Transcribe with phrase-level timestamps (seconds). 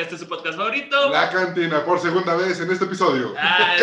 [0.00, 1.10] este es su podcast favorito.
[1.10, 3.34] La cantina por segunda vez en este episodio.
[3.38, 3.74] Ah,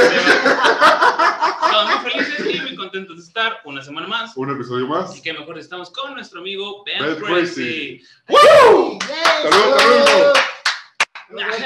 [1.66, 4.38] Estamos muy felices y muy contentos de estar una semana más.
[4.38, 5.16] Un episodio más.
[5.18, 8.02] Y que mejor estamos con nuestro amigo Ben Ben Crazy.
[8.30, 8.99] ¡Woo!
[9.41, 10.34] ¡Salud, salud!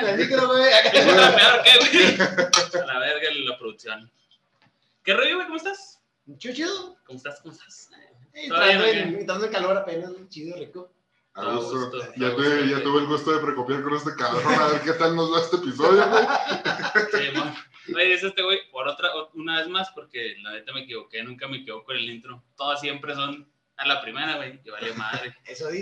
[0.10, 0.64] El micro, güey.
[0.94, 2.82] ¿Es una peor que, güey?
[2.82, 4.12] A la verga la producción.
[5.04, 5.48] ¿Qué rollo, güey?
[5.48, 6.00] ¿Cómo estás?
[6.38, 6.98] Chucho.
[7.05, 7.41] ¿Cómo estás?
[7.41, 7.90] ¿Cómo estás?
[8.34, 10.91] Entrando en calor apenas, chido, rico.
[11.38, 11.77] A Todo gusto.
[11.98, 12.66] gusto, Ya, tuve, gusto.
[12.77, 15.40] ya tuve el gusto de precopiar con este cabrón a ver qué tal nos va
[15.41, 16.26] este episodio, güey.
[17.12, 17.93] Sí.
[17.96, 21.48] Oye, es este güey por otra, una vez más, porque la neta me equivoqué, nunca
[21.48, 22.43] me equivoco en el intro.
[22.55, 25.35] Todas siempre son a la primera, güey, que vale madre.
[25.46, 25.76] Eso lo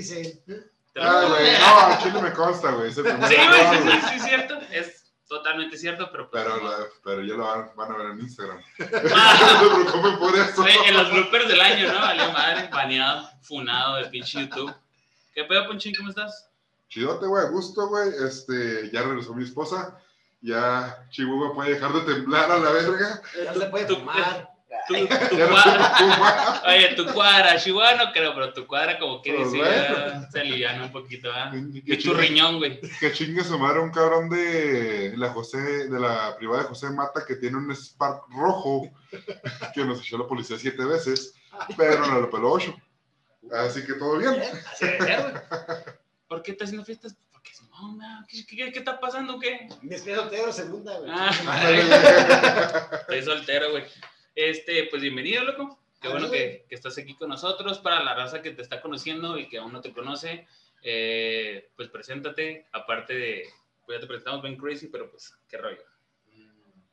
[0.97, 2.91] Ah, güey, no, a Chile me consta, güey.
[2.93, 4.57] Sí, güey, sí, sí, sí, es cierto.
[4.71, 6.43] Es totalmente cierto, pero pues.
[6.43, 8.61] Pero, la- pero ya lo van, van a ver en Instagram.
[9.13, 10.65] Ah, No se preocupen por eso.
[10.87, 11.99] en los bloopers del año, ¿no?
[11.99, 14.73] Vale madre, baneado, funado de pinche YouTube.
[15.35, 15.93] ¿Qué pedo, Ponchín?
[15.95, 16.49] ¿Cómo estás?
[16.89, 18.09] Chidote, güey, a gusto, güey.
[18.25, 19.99] Este, ya regresó mi esposa.
[20.41, 23.21] Ya Chihuahua puede dejar de temblar a la verga.
[23.43, 24.49] Ya se puede Tu- fumar.
[24.87, 29.63] Tu, cuadra, oye, tu cuadra, Chihuahua no creo, pero tu cuadra como que Pues dice,
[29.65, 29.97] bueno.
[30.21, 31.49] ya se aliviana un poquito, ¿ah?
[31.51, 31.57] Que
[31.93, 32.79] Y tu chingue- riñón, güey.
[32.99, 37.25] Que chingue su madre un cabrón de la José, de la privada de José Mata
[37.25, 38.91] que tiene un Spark rojo
[39.73, 41.33] que nos echó la policía siete veces,
[41.77, 42.75] pero no lo peló ocho.
[43.51, 44.33] Así que todo bien.
[44.33, 45.33] Bien, Así debe ser, güey.
[46.27, 47.15] ¿Por qué estás haciendo fiestas?
[47.31, 48.25] Porque es mona.
[48.27, 49.39] ¿Qué, qué, qué está pasando?
[49.39, 49.67] ¿Qué?
[49.81, 51.11] Mi espía soltero, segunda, güey.
[51.13, 51.31] Ah.
[53.01, 53.83] Estoy soltero, güey.
[54.33, 55.79] Este, pues bienvenido, loco.
[56.01, 57.79] Qué bueno que, que estás aquí con nosotros.
[57.79, 60.47] Para la raza que te está conociendo y que aún no te conoce,
[60.81, 62.67] eh, pues preséntate.
[62.73, 63.43] Aparte de,
[63.85, 65.81] pues ya te presentamos Ben Crazy, pero pues, qué rollo.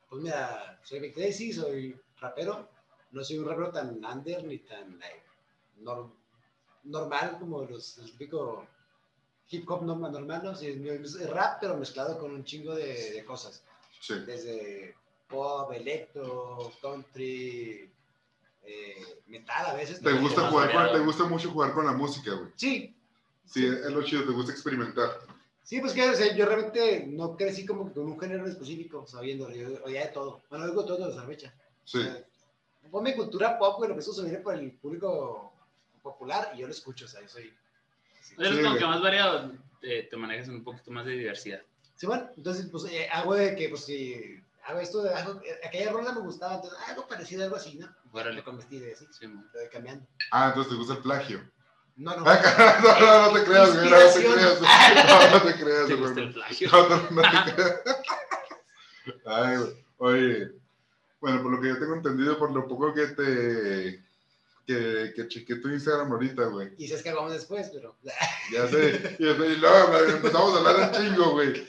[0.09, 2.69] Pues mira, soy Vic Tracy, soy rapero.
[3.11, 5.23] No soy un rapero tan under ni tan like,
[5.77, 6.11] nor-
[6.83, 8.65] normal como los, el típico
[9.49, 10.55] hip hop normal, normal ¿no?
[10.55, 13.63] Sí, es rap, pero mezclado con un chingo de, de cosas.
[13.99, 14.15] Sí.
[14.25, 14.95] desde
[15.29, 17.89] pop, electro, country,
[18.63, 20.01] eh, metal a veces.
[20.01, 20.19] ¿Te ¿no?
[20.21, 22.51] gusta, jugar con, te gusta mucho jugar con la música, güey.
[22.55, 22.93] Sí,
[23.45, 25.09] Sí, es lo chido, te gusta experimentar.
[25.63, 29.05] sí, pues que o sea, yo realmente no crecí como que con un género específico,
[29.05, 30.41] sabiendo, yo oía de todo.
[30.49, 31.53] Bueno, oigo todo hasta la fecha.
[31.83, 31.99] Sí.
[31.99, 32.23] O sea,
[32.89, 35.52] ponme cultura pop, güey, lo empezó a subir por el público
[36.03, 37.53] popular y yo lo escucho, o sea, yo soy...
[38.21, 38.35] sí.
[38.37, 41.61] Eres Sí, como que más variado, te, te manejas en un poquito más de diversidad.
[41.95, 45.59] Sí, bueno, entonces, pues, eh, hago de que, pues, si hago esto, de, hago, eh,
[45.65, 47.87] aquella rola me gustaba, entonces, algo parecido, algo así, ¿no?
[48.11, 48.35] Órale.
[48.37, 50.05] Lo convertí de así, Sí, lo de cambiando.
[50.31, 51.49] Ah, entonces te gusta el plagio.
[51.95, 52.23] No, no.
[52.27, 53.89] Ah, No, no, no te creas, güey.
[53.89, 54.61] No, no te creas.
[54.61, 55.97] No, no te creas, ¿Te güey.
[56.07, 56.69] gusta el plagio?
[56.71, 57.81] No, no, no te creas.
[59.25, 59.83] Ay, güey.
[59.97, 60.51] Oye,
[61.21, 64.03] bueno, por lo que yo tengo entendido, por lo poco que te.
[64.65, 66.73] Que, que chequé tu Instagram ahorita, güey.
[66.77, 67.97] Y si es que vamos después, pero...
[68.51, 69.17] Ya sé.
[69.19, 71.65] Y y luego, empezamos a hablar de chingo, güey.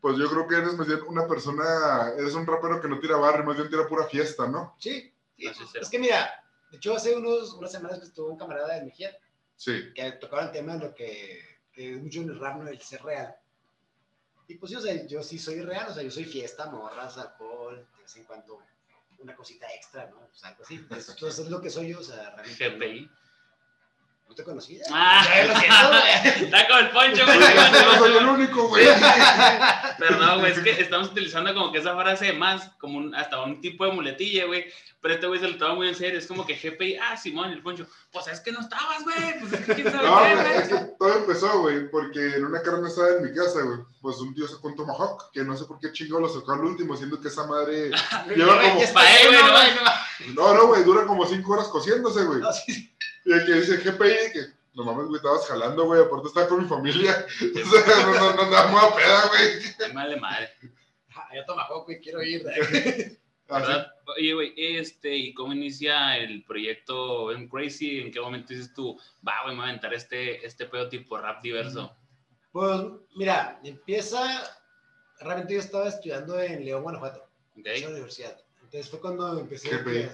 [0.00, 2.12] Pues yo creo que eres más bien una persona.
[2.18, 4.76] Eres un rapero que no tira barrio, más bien tira pura fiesta, ¿no?
[4.78, 5.46] Sí, sí.
[5.80, 9.16] Es que mira, de hecho hace unos, unas semanas que estuvo un camarada de Mejía
[9.56, 9.92] Sí.
[9.94, 11.40] que tocaba el tema de lo que,
[11.74, 12.68] es mucho en el rap, ¿no?
[12.68, 13.34] El ser real.
[14.46, 17.16] Y pues sí, o sea, yo sí soy real, o sea, yo soy fiesta, morras,
[17.16, 18.58] alcohol, de vez en cuando
[19.24, 20.18] una cosita extra, ¿no?
[20.18, 20.86] O sea, algo así.
[20.90, 22.70] Eso, entonces es lo que soy yo, o sea, realmente.
[22.70, 23.00] GPI.
[23.02, 23.23] No,
[24.28, 24.82] no te conocía.
[24.90, 25.24] Ah.
[25.46, 26.44] Lo siento.
[26.46, 27.38] Está como el poncho, güey.
[27.40, 28.86] Yo no soy el único, güey.
[29.98, 33.60] Perdón, güey, es que estamos utilizando como que esa frase más, como un- hasta un
[33.60, 34.64] tipo de muletilla, güey.
[35.00, 36.18] Pero este güey se lo toma muy en serio.
[36.18, 37.86] Es como que GPI, ah, Simón, el poncho.
[38.10, 39.38] Pues es que no estabas, güey.
[39.38, 42.46] Pues es que quién sabe No, qué, güey, es que todo empezó, güey, porque en
[42.46, 45.54] una carne asada en mi casa, güey, pues un tío sacó un tomahawk, que no
[45.58, 47.90] sé por qué chingo lo sacó al último, siendo que esa madre...
[48.34, 50.34] Lleva como- no, güey.
[50.34, 52.40] No, no, güey, dura como cinco horas cociéndose, güey.
[52.40, 52.93] No, sí, sí.
[53.24, 56.62] Y el que dice GPI, que no mames, güey, estabas jalando, güey, aparte estaba con
[56.62, 57.26] mi familia.
[57.40, 59.50] O sea, no, no, no andamos a peda, güey.
[59.78, 60.50] Qué Madre madre.
[61.14, 62.44] Ah, Yo tomo poco y quiero ir.
[62.48, 63.18] Así,
[63.48, 63.92] ¿Verdad?
[64.16, 68.00] Oye, güey, este, ¿y cómo inicia el proyecto Ben Crazy?
[68.00, 71.18] ¿En qué momento dices tú, va, güey, me voy a aventar este, este pedo tipo
[71.18, 71.94] rap diverso?
[72.52, 72.80] Pues
[73.16, 74.20] mira, empieza.
[75.20, 77.20] Realmente yo estaba estudiando en León, Guanajuato,
[77.58, 77.66] ¿Ok?
[77.66, 78.36] en la universidad.
[78.62, 79.68] Entonces fue cuando empecé.
[79.70, 80.08] ¿Qué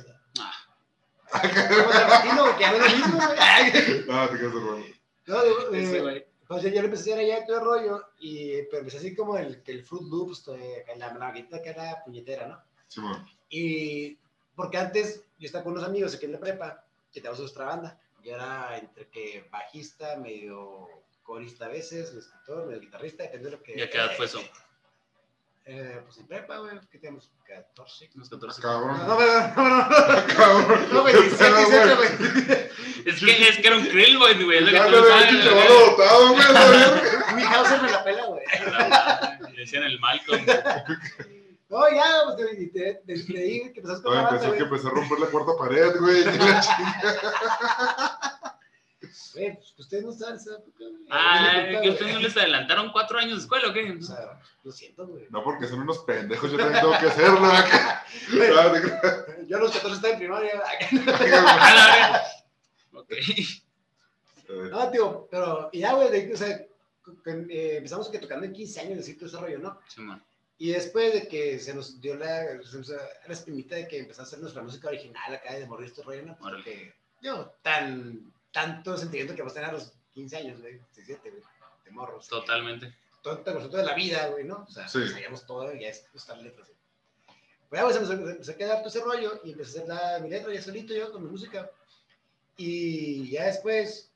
[1.34, 3.38] imagino, que no es lo mismo, güey.
[4.10, 4.84] Ah, te quedas hermano.
[5.26, 6.26] No, eh, güey.
[6.46, 8.08] pues yo lo empecé a hacer allá todo el rollo.
[8.18, 12.48] Y pero empecé así como el, el Fruit Loops, eh, la maquita que era puñetera,
[12.48, 12.62] ¿no?
[12.88, 13.26] Simón.
[13.48, 14.18] Y
[14.54, 18.00] porque antes yo estaba con unos amigos aquí en la prepa, que teníamos nuestra banda.
[18.22, 20.88] Yo era entre que bajista, medio
[21.22, 23.78] corista a veces, escritor, medio guitarrista, depende de lo que.
[23.78, 24.40] ¿Y a qué edad fue eso?
[25.66, 27.30] Eh, pues en prepa, güey, que tenemos?
[27.46, 28.10] 14.
[28.16, 28.60] Unos 14.
[28.60, 28.98] Ah, cabrón.
[28.98, 29.24] No, no, no, no.
[29.90, 30.88] Ah, cabrón.
[30.92, 32.08] No, 26, 18, güey.
[33.06, 34.64] Es que, es que era un krill, güey, güey.
[34.72, 36.46] Ya me había dicho chaval dotado, güey.
[37.36, 38.42] Mi house me la pela, güey.
[39.54, 40.44] Le decían el Malcolm.
[41.68, 42.36] No, ya, pues
[43.04, 46.24] desde ahí, que empezaste con que empecé a romper la cuarta pared, güey.
[49.34, 51.06] Güey, pues que ustedes no saben esa época, güey.
[51.10, 53.90] Ah, que ustedes no les adelantaron cuatro años de escuela, ¿o qué?
[53.92, 55.26] O sea, lo siento, güey.
[55.30, 57.46] No, porque son unos pendejos, yo también tengo que hacerlo.
[57.46, 58.04] acá.
[58.04, 59.24] Ah.
[59.46, 60.62] Yo a los 14 estaba en primaria.
[62.92, 63.12] Ok.
[64.70, 68.80] No, tío, pero y ya, güey, de- o sea, eh, empezamos que tocando en 15
[68.80, 69.80] años, así todo ese rollo, ¿no?
[70.58, 74.40] Y después de que se nos dio la, la espinita de que empezó a hacer
[74.40, 76.36] nuestra música original acá de morir este rollo, ¿no?
[76.36, 76.92] Porque
[77.22, 81.42] yo, tan, tanto sentimiento que vas a tener a los 15 años, güey, 17, güey,
[81.84, 82.26] de morros.
[82.28, 82.94] Totalmente.
[83.22, 84.64] Con de la vida, güey, ¿no?
[84.68, 85.06] O sea, Sí.
[85.08, 86.68] sabíamos todo y ya es gustar letras.
[86.68, 86.78] güey.
[87.68, 89.82] Pues ya, güey, se empezó, se empezó a quedar todo ese rollo y empecé a
[89.82, 91.70] hacer la, mi letra ya solito yo con mi música.
[92.56, 94.10] Y ya después,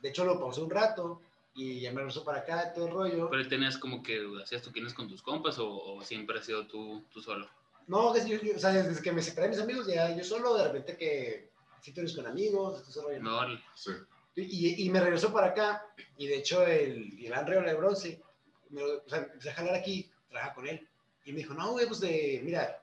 [0.00, 1.20] de hecho lo pausé un rato
[1.54, 3.28] y ya me regresó para acá todo el rollo.
[3.30, 7.04] Pero tenías como que hacías toquines con tus compas o, o siempre has sido tú,
[7.12, 7.48] tú solo.
[7.88, 10.24] No, que yo, yo- o sea, desde que me separé de mis amigos, ya yo
[10.24, 11.50] solo, de repente que
[11.82, 13.22] sí tienes con amigos, todo ese rollo.
[13.22, 13.60] ¿no?
[13.74, 13.90] Sí.
[14.36, 15.84] Y, y me regresó para acá,
[16.16, 18.22] y de hecho el Iván Reola de Bronce,
[18.70, 20.88] me, lo- o sea, empecé a jalar aquí, trabajar con él,
[21.26, 22.80] y me dijo, no, güey, pues de, mira,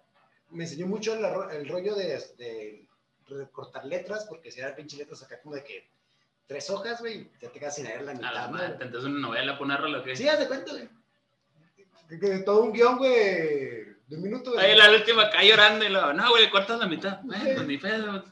[0.51, 2.07] me enseñó mucho el, rollo de,
[2.38, 2.86] de
[3.28, 5.88] recortar letras, porque si eran pinche letras acá como de que
[6.45, 8.78] tres hojas, güey, ya te quedas sin leer la A mitad, la ¿no, madre, güey?
[8.80, 10.16] te entonces una novela, ponerlo lo que.
[10.16, 10.88] Sí, haz de cuenta, güey.
[12.10, 13.12] Que- que todo un guion, güey,
[14.07, 14.66] de un minuto, güey.
[14.66, 17.19] Ahí la última acá llorando y luego, no, güey, cortas la mitad.
[17.24, 18.24] Bueno, pues ni pedo.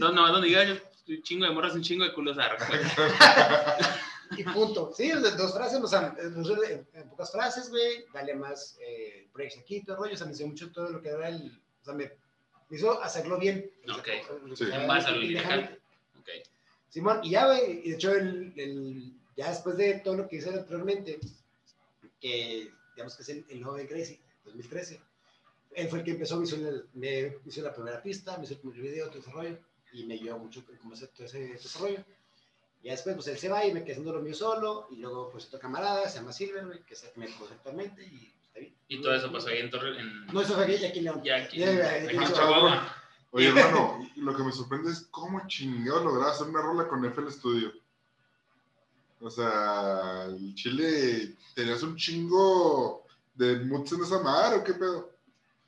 [0.00, 0.74] No, no, donde diga yo,
[1.08, 2.56] un chingo de morras, un chingo de culos arra.
[4.36, 4.92] Y punto.
[4.96, 9.96] Sí, dos frases, o sea, en, pocas frases, güey, dale más eh, breaks aquí, todo
[9.96, 12.12] el rollo, o sea, me enseñó mucho todo lo que era el, o sea, me,
[12.68, 13.68] me hizo hacerlo bien.
[13.92, 14.08] Ok.
[14.54, 14.64] Sí.
[14.72, 15.76] En base a lo lirical.
[16.20, 16.28] Ok.
[16.88, 20.36] Simón, y ya, güey, y de hecho, el, el- ya después de todo lo que
[20.36, 21.18] hice anteriormente,
[22.20, 25.00] que digamos que es el, el nuevo de Crazy, 2013,
[25.72, 28.54] él fue el que empezó, me hizo, el- me hizo la primera pista, me hizo
[28.54, 29.58] el primer video, todo ese rollo,
[29.92, 32.04] y me ayudó mucho como ese, todo ese rollo.
[32.82, 35.30] Y después, pues él se va y me quedé haciendo lo mío solo, y luego,
[35.30, 38.60] pues, otro camarada, se llama Silver, que es el que me conoce actualmente, y está
[38.60, 38.74] bien.
[38.88, 40.00] Y todo eso pasó ahí en Torre.
[40.00, 40.26] En...
[40.26, 41.22] No, eso fue aquí, aquí en León.
[41.22, 41.62] Ya aquí.
[41.62, 42.96] En Chihuahua.
[43.32, 47.30] Oye, hermano, lo que me sorprende es cómo chingados lograr hacer una rola con FL
[47.30, 47.72] Studio.
[49.20, 53.04] O sea, el chile, ¿tenías un chingo
[53.34, 55.10] de moods en esa madre o qué pedo?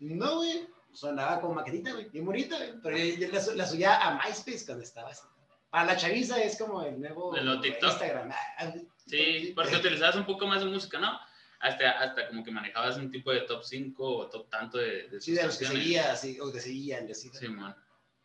[0.01, 0.67] No, güey.
[0.93, 2.09] Sonaba como maquetita, güey.
[2.11, 2.73] Bien bonita, güey.
[2.83, 5.23] Pero yo, yo la, la subía a MySpace cuando estaba así.
[5.71, 7.49] Para la chaviza es como el nuevo El.
[7.65, 8.31] Instagram.
[8.31, 8.73] Ah, ah,
[9.07, 11.19] Sí, porque utilizabas un poco más de música, ¿no?
[11.61, 15.21] Hasta, hasta como que manejabas un tipo de top 5 o top tanto de, de
[15.21, 15.83] Sí, de los que canciones.
[15.85, 17.31] seguía, así, o que seguían, así.
[17.33, 17.75] Sí, man.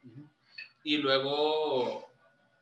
[0.03, 0.29] Ujú.
[0.83, 2.09] Y luego,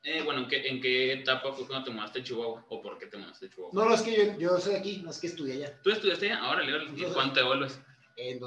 [0.04, 2.66] eh, bueno, ¿en qué, ¿en qué etapa fue cuando te mudaste a Chihuahua?
[2.70, 3.74] ¿O por qué te mudaste a Chihuahua?
[3.74, 5.82] No, no, es que yo, yo soy aquí, no es que estudié allá.
[5.82, 6.40] ¿Tú estudiaste ya?
[6.40, 7.80] Ahora, ¿y Yo- cuánto te vuelves?
[8.18, 8.40] En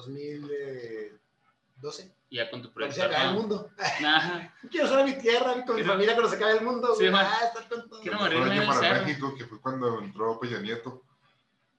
[1.81, 2.13] 2012.
[2.31, 3.01] Ya con tu Cuando proyecto.
[3.01, 3.71] se acaba el mundo.
[4.71, 6.95] Quiero ser a mi tierra, con mi familia cuando se acabe el mundo.
[6.97, 8.01] Sí, ah, está tonto.
[8.01, 9.07] Quiero morirme aquí en el para cerro.
[9.07, 11.03] México, que fue cuando entró Peña Nieto.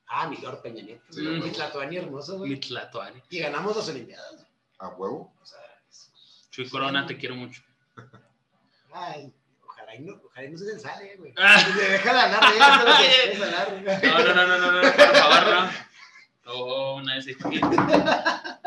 [0.07, 1.03] Ah, mi Lord Peña Nieto.
[1.11, 1.37] Sí, güey.
[1.37, 1.49] güey.
[1.51, 2.51] Mi Tlatoani hermoso, güey.
[2.51, 3.21] Mi tlatoani.
[3.29, 4.45] Y ganamos las Olimpiadas.
[4.79, 5.33] A huevo.
[5.41, 6.11] O sea, es-
[6.49, 7.61] Chuy Corona, te quiero mucho.
[8.91, 9.31] Ay,
[9.67, 11.31] ojalá y no, ojalá y no se sale, güey.
[11.37, 11.63] Ah.
[11.77, 13.49] Deja de hablar de eso, no.
[14.09, 15.28] No, no, no, no, no, no, por favor, no.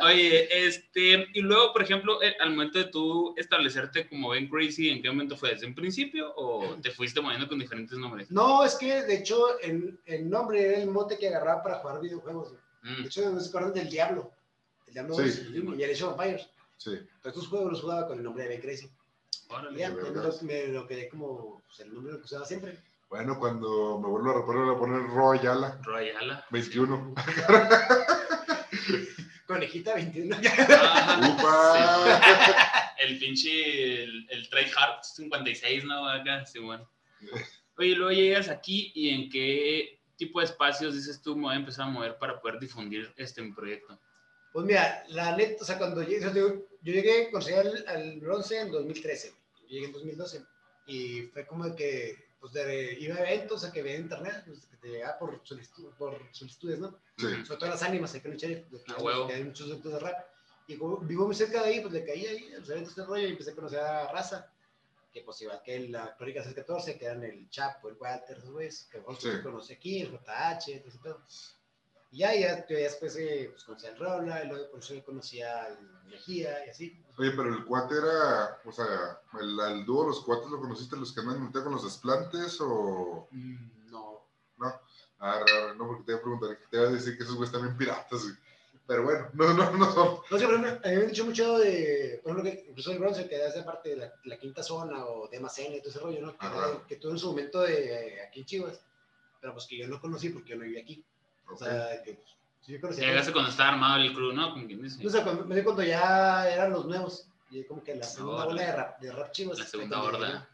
[0.04, 4.88] Oye, este, y luego, por ejemplo, eh, al momento de tú establecerte como Ben Crazy,
[4.90, 5.50] ¿en qué momento fue?
[5.50, 8.30] ¿Desde un principio o te fuiste moviendo con diferentes nombres?
[8.30, 12.00] No, es que de hecho el, el nombre era el mote que agarraba para jugar
[12.00, 12.52] videojuegos.
[12.82, 14.32] Mm, De hecho, no se acuerdan del Diablo.
[14.88, 15.23] El Diablo Sí.
[15.23, 16.50] 2 y el Age of Empires.
[16.78, 16.99] Sí.
[17.25, 18.90] Estos juegos los jugaba con el nombre de Ben Crazy.
[19.50, 19.78] Órale.
[19.78, 22.76] ya, me lo, me lo quedé como pues, el nombre que usaba siempre.
[23.09, 26.47] Bueno, cuando me vuelvo a reponer, voy a poner Royala Royala.
[26.50, 27.14] 21.
[29.52, 30.37] Conejita 21.
[30.37, 31.21] Ajá.
[31.38, 32.94] ¡Upa!
[32.99, 36.09] El pinche, el, el Tryhard 56, ¿no?
[36.09, 36.88] Acá, sí, bueno.
[37.76, 41.59] Oye, luego llegas aquí y en qué tipo de espacios dices tú me voy a
[41.59, 43.99] empezar a mover para poder difundir este mi proyecto.
[44.52, 48.71] Pues mira, la neta, o sea, cuando llegué, yo, llegué, conocí al, al bronce en
[48.71, 49.42] 2013, güey.
[49.62, 50.44] yo llegué en 2012,
[50.87, 54.66] y fue como de que, pues, de, iba a eventos, a que veía internet, pues,
[54.66, 56.99] que te llegaba por, solicitud, por solicitudes, ¿no?
[57.16, 57.26] Sí.
[57.46, 59.28] Sobre todo las ánimas, en de que, A huevo.
[59.28, 60.26] que hay muchos eventos de rap,
[60.66, 63.04] y como vivo muy cerca de ahí, pues, le caí ahí, a los eventos de
[63.06, 64.50] rollo, y empecé a conocer a Raza,
[65.12, 68.88] que, pues, igual que la Crónica 614, que eran el Chapo, el Walter, esos güeyes,
[68.90, 69.28] que vos Sí.
[69.40, 71.22] conocí aquí, el JH, todo ese pedo.
[72.12, 75.40] Y ya, ya, ya después eh, pues, conocí al Rola, y luego por eso conocí
[75.40, 77.02] al Mejía y así.
[77.19, 81.14] Oye, pero el cuate era, o sea, el, al dúo, los cuates lo conociste, los
[81.14, 83.28] que andan con los desplantes o.
[83.31, 84.28] Mm, no.
[85.19, 87.52] Ah, raro, no, porque te iba a preguntar, te iba a decir que esos güeyes
[87.52, 88.35] también piratas, güey.
[88.87, 90.19] Pero bueno, no, no, no son.
[90.31, 92.99] No sé, pero a mí me han dicho mucho de, por ejemplo, que incluso el
[92.99, 96.00] bronce, que hace parte de la, la quinta zona o de Macena y todo ese
[96.00, 96.37] rollo, ¿no?
[96.37, 96.47] Que,
[96.88, 98.85] que tuvo en su momento de aquí en Chivas,
[99.40, 101.02] pero pues que yo no conocí porque yo no vivía aquí.
[101.52, 102.18] O sea, que
[102.66, 103.00] yo conocí.
[103.00, 104.52] Llegaste cuando estaba armado el crew, ¿no?
[104.52, 105.02] Como quien dice.
[105.02, 108.47] No sé, cuando, me di cuando ya eran los nuevos, y como que la segunda
[108.47, 109.59] ola de rap, de rap Chivas.
[109.59, 110.49] La segunda horda.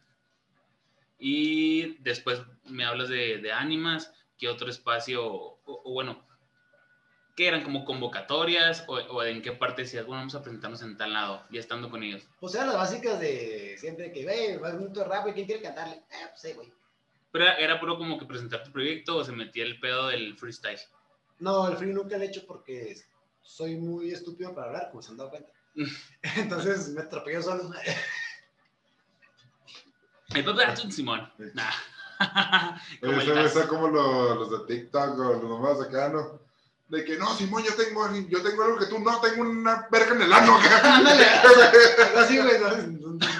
[1.18, 6.24] Y después me hablas de, de ánimas, ¿qué otro espacio, o, o bueno,
[7.38, 10.96] qué eran como convocatorias o, o en qué parte decías, bueno, vamos a presentarnos en
[10.96, 12.26] tal lado, ya estando con ellos?
[12.40, 15.96] Pues eran las básicas de siempre que, ve, va un rap, güey, ¿quién quiere cantarle?
[15.96, 16.72] Eh, pues sí, güey.
[17.30, 20.80] Pero era, puro como que presentar tu proyecto o se metía el pedo del freestyle.
[21.38, 22.96] No, el free nunca lo he hecho porque
[23.42, 25.52] soy muy estúpido para hablar, como se han dado cuenta.
[26.36, 27.70] Entonces me atropello solo.
[30.34, 31.32] El papá era un Simón.
[31.54, 31.72] Nah.
[33.00, 33.46] Como Taz.
[33.46, 36.40] está como los, los de TikTok o los nomás acá, ¿no?
[36.88, 40.14] De que no, Simón, yo tengo, yo tengo algo que tú no, tengo una verga
[40.14, 40.58] en el ano.
[40.82, 41.24] Ándale,
[42.16, 42.58] así, güey,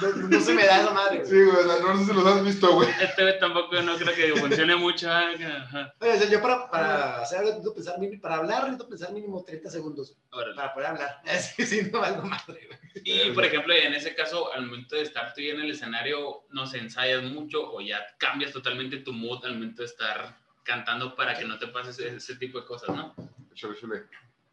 [0.31, 1.19] no, se me da esa madre.
[1.19, 1.29] güey.
[1.29, 2.89] Sí, güey, no sé si los has visto, güey.
[3.01, 5.11] Este güey tampoco no creo que funcione mucho.
[5.11, 5.95] ajá.
[6.01, 9.13] Oye, o sea, yo para, para hacer algo necesito pensar, mínimo- para hablar necesito pensar
[9.13, 10.55] mínimo 30 segundos Órale.
[10.55, 11.23] para poder hablar.
[11.57, 12.79] Sí, sí, no valgo madre, güey.
[13.05, 16.45] Y por ejemplo, en ese caso, al momento de estar tú ya en el escenario,
[16.51, 21.15] no se ensayas mucho o ya cambias totalmente tu mood al momento de estar cantando
[21.17, 23.15] para que no te pases ese, ese tipo de cosas, ¿no?
[23.55, 24.03] Chule, chule.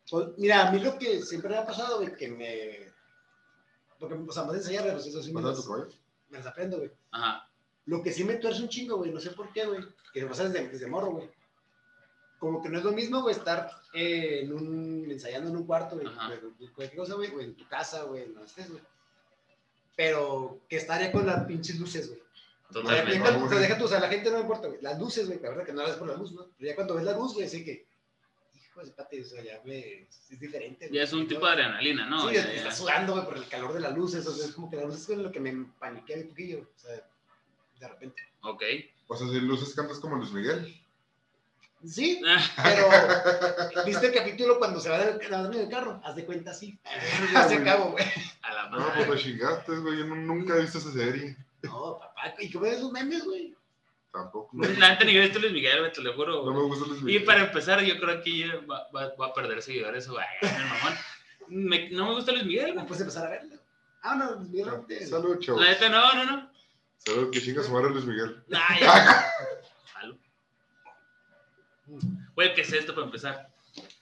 [0.10, 2.94] Pues, mira, a mí lo que siempre me ha pasado, güey, que me...
[4.00, 5.88] Porque, o sea, más de ensayar, pues eso sí me ¿Pasas las,
[6.30, 6.92] me las aprendo, güey.
[7.12, 7.50] Ajá.
[7.86, 9.82] Lo que sí me tuerce un chingo, güey, no sé por qué, güey,
[10.14, 11.30] que me pasa desde, desde morro, güey.
[12.40, 15.96] Como que no es lo mismo, güey, estar eh, en un, ensayando en un cuarto,
[15.98, 16.08] güey,
[16.74, 18.82] cualquier cosa, güey, o en tu casa, güey, en donde estés, güey.
[19.96, 22.20] Pero que estar ya con las pinches luces, güey.
[22.72, 23.20] Sea, Totalmente.
[23.22, 24.82] cuando- o sea, deja tú, o sea, la gente no me importa, güey.
[24.82, 26.48] Las luces, güey, la verdad que no las ves por la luz, ¿no?
[26.58, 27.86] Pero ya cuando ves la luz, güey, sé que,
[28.76, 30.90] hijo de pate, o sea, ya me, es diferente.
[30.92, 32.28] Ya es un tipo de adrenalina, ¿no?
[32.28, 32.58] Sí, Ya- es que ya.
[32.60, 34.86] estás sudando, güey, por el calor de las luces, o sea, es como que la
[34.86, 36.92] luz es con lo que me paniquea un poquillo, o sea,
[37.80, 38.22] de repente.
[38.42, 38.64] Ok.
[39.08, 40.76] O sea, si luces cantas como Luis Miguel.
[41.86, 42.20] Sí,
[42.64, 42.90] pero
[43.86, 46.02] ¿viste el capítulo cuando se va del, a en el carro?
[46.04, 46.78] Haz de cuenta, sí.
[47.48, 48.06] Se acabó, güey.
[48.42, 49.06] A la No, madre.
[49.06, 50.00] pues te chingaste, güey.
[50.00, 51.38] Yo no- nunca he visto esa serie.
[51.64, 53.56] No, papá, ¿y cómo ves los memes, güey?
[54.16, 54.50] Tampoco.
[54.80, 56.46] La neta ni he visto Luis Miguel, güey, te lo juro.
[56.46, 57.24] No me gusta Luis Y Miguel.
[57.26, 60.98] para empezar, yo creo que va, va- va a perder seguidores o mamón.
[61.50, 62.86] Me- no me gusta Luis Miguel, No güey.
[62.88, 63.56] puedes empezar a verlo.
[64.04, 65.10] Ah, no, Miguel Ramírez.
[65.10, 65.62] Salud, chavos.
[65.62, 66.52] La neta, no, no, no.
[66.98, 68.44] Salud, que chinga su madre Luis Miguel.
[68.54, 69.32] Ay, ya.
[69.94, 70.18] Jalo.
[72.36, 73.50] Güey, ¿qué es esto para empezar?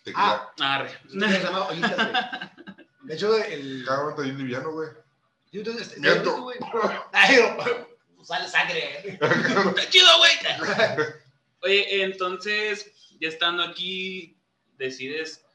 [0.03, 0.51] Tequila.
[0.59, 0.89] Arre.
[1.09, 2.13] Se llama Olitas, güey.
[3.03, 3.83] De hecho, el.
[3.85, 4.89] Cada momento bien liviano, güey.
[5.51, 5.95] Yo entonces.
[7.11, 7.37] Ay,
[8.23, 8.99] no, sale sangre.
[9.21, 10.31] Está chido, güey.
[11.61, 14.37] Oye, entonces, ya estando aquí,
[14.77, 15.45] decides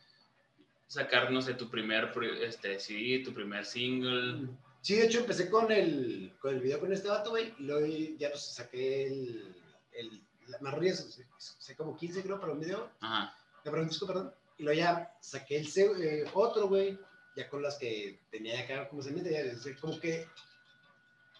[0.87, 4.49] sacar, no sé, tu primer pri- este, CD, tu primer single.
[4.81, 7.55] Sí, de hecho, empecé con el, con el video con este vato, güey.
[7.59, 7.87] Y luego
[8.19, 9.55] ya pues saqué el.
[9.93, 12.91] el la marrillas, saqué como 15, creo, para un video.
[13.01, 13.37] Ajá.
[13.65, 14.33] Me para un disco, perdón.
[14.57, 15.69] Y luego ya saqué el
[16.03, 16.99] eh, otro, güey.
[17.37, 20.27] Ya con las que tenía ya acá, como se mete, ya, como que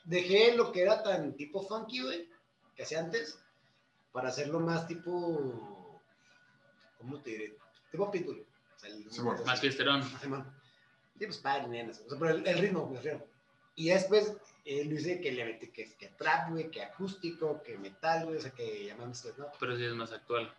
[0.09, 2.29] dejé lo que era tan tipo funky, güey,
[2.75, 3.39] que hacía antes,
[4.13, 6.01] para hacerlo más tipo.
[6.99, 7.57] ¿Cómo te diré?
[7.91, 8.45] Tipo pitbull.
[8.77, 9.37] O sea, el- Simón.
[9.47, 10.03] Más fiesterón.
[10.03, 12.01] Sí, pues padre, nenas.
[12.07, 13.27] O sea, pero el, el ritmo, me refiero.
[13.75, 17.77] Y después eh, lo hice que le metí que, que trap, güey, que acústico, que
[17.79, 19.47] metal, güey, o sea, que llamamos, ¿no?
[19.61, 20.53] Pero sí es más actual.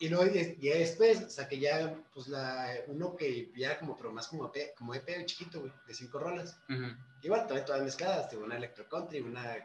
[0.00, 4.46] Y luego ya después saqué ya, pues, la, uno que ya como, pero más como
[4.46, 6.56] EP, como EP chiquito, güey, de cinco rolas.
[6.68, 6.84] Ujú.
[7.22, 9.56] Igual, también todas mezcladas, tipo, una electro country, una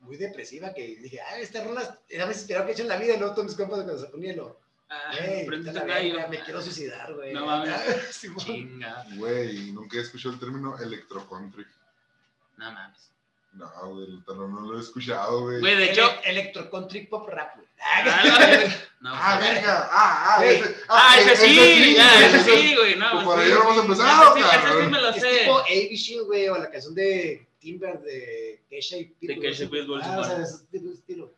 [0.00, 2.96] muy depresiva, que dije, ah, estas rolas, era más inspirado que he hecho en la
[2.96, 6.60] vida, y luego todos mis compas cuando se ponían lo, Ah, hey, verga, me quiero
[6.60, 7.32] suicidar, güey.
[7.32, 7.74] No mames.
[8.10, 8.44] Simón.
[8.44, 9.04] Chinga.
[9.16, 11.66] Güey, nunca he escuchado el término electro country.
[12.58, 13.13] No mames.
[13.54, 15.60] No, güey, no, no lo he escuchado, güey.
[15.60, 16.02] Güey, de hecho.
[16.24, 17.66] Ele- electro country pop rap, güey.
[17.80, 18.02] Ah,
[19.00, 19.88] no, Ah, pues, verga.
[19.92, 20.56] Ah, ah, Güey.
[20.60, 20.76] ese.
[20.88, 23.10] Ah, ese sí, ya, ese sí, güey, no.
[23.10, 23.26] Pues sí.
[23.26, 25.38] por ahí no vamos a empezar, Ese ese sí me lo Es sé.
[25.40, 25.96] tipo A.B.
[25.96, 29.40] Shield, güey, o la canción de Timber de Keisha y Pitbull.
[29.40, 31.32] Keisha y Pitbull, Ah, o sea, de ese tipo de estilo.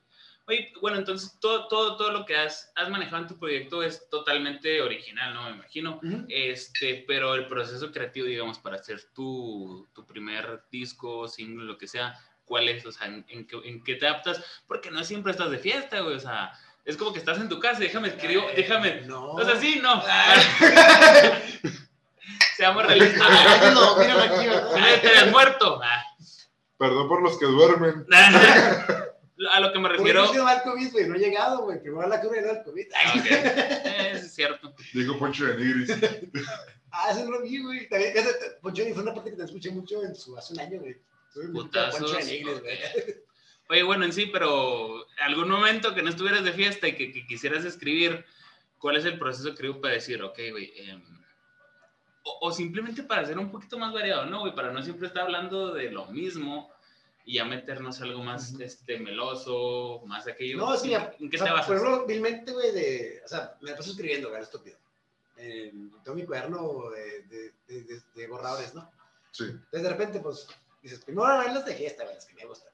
[0.48, 4.08] Oye, bueno, entonces todo, todo, todo lo que has, has manejado en tu proyecto es
[4.08, 5.42] totalmente original, ¿no?
[5.44, 6.00] Me imagino.
[6.28, 11.88] Este, pero el proceso creativo, digamos, para hacer tu, tu primer disco, single, lo que
[11.88, 12.86] sea, ¿cuál es?
[12.86, 14.62] O sea, ¿en, en qué, en qué te adaptas?
[14.68, 16.52] Porque no siempre estás de fiesta, güey, o sea,
[16.84, 19.00] es como que estás en tu casa, déjame escribir, déjame...
[19.00, 19.32] No.
[19.32, 20.00] O sea, sí, no.
[22.56, 23.74] Seamos realistas.
[23.74, 25.00] No, míralo aquí, ¿verdad?
[25.00, 25.80] Te habías muerto.
[25.82, 26.04] Ah.
[26.78, 28.06] Perdón por los que duermen.
[29.52, 30.20] A lo que me Porque refiero.
[30.22, 31.80] no ha sido al COVID, güey, no he llegado, güey.
[31.80, 32.86] Primero la cura y luego el COVID.
[32.94, 33.26] Ah, ok.
[33.96, 34.74] Eh, es cierto.
[34.92, 35.90] Diego Poncho de Nigris.
[36.98, 37.86] Ah, ese no lo vi, güey.
[37.90, 40.54] También, ese, Poncho de Nigris fue una parte que te escuché mucho en su, hace
[40.54, 40.96] un año, güey.
[41.74, 42.24] A Poncho de.
[42.24, 42.78] Nigris, güey.
[43.68, 47.26] Oye, bueno, en sí, pero algún momento que no estuvieras de fiesta y que, que
[47.26, 48.24] quisieras escribir,
[48.78, 50.72] ¿cuál es el proceso creativo para decir, ok, güey?
[50.76, 51.02] em,
[52.22, 54.54] o, o simplemente para ser un poquito más variado, ¿no, güey?
[54.54, 56.70] Para no siempre estar hablando de lo mismo
[57.26, 58.62] y ya meternos algo más Ujú.
[58.62, 60.56] este, meloso, más aquello.
[60.58, 61.66] No, es que ya, ¿En qué o sea, te basas?
[61.66, 64.78] Por ejemplo, vilmente, güey, de, o sea, me la paso escribiendo, güey, estúpido.
[65.36, 68.90] En todo mi cuaderno de, de, de, de- de borradores, ¿no?
[69.32, 69.44] Sí.
[69.44, 70.46] Entonces, de repente, pues,
[70.80, 72.72] dices, primero las de fiesta, güey, las que me gustan.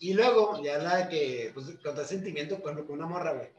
[0.00, 3.50] Y luego, ya la que, pues, contra sentimiento, por ejemplo, con una morra, güey.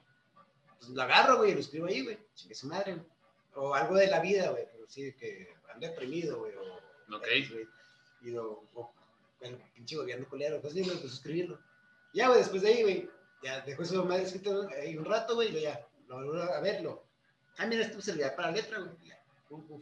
[0.80, 2.18] Pues lo agarro, güey, y lo escribo ahí, güey.
[2.36, 3.06] Chingue su madre, güey.
[3.56, 6.54] O algo de la vida, güey, pero sí, que ando deprimido, güey.
[6.56, 7.28] O, Ok.
[7.52, 7.68] güey,
[8.24, 8.92] Y lo, o
[9.44, 11.60] el pinche gobierno culero, pues sí, güey, pues escribirlo.
[12.14, 13.10] Ya, güey, después de ahí, güey,
[13.42, 17.04] ya dejo eso más escrito ahí un rato, güey, y ya, lo vuelvo a verlo.
[17.58, 18.92] Ah, mira, esto servirá para la letra, güey.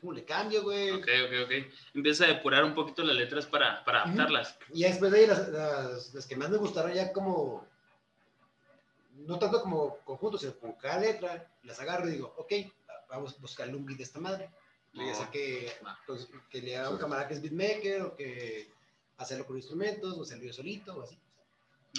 [0.02, 0.92] Pum, le cambio, güey.
[0.92, 1.52] Ok, ok, ok.
[1.94, 4.58] Empieza a depurar un poquito las letras para, para adaptarlas.
[4.74, 7.66] Y después de ahí, las, las, las que más me gustaron ya como,
[9.14, 12.52] no tanto como conjuntos, sino con cada letra, las agarro y digo, ok,
[13.10, 14.50] vamos a buscarle un beat de esta madre.
[14.94, 15.72] Yo ya sé que,
[16.06, 18.70] pues, que le haga un camarada que es beatmaker, o que
[19.18, 21.18] hacerlo con instrumentos, o hacerlo yo solito, o así.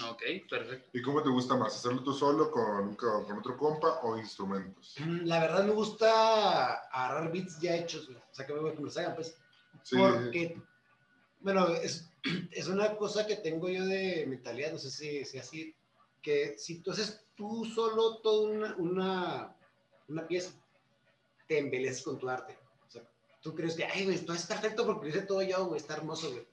[0.09, 0.89] Ok, perfecto.
[0.97, 1.75] ¿Y cómo te gusta más?
[1.75, 4.95] ¿Hacerlo tú solo con, con otro compa o instrumentos?
[4.99, 8.17] Mm, La verdad me gusta agarrar beats ya hechos, güey.
[8.17, 9.37] o sea, que me me los hagan, pues.
[9.83, 9.95] Sí.
[9.97, 10.59] Porque,
[11.41, 12.09] bueno, es,
[12.51, 15.75] es una cosa que tengo yo de mentalidad, no sé si, si así,
[16.23, 19.55] que si tú haces tú solo toda una, una,
[20.07, 20.51] una pieza,
[21.47, 22.57] te embeleces con tu arte.
[22.87, 23.03] O sea,
[23.41, 25.95] tú crees que, ay, güey, esto es perfecto porque lo hice todo yo, güey, está
[25.95, 26.47] hermoso, güey.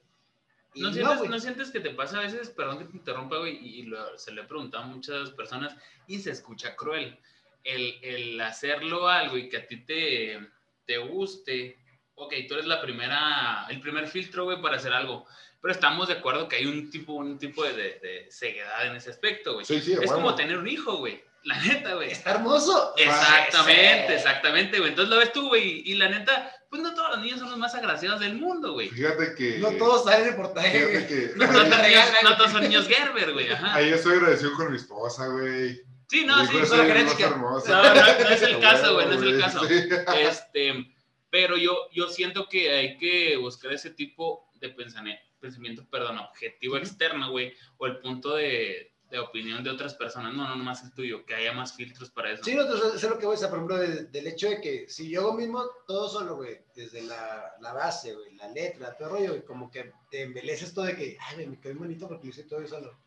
[0.73, 1.29] Y ¿No no, sientes, güey.
[1.29, 4.31] ¿No sientes que te pasa a veces, perdón que te interrumpa, güey, y, lo- se
[4.31, 5.75] lo he preguntado a muchas personas
[6.07, 7.17] y se escucha cruel,
[7.63, 10.39] el, el hacerlo algo y que a ti te,
[10.85, 11.77] te guste,
[12.15, 15.25] ok, tú eres la primera, el primer filtro, güey, para hacer algo,
[15.61, 18.95] pero estamos de acuerdo que hay un tipo, un tipo de, de, de ceguedad en
[18.95, 19.65] ese aspecto, güey.
[19.65, 20.13] Sí, sí, es bueno.
[20.15, 22.11] como tener un hijo, güey, la neta, güey.
[22.11, 22.93] Está hermoso.
[22.97, 24.89] Exactamente, exactamente, güey.
[24.91, 27.59] Entonces lo ves tú, güey, y la neta, pues no todos los niños son los
[27.59, 28.87] más agraciados del mundo, güey.
[28.87, 29.57] Fíjate que.
[29.59, 31.33] No todos salen de portaje, que.
[31.35, 33.75] No, No todos son niños, regalan, no todos son niños Gerber, güey, ajá.
[33.75, 35.81] Ahí estoy agradecido con mi esposa, güey.
[36.07, 36.53] Sí, no, sí.
[36.53, 39.67] No, no, no es el caso, güey, no es el caso.
[39.67, 39.73] Sí.
[40.17, 40.95] Este,
[41.29, 46.77] pero yo, yo siento que hay que buscar ese tipo de pensamiento, pensamiento perdón, objetivo
[46.77, 50.93] externo, güey, o el punto de, de opinión de otras personas, no, no nomás el
[50.93, 52.43] tuyo, que haya más filtros para eso.
[52.43, 54.87] Sí, no, es lo que voy a decir, por ejemplo, de- del hecho de que
[54.89, 59.13] si yo mismo todo solo, güey, desde la, la base, güey, la letra, todo el
[59.15, 62.23] rollo, güey, como que te embeleces todo de que, ay, güey, me quedó bonito porque
[62.25, 62.97] lo hice todo yo solo.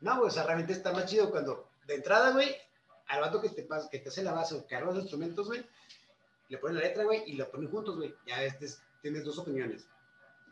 [0.00, 2.54] No, güey, o sea, realmente está más chido cuando, de entrada, güey,
[3.06, 5.46] al vato que te, pas- que te hace la base o que arma los instrumentos,
[5.46, 5.64] güey,
[6.48, 8.14] le ponen la letra, güey, y la ponen juntos, güey.
[8.26, 9.86] Ya este es- tienes dos opiniones.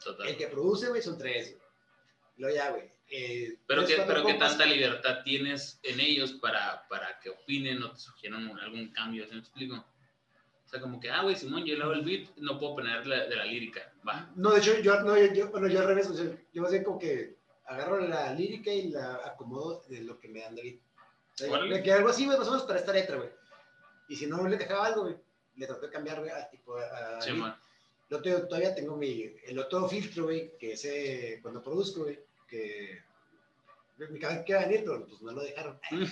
[0.02, 0.28] Total.
[0.28, 1.62] El que produce, güey, son tres, güey.
[2.36, 2.90] Luego ya, güey.
[3.10, 7.92] Eh, Pero, cuatro pero qué tanta libertad tienes en ellos para, para que opinen o
[7.92, 9.76] te sugieran algún cambio, ¿se me explico?
[9.76, 13.06] O sea, como que, ah, güey, Simón, yo le hago el beat, no puedo poner
[13.06, 14.30] la, de la lírica, va.
[14.34, 16.72] No, de hecho, yo, no, yo, yo- bueno, yo al revés, o sea, yo más
[16.72, 17.36] bien como que
[17.66, 20.78] agarro la lírica y la acomodo de lo que me dan David.
[21.34, 23.28] O sea, me queda algo así, güey, más o menos para esta letra, güey.
[24.08, 25.16] Y si no le dejaba algo, güey,
[25.56, 27.56] le traté de cambiar, güey, a tipo, a, Sí, man.
[28.10, 33.02] Yo todavía tengo mi, el otro filtro, güey, que ese, cuando produzco, güey, que
[34.10, 35.78] mi cabeza que va a venir, pero pues no lo dejaron.
[35.90, 36.04] Mm.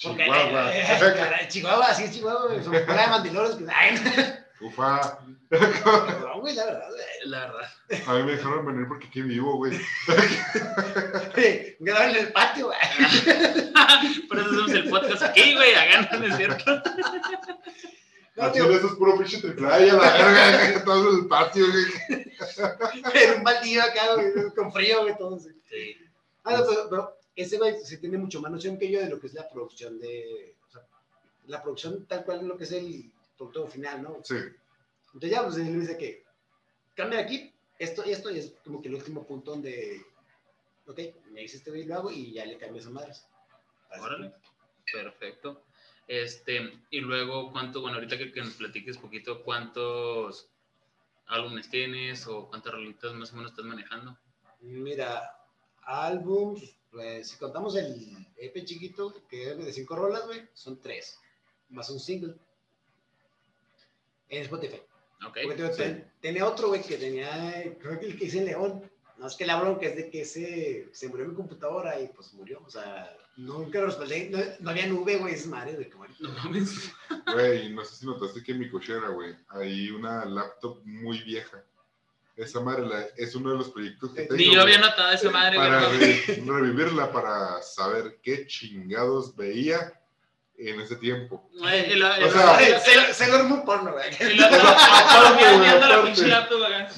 [0.00, 0.76] Porque, Chihuahua.
[0.76, 3.98] eh, caray, Chihuahua, sí es Chihuahua, son fuera de mandilores, pues, ay,
[4.60, 5.18] Ufa.
[5.50, 6.88] no, güey, la verdad.
[7.24, 7.70] La verdad.
[8.06, 9.78] A mí me dejaron venir porque aquí vivo, güey.
[11.36, 12.78] Me quedaba en el patio, güey.
[14.28, 16.82] Por eso hacemos el podcast aquí, güey, hagan, ¿no es cierto?
[18.38, 22.24] No, tío, eso es puro pinche A, a la verga, todo en el patio, güey.
[23.14, 25.50] en un baldío acá, güey, con frío, güey, todo así.
[25.68, 25.96] Sí.
[26.44, 29.18] Ah, no, pero, pero ese güey sí tiene mucho más noción que yo de lo
[29.18, 30.54] que es la producción de.
[30.68, 30.82] O sea,
[31.46, 34.20] la producción tal cual lo que es el producto final, ¿no?
[34.22, 34.36] Sí.
[35.06, 36.22] Entonces ya, pues él me dice que
[36.94, 40.00] cambia aquí, esto y esto, y es como que el último punto donde.
[40.86, 41.00] Ok,
[41.32, 43.26] me dice este güey, lo hago y ya le cambio esas madres.
[43.90, 44.00] Así.
[44.00, 44.32] Órale.
[44.92, 45.64] Perfecto.
[46.08, 50.48] Este, y luego, ¿cuánto, bueno, ahorita que, que nos platiques poquito, ¿cuántos
[51.26, 54.18] álbumes tienes o cuántas rolitas más o menos estás manejando?
[54.62, 55.38] Mira,
[55.82, 61.20] álbums, pues si contamos el EP chiquito, que es de cinco rolas, güey, son tres,
[61.68, 62.34] más un single.
[64.30, 64.80] En Spotify.
[65.26, 65.38] ¿Ok?
[65.44, 66.04] Porque sí.
[66.20, 69.46] tenía otro, güey, que tenía, creo que el que hice en León, No, es que
[69.46, 72.62] la bronca es de que se, se murió mi computadora y pues murió.
[72.64, 74.30] O sea, nunca lo respaldé.
[74.30, 76.06] No, no había nube, güey, es madre de como.
[76.20, 76.92] No mames.
[77.32, 81.62] Güey, no sé si notaste que en mi cochera, güey, hay una laptop muy vieja.
[82.36, 84.36] Esa madre la- es uno de los proyectos que tengo.
[84.36, 85.68] Ni yo había güey, notado esa madre, güey.
[85.68, 89.92] Para re- revivirla, para saber qué chingados veía
[90.56, 91.48] en ese tiempo.
[91.58, 94.08] Güey, O sea- Se, se lo armó porno, güey.
[94.20, 94.48] y lo-
[95.58, 96.88] güey, la pinche laptop acá.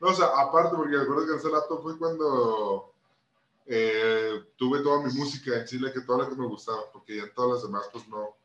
[0.00, 2.94] No, o sea, aparte, porque me acuerdo que ese laptop fue cuando
[3.66, 7.24] eh, tuve toda mi música en la que toda la que me gustaba, porque ya
[7.24, 8.36] en todas las demás, pues no,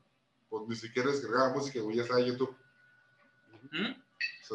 [0.49, 2.55] pues ni siquiera descargaba música, güey, ya estaba en YouTube.
[3.71, 4.01] ¿Mm?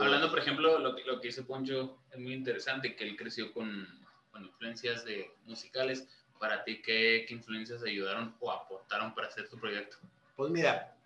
[0.00, 3.52] Hablando, por ejemplo, lo, que- lo que dice Poncho es muy interesante, que él creció
[3.52, 3.86] con,
[4.30, 6.06] con influencias de musicales.
[6.38, 9.96] Para ti, ¿qué, ¿qué influencias ayudaron o aportaron para hacer tu proyecto?
[10.36, 10.96] Pues mira,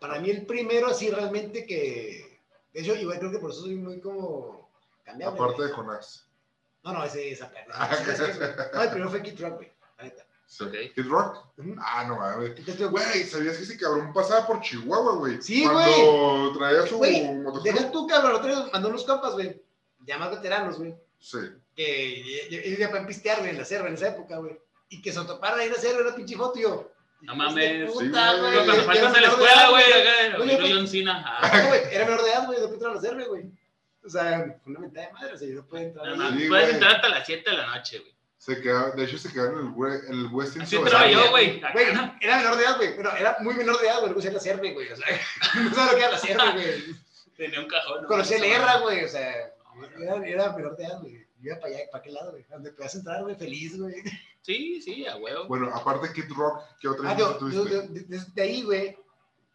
[0.00, 2.40] para mí el primero así realmente que...
[2.72, 4.59] De hecho, igual creo que por eso soy muy como...
[5.26, 5.68] Aparte güey.
[5.68, 6.26] de Jonás.
[6.82, 7.74] No, no, ese esa perra.
[8.74, 9.72] No, el primero fue Kid Rock, güey.
[9.98, 10.26] la neta.
[10.46, 10.64] Sí.
[10.64, 10.72] Ok.
[10.94, 11.46] Kid Rock.
[11.78, 12.52] Ah, no mames.
[12.90, 15.40] Güey, ¿sabías que ese cabrón pasaba por Chihuahua, güey?
[15.42, 17.78] Sí, Cuando traía su Güey, motocicleta.
[17.80, 19.62] Deja tú, cabrón, otro día mandó unos compas, güey.
[20.06, 20.94] Ya más veteranos, güey.
[21.18, 21.38] Sí.
[21.76, 24.58] Que ellos ya pueden pistear, güey, en la selva en esa época, güey.
[24.88, 26.90] Y que se toparan ahí en la selva, una pinche foto, yo.
[27.20, 27.92] No mames.
[27.92, 28.52] Puta, Sí, güey.
[28.54, 28.64] güey.
[28.66, 29.84] Cuando faltas a la de escuela, güey,
[30.88, 31.06] güey.
[31.08, 31.38] Ah.
[31.42, 33.50] Ah, güey, era menor de edad, güey, no puede entrar a la selva, güey.
[34.04, 36.32] O sea, fue una mentada de madre, o sea, yo no puedo entrar No, ahí.
[36.34, 36.74] no, Sí, puedes güey.
[36.74, 38.14] entrar hasta las 7 de la noche, güey.
[38.38, 41.04] Se quedaba, de hecho, se quedaron en el, we- en el Westin Soberano.
[41.04, 41.58] entraba yo, güey.
[42.22, 42.96] Era menor de edad, güey.
[42.96, 44.06] Pero era muy menor de edad, güey.
[44.08, 44.90] No conocía la sierve, güey.
[44.90, 45.06] O sea,
[45.62, 46.84] no sabía lo que era la sierve, güey.
[47.36, 48.02] Tenía un cajón.
[48.02, 48.08] ¿no?
[48.08, 49.04] Conocía el Erra, güey.
[49.04, 49.30] O sea,
[50.00, 51.12] era, era menor de edad, güey.
[51.42, 52.44] Yo iba para allá, para aquel lado, güey.
[52.48, 53.94] Donde podías entrar, güey, feliz, güey.
[54.40, 55.44] Sí, sí, a huevo.
[55.46, 57.70] Bueno, aparte de Kid Rock, ¿qué otra Ah, yo, yo, tuviste?
[57.70, 58.96] yo, de- desde ahí, güey.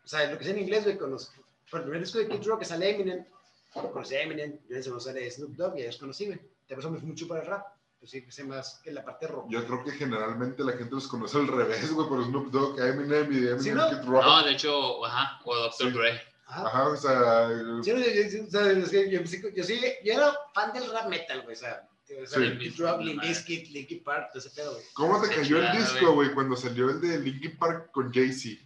[0.03, 1.33] O sea, lo que sé en inglés, güey, conozco.
[1.71, 3.25] Por el primer disco de Kid Rock que sale Eminem.
[3.75, 4.57] Conocí a Eminem.
[4.69, 6.39] Yo ese momento sale Snoop Dogg y ya los conocí, güey.
[6.67, 7.65] De eso me fui mucho para el rap.
[7.99, 9.47] Pues sí, que sé más que la parte rock.
[9.49, 13.31] Yo creo que generalmente la gente los conoce al revés, güey, por Snoop Dogg, Eminem
[13.31, 13.89] y Eminem Sí, ¿no?
[13.89, 14.23] Kid Rock.
[14.23, 15.73] No, de hecho, ajá, o Dr.
[15.73, 15.89] Sí.
[15.97, 16.21] Dre.
[16.47, 16.67] Ajá.
[16.67, 17.47] Ajá, o sea,
[17.83, 20.71] Sí, no, yo, yo- o sea, es que yo, yo, yo sí, yo era fan
[20.73, 21.87] del rap metal, güey, o sea,
[22.21, 22.57] o sea, Sí.
[22.59, 24.83] Kid Rock, Limp Bizkit, Linkin Park, todo ese pedo, güey.
[24.93, 28.61] ¿cómo te cayó el disco, güey, cuando salió el de Linkin Park con Jay-Z?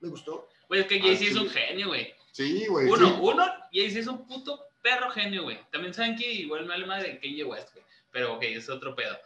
[0.00, 0.48] Me gustó.
[0.68, 1.26] Güey, es que Ah, Jay-Z sí.
[1.30, 2.12] es un genio, güey.
[2.32, 2.86] Sí, güey.
[2.88, 3.16] Uno, sí.
[3.20, 5.58] uno, Jay-Z es un puto perro genio, güey.
[5.70, 7.84] También saben que igual me vale madre Kanye West, güey.
[8.10, 9.16] Pero, ok, es otro pedo.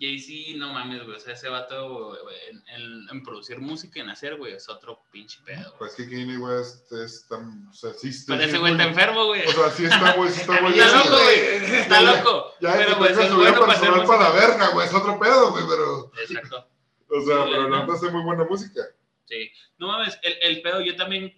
[0.00, 1.16] Jay-Z, no mames, güey.
[1.16, 4.68] O sea, ese vato güey, en, en- en producir música y en hacer, güey, es
[4.68, 5.78] otro pinche pedo, güey.
[5.78, 7.68] Pues que Kanye West es tan.
[7.68, 9.46] O sea, sí, sí, Pero sí ese es güey está enfermo, güey.
[9.46, 11.38] O sea, sí está, güey, sí está Está loco, güey.
[11.38, 12.54] Está Ya, loco.
[12.60, 15.18] Ya, pero que pues su bueno para hacer personal para la verga, güey, es otro
[15.20, 16.12] pedo, güey, pero.
[16.20, 16.68] Exacto.
[17.06, 17.86] O sea, Sí, pero ¿no?
[17.86, 18.80] no hace muy buena música.
[19.26, 19.48] Sí.
[19.78, 21.32] No mames, el, el pedo, yo también.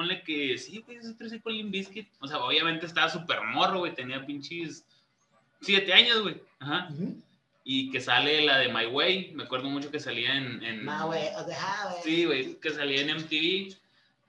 [0.00, 2.08] Ponle que sí, güey, yo crecí con Limp Bizkit.
[2.20, 3.94] O sea, obviamente estaba súper morro, güey.
[3.94, 4.86] Tenía pinches
[5.60, 6.40] siete años, güey.
[6.58, 6.88] Ajá.
[7.64, 9.32] Y que sale la de My Way.
[9.34, 10.62] Me acuerdo mucho que salía en.
[10.64, 12.02] en- My way of the highway.
[12.02, 13.76] Sí, güey, que salía en MTV.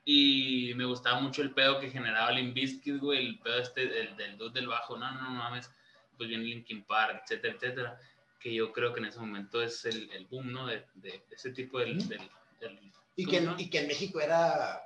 [0.04, 3.26] Y me gustaba mucho el pedo que generaba Limp Bizkit, güey.
[3.28, 4.98] El pedo este del, del dude del bajo.
[4.98, 5.72] No, no, no mames.
[6.18, 8.02] Pues viene Linkin Park, etcétera, etcétera.
[8.42, 10.68] Que yo creo que en ese momento es el, el boom, ¿no?
[10.68, 11.98] De, de, de ese tipo del.
[12.10, 12.20] Del,
[12.60, 12.78] del
[13.16, 13.56] Y que, ¿no?
[13.58, 14.82] y que en México era.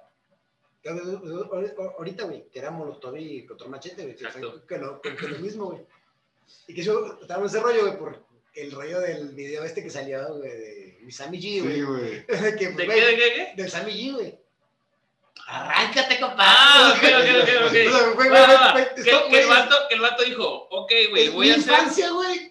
[1.98, 4.16] Ahorita, güey, que era Molotov y Control Machete, güey.
[4.16, 4.52] Que, Exacto.
[4.52, 5.82] fue- que lo, que, que lo mismo, güey.
[6.68, 9.90] Y que yo estaba en ese rollo, güey, por el rollo del video este que
[9.90, 11.76] salió, güey, de mi Sammy G, güey.
[11.76, 12.26] Sí, güey.
[12.58, 13.54] que, ¿De güey, qué, de qué, de qué?
[13.58, 14.40] Del Sammy G, güey.
[15.48, 16.44] Arráncate, compa.
[16.48, 17.08] Ah, ok, Que,
[19.42, 21.72] el vato, que el vato dijo, ok, güey, voy mi a hacer.
[21.74, 22.50] infancia, güey.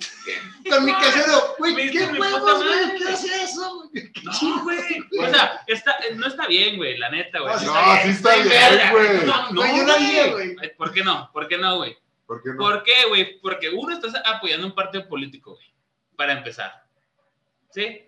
[0.71, 4.13] Con mi casero, güey, qué huevos, güey, quiero hacer eso, güey.
[4.23, 4.79] No, güey.
[5.21, 7.53] O sea, está, no está bien, güey, la neta, güey.
[7.53, 9.27] No, sí No, está sí bien, está bien, bien, güey.
[9.27, 10.57] No, no, güey.
[10.77, 11.31] ¿Por qué no?
[11.33, 11.97] ¿Por qué no, güey?
[12.27, 12.57] ¿Por qué no?
[12.57, 13.41] ¿Por qué, güey?
[13.41, 15.75] Porque uno estás apoyando un partido político, güey.
[16.17, 16.85] Para empezar.
[17.71, 18.03] ¿Sí?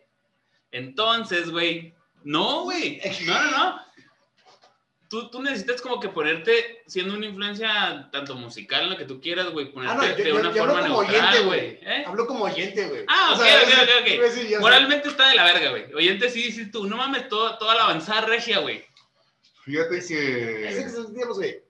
[0.71, 1.95] Entonces, güey.
[2.25, 3.01] No, güey.
[3.25, 3.86] No, no, no.
[5.09, 9.21] Tú, tú necesitas como que ponerte, siendo una influencia tanto musical en lo que tú
[9.21, 11.47] quieras, güey, ponerte Ah, no, yo, de yo, una yo hablo forma como neutral, oyente,
[11.47, 11.79] güey.
[11.83, 12.05] ¿eh?
[12.07, 13.05] Hablo como oyente, güey.
[13.09, 14.33] Ah, O ok, sea, ok, ok, ok.
[14.33, 14.59] sé.
[14.59, 15.95] Moralmente está de la verga, güey.
[15.95, 16.87] Oyente sí, sí, tú.
[16.87, 18.85] No mames, todo, toda la avanzada regia, güey.
[19.65, 20.15] Fíjate Es que.
[20.85, 21.63] que, digamos, güey.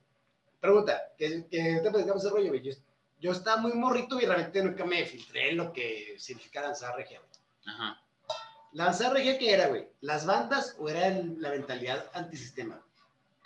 [0.60, 2.62] Pregunta, que, que te platicamos ese rollo, güey.
[2.62, 2.72] Yo,
[3.20, 7.20] yo estaba muy morrito y realmente nunca me filtré en lo que significa danzar regia,
[7.20, 7.30] güey.
[7.74, 8.00] Ajá.
[8.72, 9.86] ¿La danzar regia qué era, güey?
[10.00, 12.80] ¿Las bandas o era el- la mentalidad antisistema?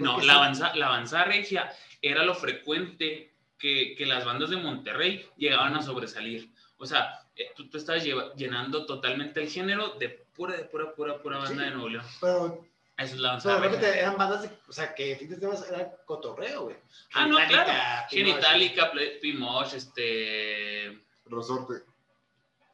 [0.05, 1.71] No, la sí- avanza, la avanzada regia
[2.03, 6.51] era lo frecuente que, que las bandas de Monterrey llegaban a sobresalir.
[6.79, 10.95] O sea, eh, tú, tú estabas lleva- llenando totalmente el género de pura, de pura,
[10.95, 11.69] pura, pura banda Sí.
[11.69, 12.05] de Nuevo León.
[12.21, 14.03] Pero Eso es la O sea, danza realmente regia.
[14.03, 16.77] eran bandas, de, o sea, que fin de temas era cotorreo, güey.
[17.15, 17.73] Ah, no, claro.
[18.11, 21.01] Genitalica, Pimosh, este.
[21.27, 21.85] Resorte.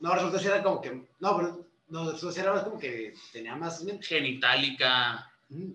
[0.01, 1.03] No, resulta que era como que.
[1.21, 1.67] No, pero.
[1.89, 3.85] No, resulta que era más como que tenía más.
[4.03, 5.31] Genitalica.
[5.49, 5.73] Mm,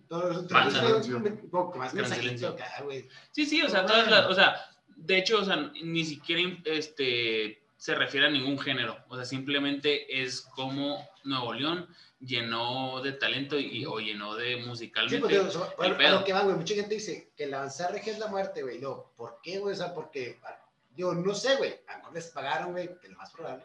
[2.84, 3.08] güey.
[3.32, 4.56] Sí, sí, o sea, todas las, o sea,
[4.96, 10.22] de hecho, o sea, ni siquiera este, se refiere a ningún género, o sea, simplemente
[10.24, 11.88] es como Nuevo León
[12.20, 15.20] llenó de talento y, o llenó de Sí, musicalmente.
[15.20, 16.58] pues, digo, so- el a, lo que van, güey.
[16.58, 18.80] Mucha gente dice que la regia es la muerte, güey.
[18.80, 19.74] No, ¿por qué, güey?
[19.74, 20.40] O sea, porque.
[20.44, 20.60] ah,
[20.96, 21.74] Yo no sé, güey.
[21.88, 23.64] A lo mejor les pagaron, güey, que es lo más probable.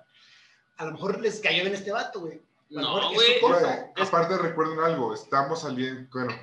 [0.79, 2.41] A lo mejor les cayó bien este vato, güey.
[2.71, 3.37] No, güey.
[3.97, 6.35] Es- aparte recuerden algo, estamos saliendo, bueno,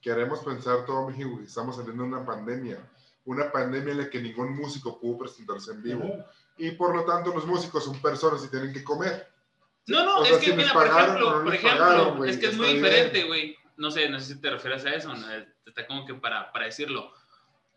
[0.00, 2.78] queremos pensar todo México que estamos saliendo de una pandemia,
[3.24, 6.04] una pandemia en la que ningún músico pudo presentarse en vivo.
[6.04, 6.24] Ujú.
[6.58, 9.28] Y por lo tanto los músicos son personas y tienen que comer.
[9.86, 12.28] No, no, O es que si mira, por pagaron o ejemplo, no por ejemplo, pagaron,
[12.28, 13.56] es que es muy diferente, güey.
[13.76, 15.26] No sé, no sé si te refieres a eso, ¿no?
[15.66, 17.10] está como que para, para decirlo.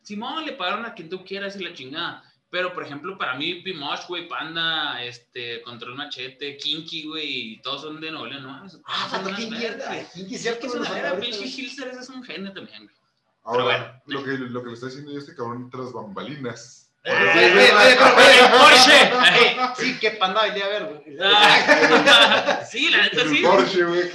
[0.03, 2.23] Simón, le pagaron a quien tú quieras y la chingada.
[2.49, 7.81] Pero, por ejemplo, para mí, Pimosh, güey, Panda, este, Control Machete, Kinky, güey, y todos
[7.81, 8.65] son de Nuevo León, ¿no?
[8.85, 10.07] Ah, son Kinky, güey.
[10.13, 11.45] Kinky, Es cierto, que es una verga, pinche.
[11.45, 12.95] Hilster ese es un genio también, güey.
[13.43, 14.01] Ahora, bueno.
[14.05, 16.89] lo, que, lo que le está diciendo yo a este cabrón tras bambalinas.
[17.03, 19.57] Eh, Ahora sí, oye, güey, oye, oye, pero, ¡El Porsche!
[19.77, 21.17] Sí, qué panda venía a ver, güey.
[21.21, 23.41] Ah, sí, la neta sí.
[23.41, 24.11] Porsche, güey.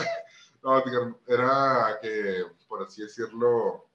[0.62, 3.88] No, digan, era que, por así decirlo,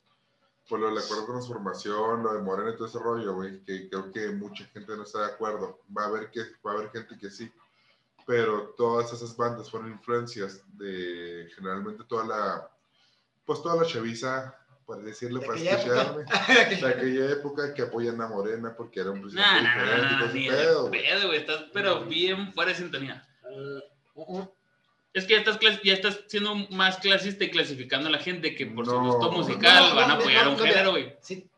[0.67, 3.89] por lo del acuerdo de transformación, lo de Morena y todo ese rollo, güey, que
[3.89, 5.81] creo que mucha gente no está de acuerdo.
[5.97, 7.51] Va a haber, que, va a haber gente que sí,
[8.25, 12.69] pero todas esas bandas fueron influencias de generalmente toda la,
[13.45, 14.53] pues toda la chaviza,
[14.85, 16.25] por decirlo, De para escucharme,
[16.81, 20.87] de aquella época que apoyan a Morena porque era un presidente y todo ese pedo,
[20.87, 21.37] güey.
[21.37, 23.25] Estás, pero bien fuera de sintonía.
[24.15, 24.56] Uh, uh.
[25.17, 28.67] Es que ya estás, ya estás siendo más clasista y clasificando a la gente que
[28.67, 31.15] por su gusto musical No, van a apoyar no, a un no, género, güey.
[31.21, 31.49] Sí,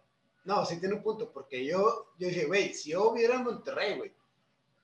[0.45, 3.97] no, sí tiene un punto, porque yo, yo dije, güey, si yo viviera en Monterrey,
[3.97, 4.13] güey,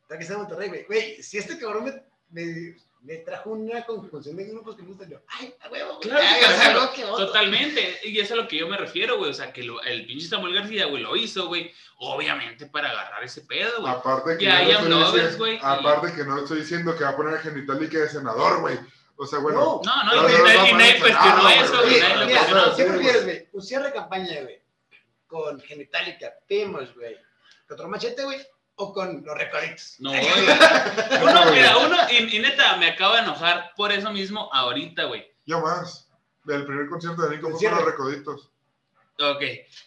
[0.01, 3.85] está que está en Monterrey, güey, güey, si este cabrón me, me, me trajo una
[3.85, 6.45] conjunción de grupos que me gustan, yo, ay, a huevo, güey, Claro que ay, te
[6.45, 6.81] o sea, hacerlo.
[6.85, 7.25] no, que otro.
[7.27, 7.99] Totalmente.
[8.03, 9.29] Y eso es a lo que yo me refiero, güey.
[9.29, 11.71] O sea, que lo- el pinche Samuel García, güey, lo hizo, güey.
[11.99, 13.93] Obviamente para agarrar ese pedo, güey.
[13.93, 17.11] Aparte que, Que yo no diciendo- güey, y- aparte que no estoy diciendo que va
[17.11, 18.77] a poner a Genitalica de senador, güey.
[19.17, 21.43] O sea, bueno, No, no, No, y, no, no, nadie- no, y no, no, cuestionó
[21.43, 21.81] no, eso,
[22.91, 23.47] güey, güey.
[23.53, 24.61] Un cierre de campaña, güey,
[25.27, 27.15] con Genitalica, Pimos, güey,
[27.69, 28.45] otro machete, güey,
[28.77, 29.95] o con los recoditos.
[29.99, 30.23] No, güey.
[31.23, 35.25] Uno, mira, uno, y, y neta, me acabo de enojar por eso mismo ahorita, güey.
[35.45, 36.09] yo más.
[36.47, 38.51] El primer concierto de Nico fue con los recoditos.
[39.19, 39.43] Ok.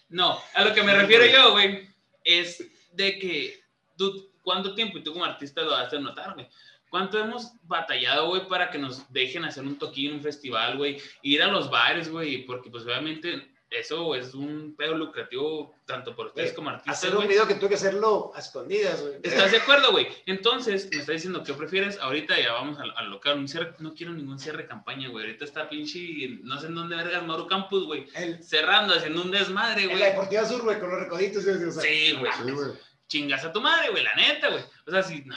[0.08, 1.88] No, a lo que me refiero yo, güey,
[2.24, 3.60] es de que
[3.96, 6.48] tú, ¿cuánto tiempo, y tú como artista lo has de notar, güey?
[6.90, 11.00] ¿Cuánto hemos batallado, güey, para que nos dejen hacer un toquín, un festival, güey?
[11.22, 16.26] Ir a los bares, güey, porque pues obviamente eso es un pedo lucrativo tanto por
[16.28, 19.14] ustedes como artistas, Hacer un video que tuve que hacerlo a escondidas, güey.
[19.22, 20.08] ¿Estás de acuerdo, güey?
[20.26, 21.98] Entonces, me está diciendo, ¿qué prefieres?
[21.98, 23.38] Ahorita ya vamos al, al local.
[23.38, 25.26] Un cierre, no quiero ningún cierre de campaña, güey.
[25.26, 26.00] Ahorita está pinche,
[26.42, 28.06] no sé en dónde vergas, Mauro Campus, güey.
[28.42, 30.00] Cerrando, haciendo un desmadre, en güey.
[30.00, 31.44] la Deportiva Sur, güey, con los recoditos.
[31.46, 32.32] o sea, Sí, güey.
[32.32, 32.78] Sí.
[33.06, 34.62] Chingas a tu madre, güey, la neta, güey.
[34.86, 35.36] O sea, sí, no.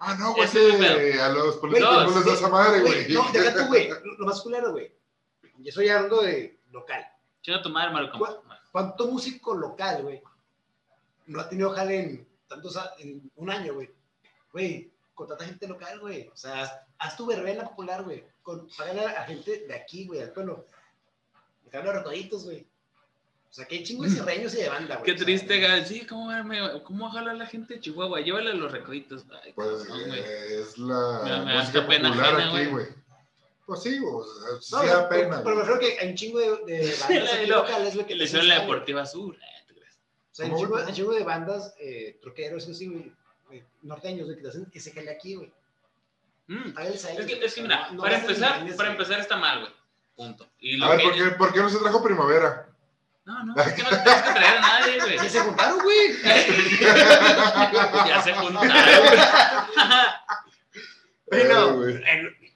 [0.00, 0.58] Ah, no, güey, sí,
[1.18, 2.28] a los políticos No, no, les sí.
[2.28, 3.08] da esa madre, güey.
[3.12, 3.88] No, deja tú, güey.
[4.18, 4.92] Lo, más culero, güey.
[5.58, 7.04] Yo estoy hablando de local.
[7.42, 8.28] Chinga a tu madre, Campus.
[8.72, 10.22] ¿Cuánto músico local, güey?
[11.26, 13.90] No ha tenido jale en tantos a- en un año, güey.
[14.52, 16.28] Güey, contrata gente local, güey.
[16.28, 18.24] O sea, haz, haz tu verbena popular, güey.
[18.76, 20.66] Págale a, a gente de aquí, güey, al pueblo.
[21.64, 22.66] Dejar los recoditos, güey.
[23.50, 25.06] O sea, hay chingo de serreños y de banda, güey.
[25.16, 25.84] Qué triste, güey.
[25.86, 28.20] Sí, ¿cómo, verme- ¿cómo jalar a la gente de Chihuahua?
[28.20, 29.24] Llévale a los recoditos.
[29.42, 32.86] Ay, Pues eh, es la Me- me da música popular ajena, aquí, güey.
[33.68, 35.42] Pues sí, o sea, sí No, da pero, pena.
[35.44, 35.68] pero me güey.
[35.76, 38.06] refiero que hay un chingo de, de bandas aquí lo- locales, güey.
[38.06, 38.60] que le hicieron la.
[38.60, 39.34] Deportiva Sur.
[39.36, 39.94] eh, ¿tú crees?
[39.94, 40.82] O sea, hay un ¿Cómo, chingo, güey?
[40.84, 43.12] hay un chingo de bandas, eh, troqueros, así, güey,
[43.52, 45.52] eh, norteños, güey, que te hacen ese jale aquí, güey.
[46.46, 46.78] Mm.
[46.78, 49.72] Es que, es que mira, no- para empezar, para empezar está mal, güey.
[50.16, 50.48] Punto.
[50.60, 52.70] Y lo A ver, que- ¿por qué, ¿por qué no se trajo primavera?
[53.26, 55.16] No, no, es que no tienes que traer a nadie, güey.
[55.22, 56.22] Ya se juntaron, güey.
[58.08, 58.68] ya se juntaron,
[59.02, 59.18] güey.
[61.26, 61.82] Bueno,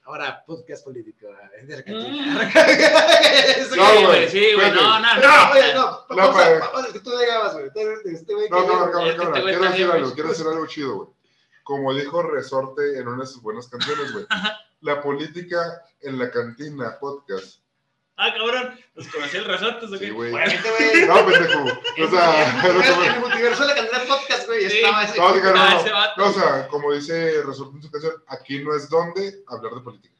[0.05, 1.27] ahora podcast político.
[1.59, 2.45] es de Argentina.
[2.45, 3.77] Mm.
[3.77, 5.53] No, güey, sí, güey, no, no, No, no.
[5.53, 7.67] oye, no, No, vamos a- que tú llegabas, güey.
[8.05, 11.09] Este- güey No, cámara, cámara, Este Quiero decir algo, quiero decir algo chido, güey.
[11.65, 14.27] Como dijo Resorte en una de sus buenas canciones, güey.
[14.83, 17.62] La política en la cantina podcast.
[18.25, 20.11] Ah, cabrón, ¿nos conocí el resorte o Sí, qué?
[20.11, 20.31] güey.
[20.31, 21.07] Güey.
[21.09, 21.65] No, pendejo.
[21.65, 24.71] O sea, En el multiverso de la cantidad de podcast, güey.
[24.71, 24.77] Sí.
[24.79, 25.19] Estaba ese.
[25.19, 25.81] No, diga, no, Ah, no.
[25.81, 26.21] ese vato.
[26.21, 29.81] No, o sea, como dice Resorte en su canción, aquí no es donde hablar de
[29.81, 30.15] política.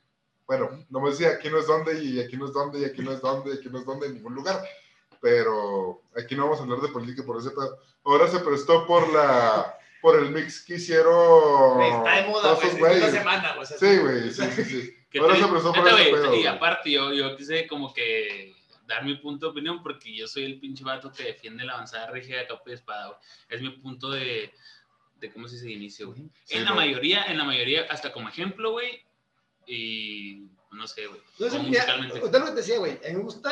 [0.47, 3.01] Bueno, no me decía aquí no es donde, y aquí no es donde, y aquí
[3.03, 4.63] no es donde, y aquí no es donde, en ningún lugar.
[5.21, 7.79] Pero aquí no vamos a hablar de política por ese pedo.
[8.05, 11.75] Ahora se prestó por la por el mix que hicieron.
[11.75, 12.67] Güey, Está de moda, todos güey.
[12.67, 13.13] esos es una güeyes.
[13.13, 13.63] semana, güey.
[13.63, 14.97] o sea, Sí, güey, sí, sí, sí.
[15.13, 16.47] Que por pedo, Y güey.
[16.47, 18.55] aparte, yo, yo quise como que
[18.87, 22.11] dar mi punto de opinión porque yo soy el pinche vato que defiende la avanzada
[22.11, 23.19] regia de capa y espada, güey.
[23.49, 24.53] Es mi punto de,
[25.21, 26.23] de cómo se dice de inicio, güey.
[26.45, 26.77] Sí, en la no.
[26.77, 29.05] mayoría, en la mayoría, hasta como ejemplo, güey.
[29.67, 31.21] Y no sé, güey.
[31.39, 32.19] No sé, musicalmente.
[32.19, 32.93] ahorita lo que decía, güey.
[33.05, 33.51] A mí me gusta,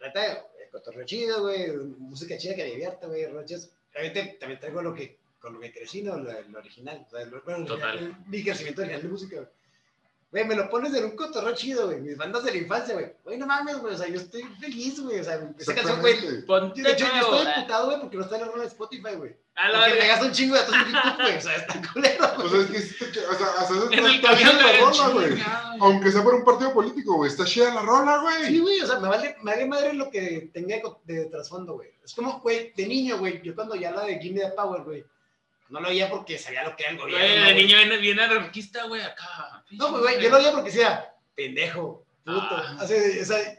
[0.00, 0.26] la neta,
[0.64, 1.70] el cotorreo chido, güey.
[1.98, 3.26] Música chida que me divierta, güey.
[3.26, 3.72] Roches.
[3.94, 6.18] Obviamente también traigo lo que, con lo que crecí, ¿no?
[6.18, 7.04] Lo, lo original.
[7.06, 7.98] O sea, lo- bueno, Total.
[7.98, 9.48] el- mi crecimiento original de música, güey.
[10.30, 12.02] Güey, me lo pones en un cotorreo chido, güey.
[12.02, 13.14] Mis bandas de la infancia, güey.
[13.24, 13.94] Güey, no mames, güey.
[13.94, 15.20] O sea, yo estoy feliz, güey.
[15.20, 16.44] O sea, esa canción, güey.
[16.44, 19.14] Ponte De hecho, yo estoy emputado, güey, porque no está en la rola de Spotify,
[19.16, 19.34] güey.
[19.54, 20.22] a la verga.
[20.22, 21.36] un chingo de datos en YouTube, güey.
[21.36, 22.60] O sea, está culero, Pues güey.
[22.60, 24.80] es que, sí te- o sea, hasta eso En el está camión chida de la
[24.84, 25.42] rola, güey.
[25.80, 28.44] Aunque sea por un partido político, güey, está chida la rola, güey.
[28.48, 31.88] Sí, güey, o sea, me vale, me vale madre lo que tenga de, trasfondo, güey.
[32.04, 34.82] Es como, güey, de niño, güey, yo cuando ya la de Give Me the Power,
[34.82, 35.04] güey,
[35.68, 37.24] no lo oía porque sabía lo que era el gobierno.
[37.24, 37.54] Güey, güey.
[37.54, 39.64] niño viene, viene anarquista, güey, acá.
[39.70, 42.40] No, pues, güey, yo lo oía porque decía, pendejo, puto.
[42.50, 42.78] Ah.
[42.82, 43.58] O sea, o sea,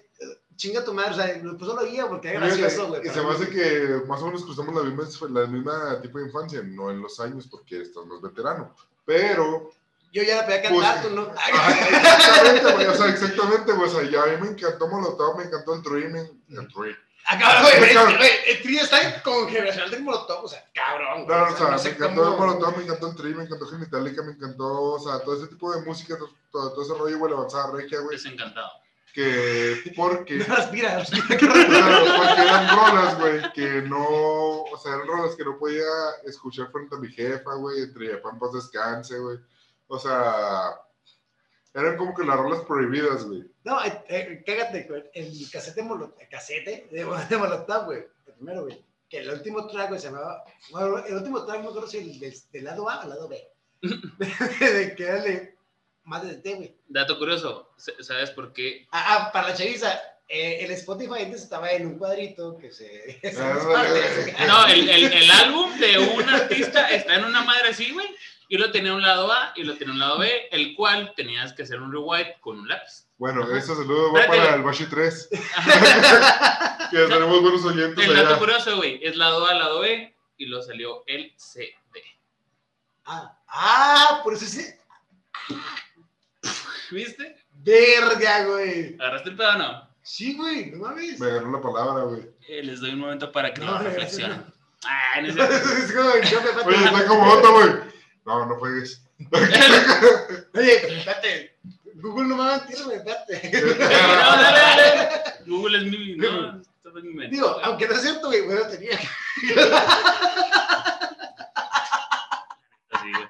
[0.56, 3.08] chinga tu madre, o sea, pues no lo oía porque era gracioso, güey.
[3.08, 6.26] Y se me hace que más o menos cruzamos la misma, la misma tipo de
[6.26, 8.76] infancia, no en los años, porque estás más veterano.
[9.06, 9.72] Pero,
[10.12, 11.32] Yo ya la podía cantar, Pues- tú no.
[11.34, 15.43] Exactamente, güey, o sea, exactamente, güey, o sea, ya a mí me encantó Molotov, me
[15.43, 16.98] encantó el Dreaming, el Dream.
[17.28, 21.26] Cabrón, güey, es- el trío está con generacional del Molotov, o sea, cabrón.
[21.26, 23.38] güey, No, o sea, no me sé encantó el cómo- Molotov, me encantó el Dream,
[23.38, 26.16] me encantó Genitalica, me encantó, o sea, todo ese tipo de música,
[26.52, 28.72] todo, ese rollo, güey, la avanzada regia, güey, Desencantado.
[29.14, 30.40] que, porque...
[30.40, 31.38] Respira, respira.
[31.38, 34.04] Claro, porque eran rolas, güey, que no,
[34.64, 35.86] o sea, eran rolas que no podía
[36.26, 39.38] escuchar frente a mi jefa, güey, entre Pampas Descanse, güey.
[39.88, 40.72] O sea,
[41.74, 43.44] eran como que las rolas prohibidas, güey.
[43.64, 45.04] No, eh, eh, cágate, güey.
[45.14, 48.00] El casete Molotov, el casete de, de Molotov, güey.
[48.28, 48.84] El primero, güey.
[49.10, 50.44] Que el último track, güey, se llamaba.
[50.72, 53.28] Bueno, el último track, no creo si el del, del lado A o el lado
[53.28, 53.48] B.
[53.82, 55.56] de que de
[56.04, 56.76] Madre de T, güey.
[56.88, 58.88] Dato curioso, ¿sabes por qué?
[58.92, 59.94] Ah, ah, para la chaviza,
[60.28, 63.20] eh, el Spotify antes estaba en un cuadrito que se.
[63.22, 64.36] se parte.
[64.38, 68.08] ah, No, el, el, el álbum de un artista está en una madre así, güey.
[68.52, 71.54] Y lo tenía un lado A y lo tenía un lado B, el cual tenías
[71.54, 73.06] que hacer un rewind con un lápiz.
[73.20, 75.30] Bueno, ese saludo va Espérate, para el Bashi 3,
[76.92, 78.40] que tenemos buenos oyentes El dato allá.
[78.40, 81.76] curioso, güey, es lado A, lado B y lo salió el CD.
[83.06, 84.66] Ah, ah, por eso sí.
[86.92, 87.36] ¿Viste?
[87.54, 88.96] Verga, güey.
[88.96, 89.90] ¿Agarraste el pedo o no?
[90.02, 91.20] Sí, güey, no mames.
[91.20, 92.22] Me ganó la palabra, güey.
[92.48, 94.44] Eh, les doy un momento para que No, lo no, reflexionen.
[94.86, 95.54] Ah, no es cierto.
[95.54, 97.70] es como, yo me Oye, está como otro, güey.
[98.30, 99.02] No, no juegues.
[100.54, 101.58] Oye, espérate.
[101.96, 103.52] Google no me va a mentir, güey, espérate.
[103.60, 105.10] No, dale, dale.
[105.48, 106.15] Google es mi.
[106.15, 107.36] No, esto es mi mente.
[107.36, 109.00] Digo, aunque no es cierto, güey, bueno, tenía.
[112.92, 113.28] Así, güey.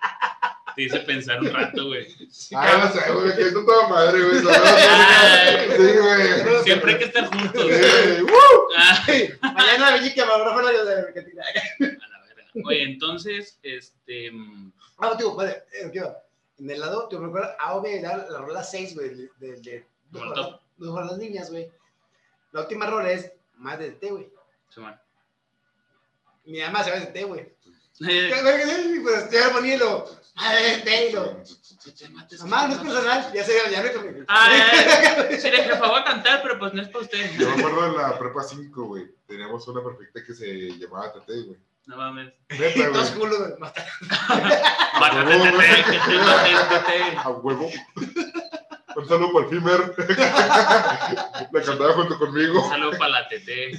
[0.75, 2.05] Te hice pensar un rato, güey.
[2.53, 4.41] Ah, no sé, güey, que toda madre, güey.
[5.77, 6.63] Sí, güey.
[6.65, 7.63] Siempre hay que estar juntos.
[7.71, 9.53] Sí, ¡uh!
[9.53, 9.91] Mañana
[10.25, 11.45] me habrá de que tira.
[12.55, 12.67] A la.
[12.67, 14.31] Oye, entonces, este.
[14.31, 16.17] mm, Ah, digo, vale, eh, ¿qué va?
[16.57, 20.25] En el lado, te recuerdo, AOB era la rola 6, güey, de, de, de, de
[20.77, 21.71] las niñas, güey.
[22.51, 24.29] La última rola es Madre de T, güey.
[24.69, 25.01] se llama.
[26.45, 27.53] Mi mamá se llama de T, güey.
[28.07, 28.31] Eh,
[29.03, 30.05] Pues ya ponía lo.
[30.35, 31.43] Madre de T, y lo.
[32.41, 34.25] Mamá, no es personal, ya se ya me.
[34.27, 35.27] Ah.
[35.31, 37.31] Sí, jefa, voy a cantar, pero pues no es para usted.
[37.37, 39.11] Yo me acuerdo en la prepa 5, güey.
[39.27, 41.57] Teníamos una perfecta que se llamaba Tete, güey.
[41.85, 42.33] No mames.
[42.49, 43.29] Neta, Dos güey.
[43.31, 43.53] culos.
[47.23, 47.69] A huevo.
[48.95, 49.95] Un saludo para el Fimer.
[51.51, 52.63] La cantaba junto conmigo.
[52.63, 53.71] Un saludo para la tete.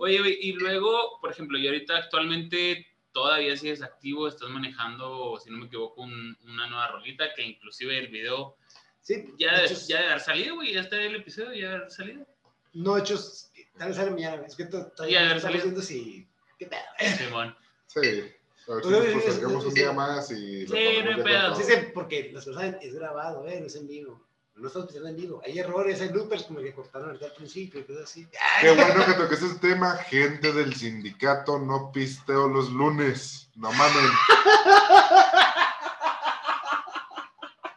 [0.00, 5.50] Oye, güey, y luego, por ejemplo, yo ahorita actualmente todavía sigues activo, estás manejando, si
[5.50, 8.56] no me equivoco, un- una nueva rolita que inclusive el video
[9.00, 11.74] Sí, ya, de hecho, ya de haber salido, güey, ya está el episodio, ya de
[11.76, 12.26] haber salido.
[12.72, 13.50] No, hechos.
[13.78, 14.48] Tal vez sale mañana, güey.
[14.48, 16.28] Es que todavía estamos viendo si.
[16.58, 17.16] ¿Qué pedo?
[17.18, 17.56] Simón.
[17.86, 18.32] Sí.
[18.68, 20.66] A ver si nos acercamos un día más y.
[20.66, 21.54] Sí, no hay pedo.
[21.54, 23.60] Sí, sí, porque las cosas es grabado, ¿eh?
[23.60, 24.26] No es en vivo.
[24.56, 25.42] No estamos pensando en vivo.
[25.44, 28.26] Hay errores, hay bloopers como que cortaron ahorita al principio y cosas así.
[28.60, 29.96] Qué bueno que toques ese tema.
[29.96, 33.50] Gente del sindicato, no pisteo los lunes.
[33.54, 34.10] No mamen.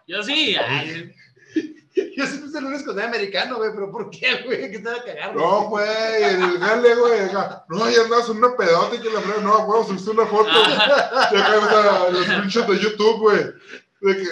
[0.08, 0.56] Yo sí.
[0.56, 1.14] ay,
[2.18, 4.70] Yo siempre el lunes con el americano, güey, pero ¿por qué, güey?
[4.72, 5.40] Que estaba cagando.
[5.40, 7.20] No, güey, el jale, güey.
[7.70, 9.42] No, ya andas en una pedota y que la frega.
[9.42, 10.50] No, güey, subiste una foto.
[10.50, 11.30] Ajá.
[11.32, 13.44] Y acá está los screenshots de YouTube, güey.
[14.02, 14.30] De que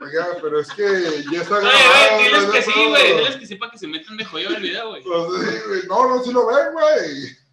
[0.00, 0.84] Oiga, pero es que
[1.32, 2.16] ya está Oye, grabado.
[2.16, 3.16] güey, diles ya que sí, güey.
[3.18, 5.02] Diles que sepa que se meten de joyo el video, güey.
[5.02, 5.80] Pues sí, güey.
[5.88, 6.86] No, no, sí lo ven, güey.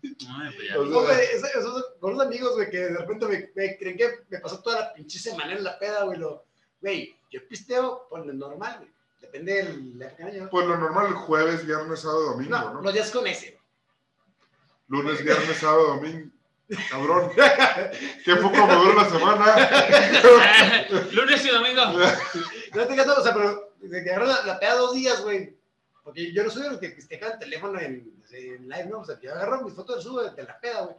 [0.04, 0.80] Ay, pues ya.
[0.80, 3.78] O sea, No, güey, esos, esos- con unos amigos, güey, que de repente me, me
[3.78, 6.20] creen que me pasó toda la pinche semana en la peda, güey.
[6.20, 6.46] Lo,
[6.82, 8.92] güey, yo pisteo por lo normal, güey.
[9.26, 10.48] Depende del año.
[10.52, 12.82] Pues lo normal, jueves, viernes, sábado, domingo, No, ¿no?
[12.82, 13.60] los días con ese.
[14.88, 16.30] Lunes, viernes, sábado, domingo.
[16.90, 17.32] Cabrón.
[18.24, 20.88] Qué poco me dura la semana.
[21.12, 21.82] Lunes y domingo.
[22.74, 25.56] No te gasto, o sea, pero de que agarro la, la peda dos días, güey.
[26.04, 29.00] Porque yo no soy de los que pistean el teléfono en, en live, ¿no?
[29.00, 30.96] O sea, yo agarro mis fotos, subo de, de la peda, güey.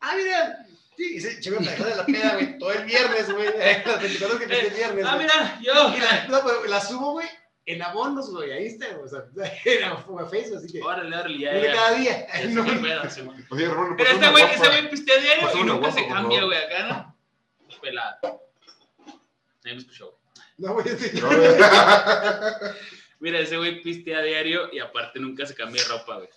[0.00, 0.66] Ah, mira.
[0.96, 3.46] Sí, y se echó una de la peda, güey, todo el viernes, güey.
[3.86, 5.06] Las 24 que pisté el viernes.
[5.06, 5.26] Ah, güey.
[5.26, 5.94] mira, yo.
[5.96, 7.28] Y la, no, pero la subo, güey,
[7.64, 8.50] en abonos, güey.
[8.52, 9.04] Ahí está, güey.
[9.04, 9.24] O sea,
[10.24, 10.82] en Facebook, así que.
[10.82, 11.72] Órale, órale, ya, ya.
[11.72, 12.26] cada día.
[12.26, 13.38] Ya No, se pedo, sí, güey.
[13.50, 16.86] Oye, Pero este güey, ese güey pistea diario y nunca guapa, se cambia, güey, acá,
[16.88, 17.16] ¿no?
[17.80, 18.16] Pelado.
[19.64, 20.18] Nadie me escuchó.
[20.58, 21.20] no, güey, sí.
[21.20, 21.38] No, güey.
[23.20, 26.28] Mira, ese güey pistea diario y aparte nunca se cambia de ropa, güey.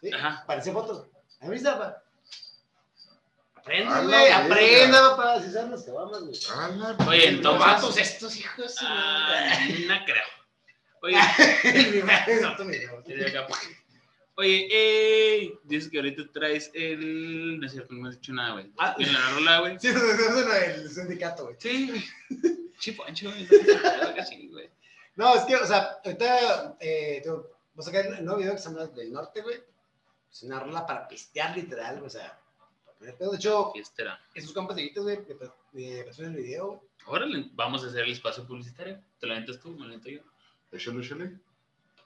[0.00, 0.44] Sí, Ajá.
[0.46, 1.06] Parece fotos.
[1.40, 2.02] ¿A mí está, papá?
[3.54, 5.40] Aprende, A güey, aprenda, papá.
[5.40, 6.36] Si saben las cabamas, güey.
[6.52, 8.76] A Oye, entonces- vatos estos hijos.
[8.82, 10.37] Ah, no creo.
[11.02, 11.16] Oye.
[14.38, 17.58] Oye, eh, dices que ahorita traes el.
[17.58, 18.70] No es cierto, no me has dicho nada, güey.
[18.78, 18.94] Ah.
[18.96, 19.80] En la rola, güey.
[19.80, 21.56] Sí, eso es el sindicato, güey.
[21.58, 22.04] Sí, güey.
[22.78, 23.48] Chiponcho, güey.
[25.16, 27.42] No, es que, o sea, ahorita eh, voy
[27.78, 29.60] a sacar el nuevo video que se llama Del Norte, güey.
[30.30, 32.38] Es una rola para pistear, literal, güey, o sea.
[32.84, 33.32] para poner pedo.
[33.32, 34.20] De hecho, Fiestera.
[34.34, 35.18] esos compas de Guitas, güey,
[35.72, 36.84] me me pasaron el video.
[37.06, 39.02] Órale, vamos a hacer el espacio publicitario.
[39.18, 39.70] ¿Te lo aventas tú?
[39.70, 40.22] ¿Me lo yo?
[40.72, 41.32] Échale, échale.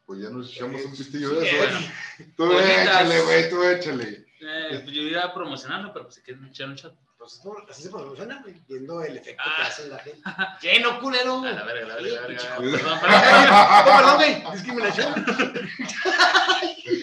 [0.06, 1.56] Pues ya nos echamos un Sí, pistillo de eso.
[1.58, 1.78] bueno.
[2.36, 2.78] Tú Bonitas.
[2.82, 4.26] échale, güey, tú échale.
[4.40, 6.94] Eh, pues yo iba a promocionarlo, pero pues si quieren echar un shot.
[7.16, 9.54] Pues no, así se promociona, güey, viendo el efecto Ah.
[9.58, 10.20] que hace la gente.
[10.60, 11.38] ¡Lleno, culero!
[11.44, 13.00] A la verga, a la verga, a la verga.
[13.00, 13.00] Perdón,
[13.96, 14.16] perdón.
[14.16, 15.26] güey, discriminación.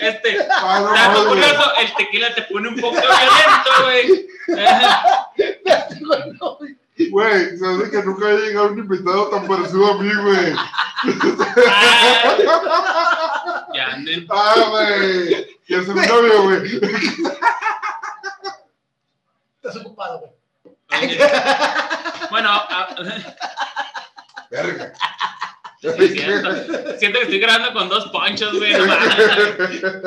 [0.01, 4.27] Este, Ah, no, dato curioso, el tequila te pone un poco violento, güey.
[7.07, 10.53] Güey, hace que nunca haya llegado un invitado tan parecido a mí, güey.
[13.73, 14.27] Ya anden.
[14.29, 15.47] Ah, güey.
[15.67, 16.81] Ya es mi novio, güey.
[19.55, 20.31] Estás ocupado, güey.
[22.31, 22.87] Bueno, ah,
[24.51, 24.91] Verga.
[25.81, 26.51] sí, siento,
[26.97, 28.73] siento que estoy grabando con dos ponchos, güey.
[28.73, 28.85] No.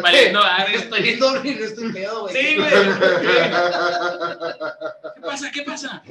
[0.03, 0.75] Valiendo madre.
[0.77, 2.35] Estoy viendo y no estoy pedo, güey.
[2.35, 2.71] Sí, güey.
[5.15, 5.51] ¿Qué pasa?
[5.53, 6.03] ¿Qué pasa?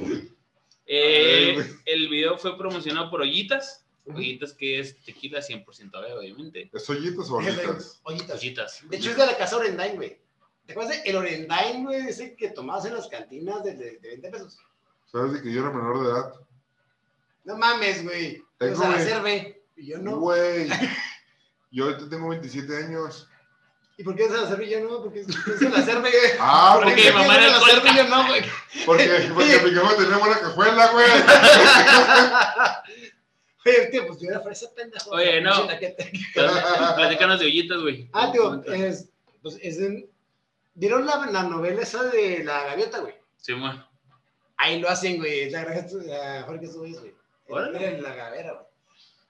[0.86, 1.56] Eh,
[1.86, 3.84] el video fue promocionado por Ollitas.
[4.06, 6.68] Ollitas que es tequila 100% ave, obviamente.
[6.72, 7.36] ¿Es ollitas o?
[7.36, 8.00] Ollitas.
[8.02, 8.80] Ollitas.
[8.88, 10.18] De hecho, es de la casa Orendain, güey.
[10.66, 12.08] ¿Te acuerdas de el Orendain, güey?
[12.08, 14.58] Ese que tomabas en las cantinas de, de, de 20 pesos.
[15.10, 16.32] ¿Sabes de que yo era menor de edad?
[17.44, 18.42] No mames, güey.
[18.58, 19.06] Tengo, O sea, la güey.
[19.08, 19.62] cerve.
[19.76, 20.18] Y yo no.
[20.18, 20.68] Güey.
[21.74, 23.28] Yo ahorita tengo 27 años.
[24.02, 25.00] ¿Y por qué es la yo no?
[25.00, 25.28] Porque es,
[25.62, 26.30] la cerve, güey.
[26.40, 28.42] Ah, ¿Por porque mi mamá era la yo no, güey?
[28.84, 31.06] porque, porque mi cama tenía buena cajuela, güey.
[33.64, 35.10] Oye, tío, pues yo era fresa pendejo.
[35.10, 35.68] Oye, no.
[36.96, 38.10] Platícanos de Ollitas, güey.
[38.12, 39.08] Ah, tío, es,
[39.40, 40.10] pues es en-
[40.74, 43.14] ¿Vieron la, la novela esa de la gaviota, güey?
[43.36, 43.88] Sí, bueno.
[44.56, 45.48] Ahí lo hacen, güey.
[45.50, 47.14] La granja, la Jorge güey.
[47.46, 47.78] Órale.
[47.78, 48.66] Era en la gavera,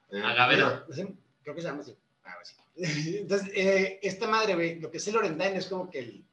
[0.09, 0.23] güey.
[0.23, 0.87] Agavera.
[0.89, 1.13] No sé,
[1.43, 1.95] Creo que se llama así.
[2.25, 2.55] Ah, sí.
[3.21, 6.25] Entonces, eh, esta madre, güey, lo que es el Orendain es como que el.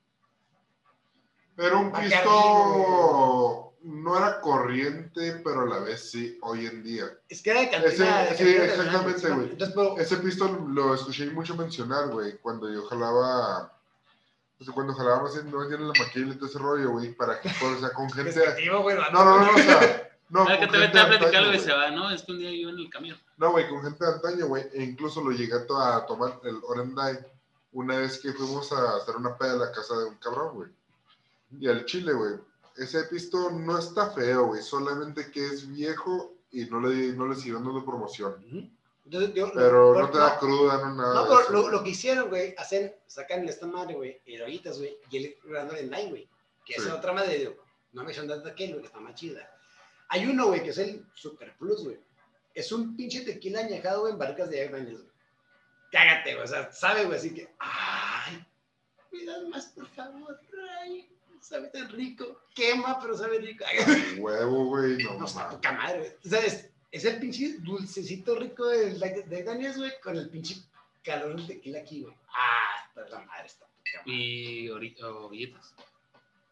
[1.58, 3.66] Era un pisto.
[3.82, 7.06] No era corriente, pero a la vez sí, hoy en día.
[7.30, 8.24] Es que era de cantina.
[8.26, 9.58] Ese- de sí, de exactamente, güey.
[9.58, 9.98] Pero.
[9.98, 13.74] Ese pisto lo escuché mucho mencionar, güey, cuando yo jalaba.
[14.60, 17.40] O sea, cuando jalábamos en, no, en la maquila y todo ese rollo, güey, para
[17.40, 18.32] que, o sea, con gente.
[18.32, 18.96] Güey.
[19.14, 20.09] No, no, no, o sea.
[20.30, 21.60] No, que te vete a platicar, güey, güey.
[21.60, 22.12] se va, ¿no?
[22.12, 23.18] Es que un día yo en el camión.
[23.38, 24.64] No, güey, con gente de antaño, güey.
[24.74, 27.18] E incluso lo llegué a, to- a tomar el Orendai
[27.72, 30.70] una vez que fuimos a hacer una peda en la casa de un cabrón, güey.
[31.60, 32.34] Y al chile, güey.
[32.78, 34.62] Ese pisto no está feo, güey.
[34.62, 38.36] Solamente que es viejo y no le, no le siguieron dando promoción.
[38.48, 38.70] Ujú.
[39.06, 41.14] Entonces, yo, Pero no te da cruda, no nada.
[41.16, 45.18] No, pero eso, lo, que hicieron, güey, hacen, sacan esta madre, güey, heroítas, güey, y
[45.18, 46.30] el Orendain, güey,
[46.64, 46.82] que Sí.
[46.82, 47.56] es otra madre, digo,
[47.94, 49.50] no me echan de aquel, güey, que está más chida.
[50.10, 51.98] Hay uno, güey, que es el Super Plus, güey.
[52.54, 55.12] Es un pinche tequila añejado, güey, en barricas de Jack Daniels, güey.
[55.92, 58.46] Cágate, güey, o sea, sabe, güey, así que, ay,
[59.12, 60.40] me das más, por favor,
[60.82, 61.10] ay,
[61.42, 63.66] sabe tan rico, quema, pero sabe rico.
[64.18, 65.04] Huevo, güey.
[65.04, 65.56] No, No, está mames.
[65.56, 66.12] poca madre, güey.
[66.26, 70.30] O sea, es, es el pinche dulcecito rico de, de, de Daniels, güey, con el
[70.30, 70.56] pinche
[71.04, 72.16] calor del tequila aquí, güey.
[72.36, 74.12] Ah, está la madre, está poca madre.
[74.14, 75.74] Y ori- Ollitas.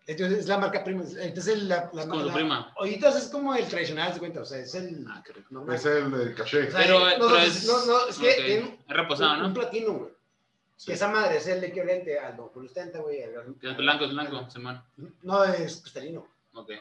[0.07, 1.03] Entonces es la marca prima.
[1.03, 2.73] Entonces el- la, la, Es como la- prima.
[2.85, 4.41] Es como el tradicional, se cuenta.
[4.41, 5.75] O sea, es el Ah, normal.
[5.75, 6.67] Es el, el caché.
[6.67, 7.65] O sea, Pero, no, pero es.
[7.65, 8.39] no, no, es que ok.
[8.39, 9.53] en- Es reposado, un, un ¿no?
[9.53, 10.11] platino, güey.
[10.77, 10.85] Sí.
[10.87, 13.19] Que esa madre es el equivalente al Don Julio Stenta, güey.
[13.19, 14.81] es blanco, es blanco, Simón.
[15.23, 16.27] No, es cristalino.
[16.53, 16.71] Ok.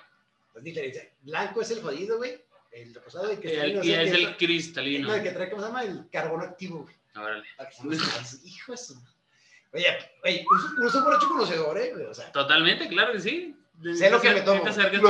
[0.55, 1.15] Es diferente.
[1.23, 2.41] Blanco es el jodido, güey.
[2.71, 5.09] El reposado y Y cristalino el, y es el tra- cristalino.
[5.09, 5.83] no, el que trae, ¿cómo se llama?
[5.83, 6.95] El carbono activo, güey.
[7.17, 7.45] Órale.
[8.45, 8.95] Hijo de su-
[9.77, 9.87] Oye,
[10.25, 10.45] oye,
[11.29, 11.93] conocedor, ¿eh?
[12.11, 13.55] O sea, Totalmente, claro que sí.
[13.95, 14.61] Sé lo que me tomo.
[14.67, 14.75] Estás.
[14.77, 15.01] Salud,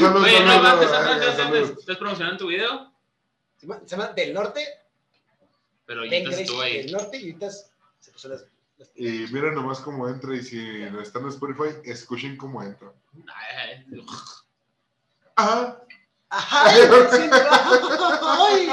[0.00, 2.92] salud, Oye, no, antes, antes, antes, ¿estás promocionando tu video?
[3.58, 4.62] se llama, Del Norte,
[5.86, 6.82] Pero ya estuvo ahí.
[6.82, 8.44] Del Norte y ahorita se puso las...
[8.78, 10.34] las- Y miren nomás cómo entra.
[10.36, 10.58] Y si
[10.90, 12.92] no están en Spotify, escuchen cómo entra.
[13.34, 14.06] Ay, ay,
[15.36, 15.80] Ajá.
[16.30, 16.70] ¡Ajá!
[16.70, 16.80] sí,
[18.22, 18.68] ¡Ay!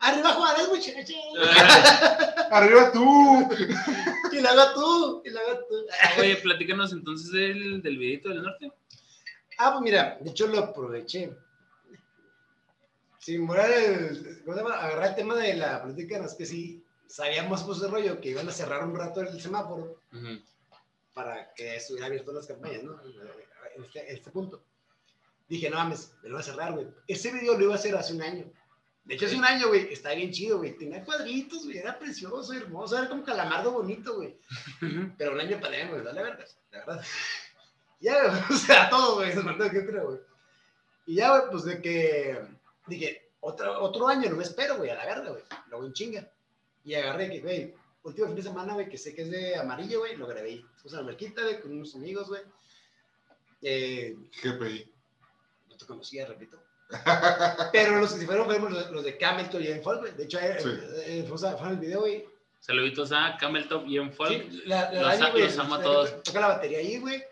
[0.00, 1.16] ¡Arriba Juárez, muchachos!
[2.50, 3.48] Arriba tú.
[4.32, 5.22] ¡Y la haga tú!
[5.24, 5.86] ¡Y la haga tú!
[6.20, 8.72] Oye, platícanos entonces del, del videito del norte.
[9.58, 11.36] Ah, pues mira, de hecho lo aproveché.
[13.18, 14.80] Sin morar el, ¿cómo se llama?
[14.80, 18.30] Agarrar el tema de la política, no es que sí sabíamos pues de rollo que
[18.30, 20.00] iban a cerrar un rato el semáforo
[21.12, 23.00] para que estuviera abierto las campañas, ¿no?
[23.02, 24.62] En este, en este punto.
[25.48, 26.86] Dije, no mames, me lo voy a cerrar, güey.
[27.08, 28.52] Ese video lo iba a hacer hace un año.
[29.08, 30.76] De hecho, hace un año, güey, estaba bien chido, güey.
[30.76, 34.36] Tenía cuadritos, güey, era precioso, hermoso, era como calamardo bonito, güey.
[35.16, 37.04] Pero un año de pandemia, güey, dale verga, la verdad.
[38.00, 40.20] Ya, güey, o sea, todo, güey, se mandó que güey.
[41.06, 42.38] Y ya, güey, pues de que
[42.86, 45.42] dije, otro, otro año, no me espero, güey, a la verga, güey.
[45.68, 46.30] Luego en chinga.
[46.84, 50.00] Y agarré que, güey, último fin de semana, güey, que sé que es de amarillo,
[50.00, 50.62] güey, lo grabé.
[50.80, 52.42] Puse a la marquita, güey, con unos amigos, güey.
[53.62, 54.92] Eh, GPI.
[55.70, 56.67] no te conocía, repito.
[57.72, 60.12] Pero los que se fueron fueron los, los de Camelton y Enfol, güey.
[60.14, 60.68] De hecho, eh, Sí.
[61.06, 62.26] eh, fuimos a- fueron el video, güey.
[62.60, 64.30] Saluditos a Cameltop y en Folk.
[64.50, 66.22] Sí, la, la Los Dani, güey, los amo a todos.
[66.22, 67.22] Toca la batería ahí, güey.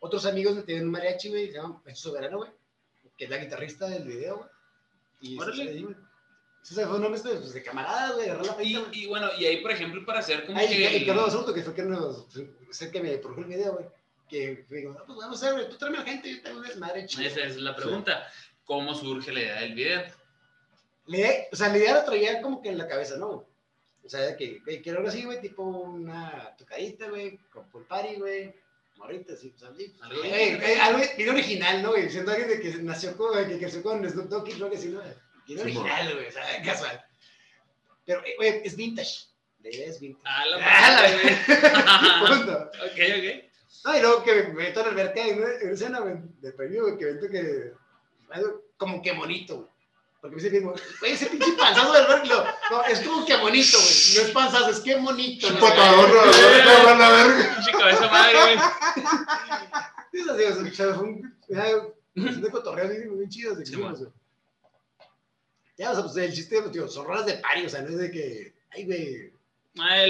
[0.00, 2.50] Otros amigos me tienen un mariachi, güey, se llama Pecho Soberano, güey,
[3.16, 4.48] que es la guitarrista del video, güey.
[5.20, 5.62] Y Órale.
[5.62, 5.96] ahí, güey.
[6.62, 8.98] Eso fue mezcla pues, de camaradas, güey, agarrar la Y, pista, güey.
[9.02, 10.74] y bueno, y ahí, por ejemplo, para hacer como Ay, que.
[10.74, 12.26] y, y el- Carlos Asunto, que fue que nos,
[12.70, 13.86] sé que me produjo el video, güey.
[14.28, 16.58] Que digo, no, pues vamos a hacer, güey, tú tráeme a la gente, yo tengo
[16.58, 17.26] un desmadre chido.
[17.26, 18.28] Esa es la pregunta.
[18.68, 20.02] ¿Cómo surge la idea del video?
[21.06, 23.28] Le- o sea, la idea la traía como que en la cabeza, ¿no?
[24.04, 28.16] O sea, que, güey, quiero algo así, güey, tipo una tocadita, güey, con pool party,
[28.16, 28.54] güey,
[28.96, 29.94] morrita, así, pues, así.
[30.02, 30.60] Algo bien.
[30.82, 32.08] algo bien original, ¿no, güey?
[32.10, 34.88] Siendo alguien de que nació con, que creció con Snoop Dogg y creo que sí,
[34.88, 35.00] ¿no?
[35.46, 37.04] Bien original, güey, o sea, casual.
[38.04, 39.26] Pero, eh, güey, es vintage.
[39.62, 40.24] La idea es vintage.
[40.30, 40.92] Ah, la Ah,
[42.22, 42.56] madre, güey.
[42.60, 43.44] Ok, ok.
[43.84, 46.14] No, y luego que me meto en la alberca en una, en una escena, güey,
[46.40, 47.72] de premio, güey, que veo que.
[48.76, 49.68] Como que bonito, güey.
[50.20, 52.24] Porque me dice mismo, güey, ese pinche panzazo del alberca.
[52.26, 52.44] lo-
[52.78, 54.14] No, es como que bonito, güey.
[54.16, 55.48] No es panzazo, es que bonito.
[55.50, 55.60] ¿no?
[55.60, 56.10] Patadón,
[56.98, 57.54] la verga.
[57.56, 58.56] Pinche cabeza madre, güey.
[60.12, 61.34] Es así, o sea, un.
[61.46, 63.54] de cotorreo bien, chido.
[63.54, 63.94] de güey.
[65.76, 67.88] Ya, o sea, pues el chiste, pues, tío, son rolas de pari, o sea, no
[67.90, 68.54] es de que.
[68.70, 69.32] Ay, güey.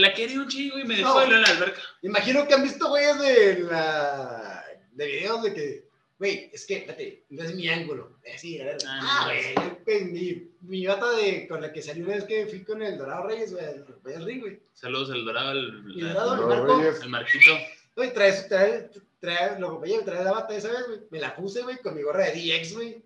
[0.01, 1.23] La quería un chingo y me dejó No.
[1.23, 1.83] en la alberca.
[2.01, 4.64] Imagino que han visto güeyes de la.
[4.93, 5.88] de videos de que.
[6.19, 8.19] Güey, es que, espérate, no es mi ángulo.
[8.25, 8.79] Eh, sí, a ver.
[8.87, 9.55] Ah, Ah, güey.
[9.55, 12.83] yo, pues, mi, mi bata de, con la que salió una vez que fui con
[12.83, 13.64] el Dorado Reyes, güey,
[14.03, 14.61] Royal Ring, güey.
[14.75, 16.79] Saludos al dorado, el Dorado, el Marco.
[16.81, 17.03] Reyes.
[17.03, 17.51] al marquito.
[17.95, 18.91] Güey, trae, trae,
[19.21, 21.01] trae, lo acompañé, trae la bata esa vez, güey.
[21.11, 23.03] Me la puse, güey, con mi gorra de DX, güey.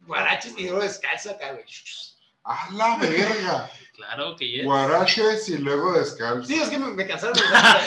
[0.00, 1.64] Guaraches y luego descalzo acá, güey.
[2.44, 3.70] A la verga.
[4.06, 4.64] Claro que yes.
[4.64, 6.44] Guaraches y luego descalzo.
[6.46, 7.36] Sí, es que me, me cansaron.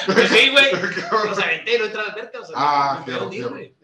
[0.05, 0.71] Pues sí, güey.
[1.25, 3.49] Los aventé y no entré a la alberca, o sea, Ah, me fierro.
[3.51, 3.75] güey.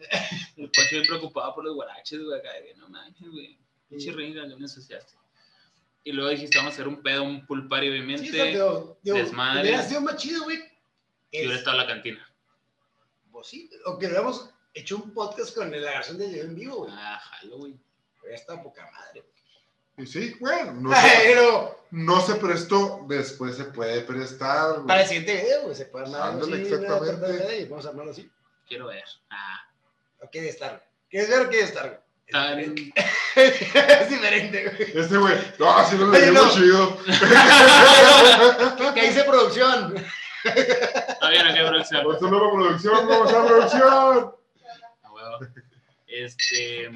[0.56, 2.38] El Pacho bien preocupado por los guaraches, güey.
[2.38, 3.58] Acá, de no manches, güey.
[3.88, 5.12] Pinche ringa, no me ensuciaste.
[6.04, 8.22] Y luego dijiste, vamos a hacer un pedo, un pool party, obviamente.
[8.24, 9.60] Sí, o sea, digo, digo, desmadre.
[9.62, 10.58] hubiera sido más chido, güey.
[11.30, 12.28] y hubiera Es- estado la cantina.
[13.30, 16.92] Pues sí, o que hubiéramos hecho un podcast con la versión de en vivo, güey.
[16.94, 17.74] Ah, jalo, güey.
[18.20, 19.24] Hubiera estado poca madre.
[19.98, 24.74] Y sí, bueno, no se, Pero no se prestó, después se puede prestar.
[24.74, 24.86] güey.
[24.86, 27.66] para el siguiente video, güey, se puede armar así, exactamente.
[27.68, 28.30] vamos a armarlo así.
[28.66, 29.04] Quiero ver.
[29.30, 29.60] Ah,
[30.22, 30.82] ¿O qué estar?
[31.10, 31.88] ¿Quieres ver o quieres estar?
[31.88, 32.02] güey?
[32.30, 32.58] tan...
[32.60, 33.02] Es diferente.
[34.02, 35.04] es diferente, güey.
[35.04, 36.50] Este güey, no, si no le dio no.
[36.50, 36.98] chido.
[38.94, 39.94] Que hice producción.
[40.44, 42.02] Está bien, acá, producción.
[42.02, 44.34] Por nueva producción, vamos a producción.
[45.02, 45.38] A huevo.
[46.06, 46.90] Este,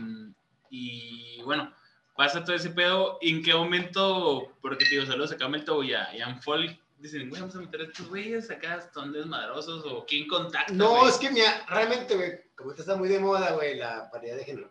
[0.71, 1.73] y bueno,
[2.17, 3.19] pasa todo ese pedo.
[3.21, 4.53] ¿En qué momento?
[4.61, 6.79] Porque te digo, saludos a Camelto y a Ian Folk.
[6.99, 9.85] Dicen, güey, vamos a meter a estos güeyes acá, están desmadrosos.
[9.85, 10.73] O quién contacta.
[10.73, 11.11] No, güey?
[11.11, 14.45] es que mira, realmente, güey, como ahorita está muy de moda, güey, la paridad de
[14.45, 14.71] género.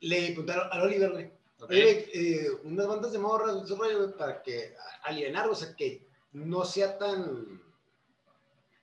[0.00, 1.30] Le preguntaron al Oliver, güey.
[1.70, 6.06] Eh, unas bandas de morras, ese rollo, güey, para que a- alienar, o sea, que
[6.32, 7.60] no sea tan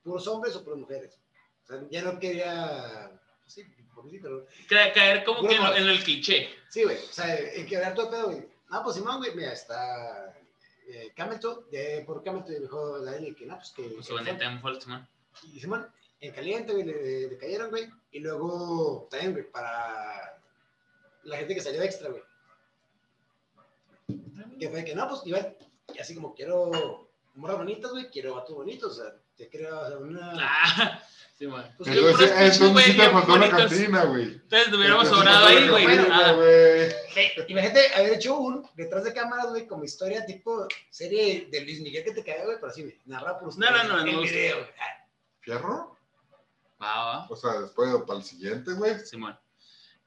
[0.03, 1.19] puros hombres o puras mujeres.
[1.63, 3.11] O sea, ya no quería,
[3.53, 4.43] sí, pobrecito, ¿no?
[4.67, 6.49] Ca- Caer como que en, el cliché.
[6.69, 8.47] Sí, güey, o sea, en quebrar todo el pedo, güey.
[8.69, 10.33] Ah, pues Simón, güey, mira, está
[10.87, 13.83] eh, Camelto, de, por Camelto dijo la Eli que no, pues que...
[13.83, 15.07] Pues en Volksman.
[15.53, 15.87] Y Simón,
[16.21, 17.89] en caliente, güey, le, le cayeron, güey.
[18.11, 20.39] Y luego también, güey, para
[21.23, 22.21] la gente que salió extra, güey.
[24.59, 25.57] Que fue que no, pues igual,
[25.93, 29.49] y así como quiero morras bonitas, güey, quiero vatos bonitos, o sea, te
[29.85, 30.33] hacer una.
[30.39, 31.03] Ah,
[31.37, 31.47] sí.
[31.77, 32.17] Pues yo
[32.85, 34.23] sí te faltó la cantina, güey.
[34.23, 35.83] Entonces te hubiéramos sobrado ahí, güey.
[35.83, 36.31] Bueno, Ah,
[37.47, 42.03] imagínate haber hecho un detrás de cámaras, güey, como historia tipo serie de Luis Miguel
[42.03, 44.35] que te cae, güey, pero así, güey, narrado por No, no, no, no gusta.
[44.35, 44.69] video, güey.
[44.79, 45.07] Ah,
[45.41, 45.97] ¿Fierro?
[46.81, 47.27] Va, va.
[47.29, 48.99] O sea, después para el siguiente, güey.
[49.05, 49.37] Simón.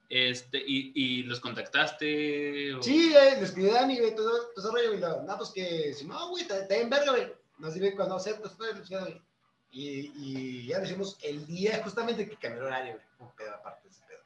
[0.08, 2.74] Este, y, y los contactaste.
[2.74, 5.00] o- Sí, eh, les pidió Dani, güey, todo, todo ese rollo, güey.
[5.00, 7.32] lo- No, pues que, si no, güey, está está en verga, güey.
[7.58, 9.22] Nos dice cuando aceptas, pues, güey.
[9.70, 13.04] Y, y ya lo hicimos el día justamente que cambió el horario, güey.
[13.18, 14.20] Un pedo aparte de ese pedo.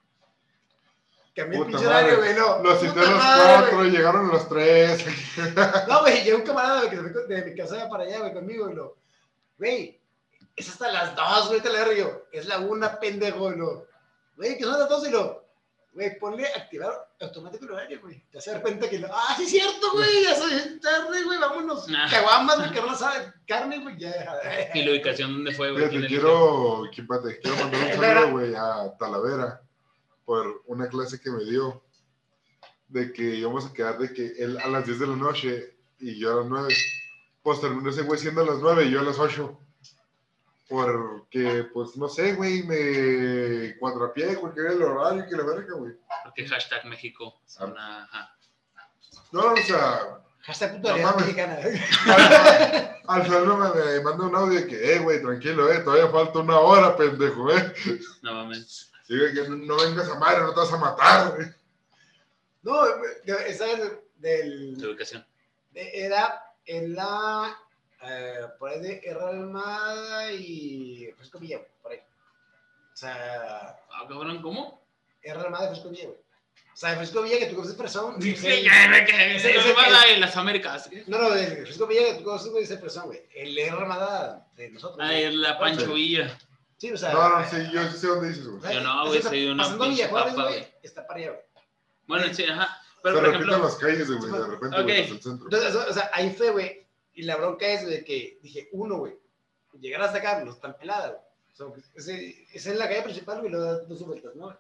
[1.35, 2.63] Cambió el pinche horario, güey, no.
[2.63, 5.05] Los cité a los cuatro, llegaron los tres.
[5.89, 8.19] No, güey, llegó un camarada, güey, que se fue con- de mi casa para allá,
[8.21, 8.97] güey, conmigo, y lo,
[9.59, 10.01] güey,
[10.57, 13.87] es hasta las dos, güey, te la yo, es la una, pendejo, y lo,
[14.37, 15.45] güey, que son las dos, y lo,
[15.93, 19.45] güey, ponle activar automático el horario, güey, te hace dar cuenta que, lo, ah, sí
[19.45, 22.09] es cierto, güey, ya soy tarde, güey, vámonos, Nah.
[22.11, 24.13] caguamas, güey, carne asada, carne, güey, ya,
[24.75, 25.89] ¿Y la ubicación dónde fue, güey?
[25.89, 29.63] ¿Quién quiero, espérate, quiero mandar un saludo, güey, a Talavera
[30.25, 31.83] por una clase que me dio
[32.87, 36.19] de que íbamos a quedar de que él a las 10 de la noche y
[36.19, 36.75] yo a las 9.
[37.43, 39.59] Pues terminó ese güey siendo a las 9 y yo a las 8.
[40.71, 45.95] Porque, pues, no sé, güey, me cuadrapié cualquier el horario que la verga, güey.
[46.23, 47.41] Porque hashtag México.
[47.45, 48.37] es una- ajá.
[49.33, 54.67] No, o sea, hashtag puntualidad No mexicana, al, al final me, manda un audio de
[54.69, 57.75] que, eh, güey, tranquilo, eh, todavía falta una hora, pendejo, eh.
[58.23, 58.91] No mames.
[59.09, 61.49] Sí, güey, que no, no vengas a madre, no te vas a matar, güey.
[62.63, 63.13] no, güey,
[63.49, 63.79] esa es
[64.19, 64.77] del,
[65.73, 67.57] de- era en la
[68.03, 71.99] eh, por ahí de Erra Almada y Fresco Villa, güey, por ahí.
[72.93, 74.83] O sea, Ah, cabrón, ¿cómo?
[75.23, 76.19] Erra Almada y Fresco Villa, güey.
[76.73, 78.17] O sea, Fresco Villa que tú conoces persona.
[78.21, 80.89] Sí, sí, que- que- ese- que ese- se va la de las Américas.
[81.07, 83.23] No, no, el Fresco Villa que tú conoces, güey, es el persona, güey.
[83.35, 84.99] El Erra Almada de nosotros.
[85.03, 86.39] Ah, es la Pancho Villa.
[86.79, 87.13] Sí, o sea.
[87.13, 88.75] No, no, sí, yo sé dónde dices, güey.
[88.75, 91.43] Yo no, güey, está soy una pinche papa, güey, está para allá, güey.
[92.07, 92.81] Bueno, sí, ajá.
[93.03, 94.83] Pero, Se por repiten ejemplo, las calles, güey, de repente, Ok.
[94.85, 95.45] güey, el centro.
[95.47, 96.87] Entonces, o sea, ahí fue, güey.
[97.21, 99.13] Y la bronca es de que dije, uno, güey,
[99.79, 101.21] llegar hasta acá no es tan pelada, güey.
[101.53, 104.35] O sea, porque ese- esa es la calle principal, güey, y luego das dos vueltas,
[104.37, 104.57] ¿no?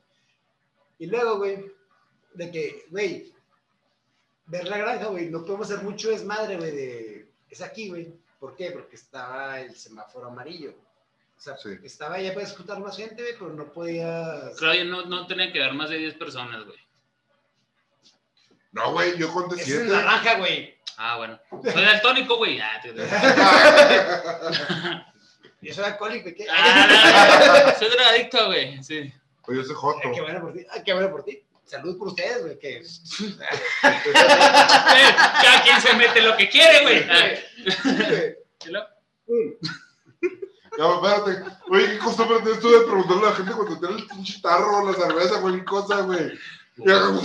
[0.99, 1.73] Y luego, güey,
[2.35, 3.33] de que, güey,
[4.45, 7.31] ver la granja, güey, no podemos hacer mucho desmadre, güey, de.
[7.49, 8.13] Es aquí, güey.
[8.39, 8.73] ¿Por qué?
[8.73, 10.75] Porque estaba el semáforo amarillo.
[11.39, 11.71] O sea, Sí.
[11.83, 14.55] estaba ya puedes juntar más gente, güey, pero no podías.
[14.59, 16.79] Claudio, no, no tenía que haber más de 10 personas, güey.
[18.73, 19.85] No, güey, yo conté Es siete.
[19.85, 20.77] naranja, güey.
[20.97, 21.39] Ah, bueno.
[21.73, 22.61] Soy daltónico, güey.
[22.61, 22.93] Ah, te-
[25.63, 26.47] Yo soy alcohólico, ¿y ¿qué?
[26.51, 28.83] Ah, soy drogadicto, güey.
[28.83, 29.13] Sí.
[29.47, 30.01] Oye, yo soy Joto.
[30.09, 30.67] Ay, qué bueno por ti.
[30.71, 31.45] Ay, qué bueno por ti.
[31.67, 32.59] Salud por ustedes, güey.
[32.59, 32.79] Que...
[32.79, 32.83] Eh,
[35.43, 37.07] Cada quien se mete lo que quiere, güey.
[37.11, 37.29] Ah.
[39.27, 39.51] Mm.
[40.79, 41.43] Ya, espérate.
[41.69, 44.91] Oye, ¿qué costumbre tienes tú de preguntarle a la gente cuando tiene el pinche tarro,
[44.91, 46.31] la cerveza, cualquier cosa, güey?
[46.87, 47.21] Ah,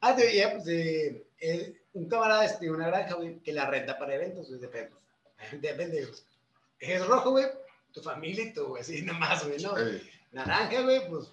[0.00, 3.66] Ah, te- ya, pues, eh, eh, un camarada este, de una granja, güey, que la
[3.66, 4.92] renta para eventos, güey, depende.
[5.52, 6.14] Depende, güey.
[6.78, 7.46] Es rojo, güey,
[7.92, 9.76] tu familia y tú, güey, así nomás, güey, ¿no?
[9.76, 11.26] Ey, Naranja, güey, pues,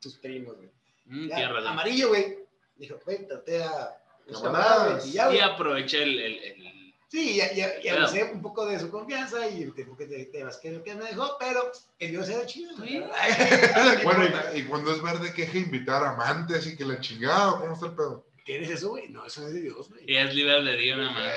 [0.00, 0.70] tus primos, güey.
[1.06, 1.48] mm, Ya.
[1.48, 2.38] Amarillo, güey,
[2.76, 4.68] dijo, güey, traté a los Camaradas.
[4.76, 6.65] camaradas, güey, y ya, Y aproveché el, el, el-
[7.08, 8.06] Sí, ya, ya, ya Claro.
[8.06, 10.94] abusé un poco de su confianza y el tiempo que te, te vas que que
[10.96, 12.72] me dejó, pero el Dios era chido.
[12.76, 12.98] Sí.
[12.98, 13.10] güey.
[14.04, 17.58] Bueno, y, y cuando es verde, ¿qué que invitar amantes y que la chingada?
[17.58, 18.26] ¿Cómo está el pedo?
[18.44, 19.08] ¿Tienes eso, güey?
[19.08, 20.02] No, eso es de Dios, güey.
[20.06, 21.32] y es libre de Dios, nada más.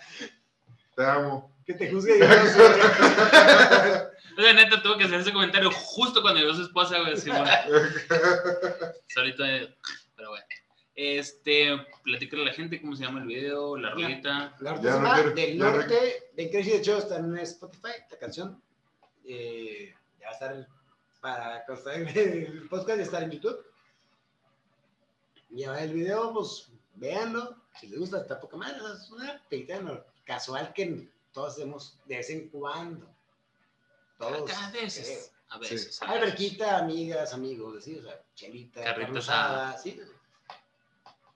[0.96, 1.52] Te amo.
[1.66, 2.68] que te juzgue Dios, güey.
[4.38, 7.14] Oye, neta, tuvo que hacer ese comentario justo cuando llegó su esposa, güey.
[7.26, 7.44] bueno.
[9.08, 9.74] Solito, eh,
[10.16, 10.44] pero bueno.
[10.96, 14.54] Este, platícale a la gente cómo se llama el video, la rolita.
[14.60, 18.18] La Ya no artesana quiero- del norte de Crazy, de hecho, está en Spotify, la
[18.18, 18.62] canción.
[19.24, 20.68] Eh, ya va a estar
[21.20, 23.64] para salga el podcast, ya estar en YouTube.
[25.50, 27.56] Ya va el video, pues véanlo.
[27.80, 28.78] Si les gusta, está poca madre.
[28.94, 33.06] Es una película no, casual que todos hacemos de vez en cuando.
[34.18, 34.50] Todos.
[34.52, 35.08] A veces.
[35.08, 36.00] eh, A veces.
[36.02, 36.34] a Hay veces.
[36.38, 40.00] verquita, amigas, amigos, así, o sea, chelita, Carnita asada, sí.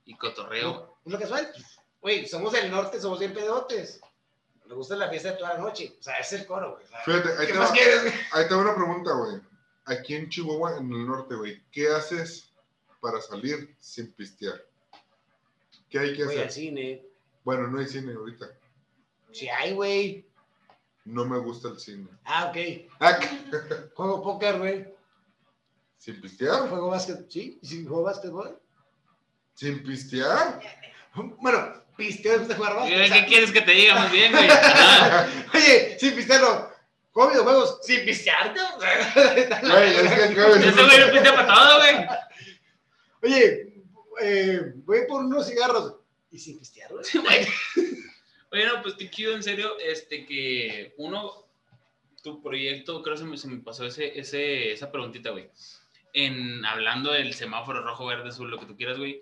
[0.08, 0.96] Y cotorreo.
[1.04, 1.52] Lo casual,
[2.00, 4.00] güey, somos del norte, somos bien pedotes.
[4.64, 5.96] Nos gusta la fiesta de toda la noche.
[6.00, 6.86] O sea, es el coro, güey.
[7.04, 8.14] Fíjate, ahí ¿Qué te, más va, quieres, güey?
[8.32, 9.40] ahí te va una pregunta, güey.
[9.84, 12.50] Aquí en Chihuahua, en el norte, güey, ¿qué haces
[13.00, 14.64] para salir sin pistear?
[15.90, 16.52] ¿Qué hay que Voy al hacer?
[16.52, 17.06] cine.
[17.44, 18.46] Bueno, no hay cine ahorita.
[19.30, 20.26] Sí hay, güey.
[21.04, 22.08] No me gusta el cine.
[22.24, 22.88] Ah, ok.
[23.00, 23.18] Ah,
[23.94, 24.94] Juego póker, güey.
[25.98, 26.68] ¿Sin pistear?
[26.70, 27.30] Juego básquet.
[27.30, 28.58] Sí, sí, juego básquetbol.
[29.58, 30.60] ¿Sin pistear?
[31.14, 32.96] Bueno, pisteo después de jugar básquet.
[32.96, 34.48] o ¿Qué sea, quieres que te diga más bien, güey?
[35.54, 36.70] Oye, sin pistearlo.
[37.10, 38.54] Juego videojuegos sin sea,
[39.62, 42.06] Güey, es que Ese güey lo pide para todo, güey.
[43.20, 43.82] Oye,
[44.22, 45.96] eh, voy por unos cigarros.
[46.30, 47.04] Y sin pistear, güey.
[47.04, 47.44] Sí, güey.
[48.52, 51.48] Oye, no, pues qué chido, en serio, este, que uno,
[52.22, 55.50] tu proyecto, creo que se me, se me pasó ese, ese, esa preguntita, güey.
[56.12, 59.20] En, hablando del semáforo rojo, verde, azul, lo que tú quieras, güey.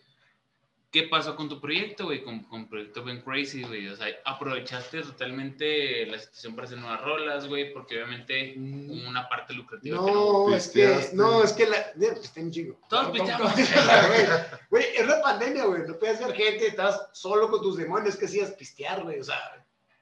[0.92, 2.22] ¿Qué pasó con tu proyecto, güey?
[2.22, 3.88] Con, con Proyecto Ben Crazy, güey.
[3.88, 9.52] O sea, aprovechaste totalmente la situación para hacer nuevas rolas, güey, porque obviamente una parte
[9.52, 10.48] lucrativa que no.
[10.48, 11.76] No, es que, no, es que la.
[11.96, 12.80] Mira, pisté un chingo.
[12.88, 13.52] Todos pisteamos.
[14.70, 15.82] Güey, era una pandemia, güey.
[15.86, 18.16] No podías ver gente, estabas solo con tus demonios.
[18.16, 19.20] que hacías pistear, güey?
[19.20, 19.38] O sea.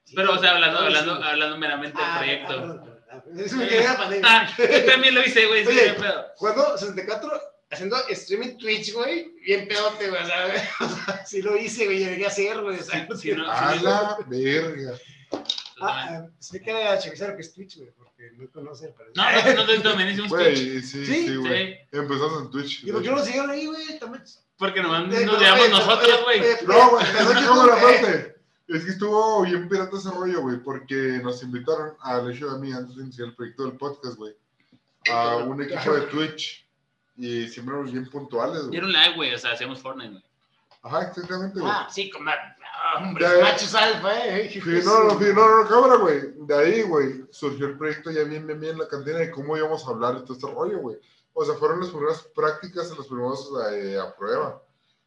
[0.05, 1.22] sí, Pero, o sea, hablando, no, hablando, sí.
[1.24, 2.85] hablando meramente del Ah, proyecto.
[3.11, 3.22] ah.
[3.37, 4.28] Eso me quedé en la pandemia.
[4.30, 5.97] Ah, yo también lo hice, güey, sí, Oye.
[6.37, 7.41] Cuando 64
[7.75, 12.29] haciendo streaming Twitch, güey, bien pedote, güey, o sea, sí lo hice, güey, llegué a
[12.29, 14.99] hacer, güey, o sea, Sí, no, A la verga.
[15.81, 19.11] Ah, ah, explícale a Chavisar lo que es Twitch, güey, porque no conoce, pero...
[19.14, 20.57] No, no, no, no, también hicimos Twitch.
[20.57, 21.07] Sí, ¿Sí?
[21.27, 21.75] sí, güey.
[21.75, 22.85] Sí, Empezamos en Twitch.
[22.85, 23.99] ¿Y por qué no lo siguieron ahí, güey?
[23.99, 24.22] También...
[24.57, 26.41] porque nomás Eh, nos no, llevamos nosotros, oye, güey.
[26.41, 28.35] oye, No, güey, pero es que yo como la no, eh, parte.
[28.68, 32.72] Es que estuvo bien pirata ese rollo, güey, porque nos invitaron al hecho de mí
[32.72, 34.33] antes de iniciar el proyecto del podcast, güey,
[35.11, 36.64] a un equipo de Twitch.
[37.17, 38.71] Y siempre éramos bien puntuales, güey.
[38.73, 40.25] Dieron live, güey, o sea, hacíamos Fortnite, güey.
[40.83, 41.73] Ajá, exactamente, güey.
[41.75, 42.29] Ah, sí, como...
[42.31, 43.43] ah, Hombres, Ya, ya.
[43.45, 44.51] machos alfa, eh.
[44.53, 46.21] Sí, no, no, sí, no, no, cámara, güey.
[46.37, 49.57] De ahí, güey, surgió el proyecto ya bien, bien, bien en la cantina de cómo
[49.57, 50.99] íbamos a hablar de todo este rollo, güey.
[51.33, 54.62] O sea, fueron las primeras prácticas en los primeros eh, a prueba.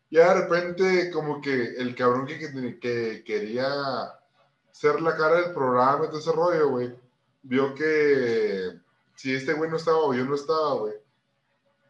[0.09, 3.67] Ya de repente, como que el cabrón que, que, que quería
[4.71, 6.95] ser la cara del programa y todo ese rollo, güey,
[7.43, 8.71] vio que
[9.15, 10.93] si este güey no estaba o yo no estaba, güey,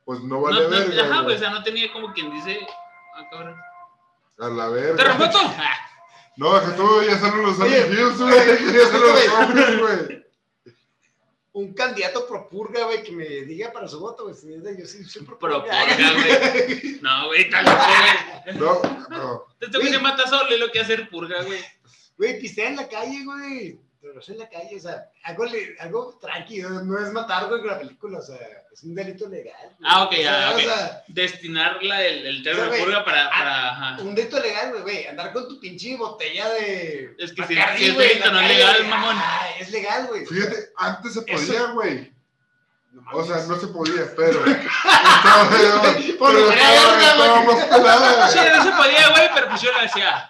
[0.08, 2.66] pues no vale No, no, verga, ajá, güey, o sea, no tenía como quien dice.
[3.14, 3.56] Ah, cabrón.
[4.40, 4.96] A la verga.
[4.96, 5.38] ¡Terremoto!
[5.42, 5.76] Ah,
[6.38, 7.98] No, que tú ya salen los oye, güey.
[8.58, 10.28] Quería hacer los hombres, güey.
[11.54, 14.36] Un candidato pro purga, güey, que me diga para su voto, güey.
[14.36, 15.86] si es de- Yo sí soy pro Pro purga.
[15.86, 17.00] purga, güey.
[17.02, 18.58] No, güey, tal güey.
[18.60, 19.46] No, no.
[19.60, 21.60] Este güey se mata solo y lo que hacer purga, güey.
[22.18, 23.80] Güey, pistea en la calle, güey.
[24.14, 25.46] Pero en la calle, o sea, algo,
[25.80, 28.38] algo tranquilo, no es matar, güey, con la película, o sea,
[28.72, 29.56] es un delito legal.
[29.80, 29.90] güey.
[29.92, 32.80] Ah, ok, O sea, ya, o sea, Destinar la, el, el término O sea, de
[32.80, 33.26] güey, purga para.
[33.28, 34.02] ah, para ajá.
[34.02, 37.16] un delito legal, güey, güey, andar con tu pinche botella de.
[37.20, 38.90] Es que si- Bacardí, si es güey, delito, no es legal, güey.
[38.90, 39.16] mamón.
[39.18, 40.26] Ah, es legal, güey.
[40.26, 42.18] Fíjate, antes se Eso- podía, güey.
[42.94, 44.44] No O sea, no se podía, pero.
[44.46, 47.46] Estaba, pero Por lo que estaba, güey.
[47.56, 48.28] más pelada.
[48.30, 50.30] Sí, no se podía, güey, pero pues yo lo decía.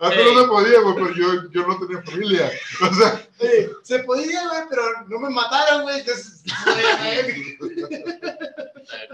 [0.00, 2.50] Antes no se podía, güey, pero yo, yo no tenía familia.
[2.90, 6.42] O sea, Oye, se podía, güey, pero no me mataron, güey, entonces.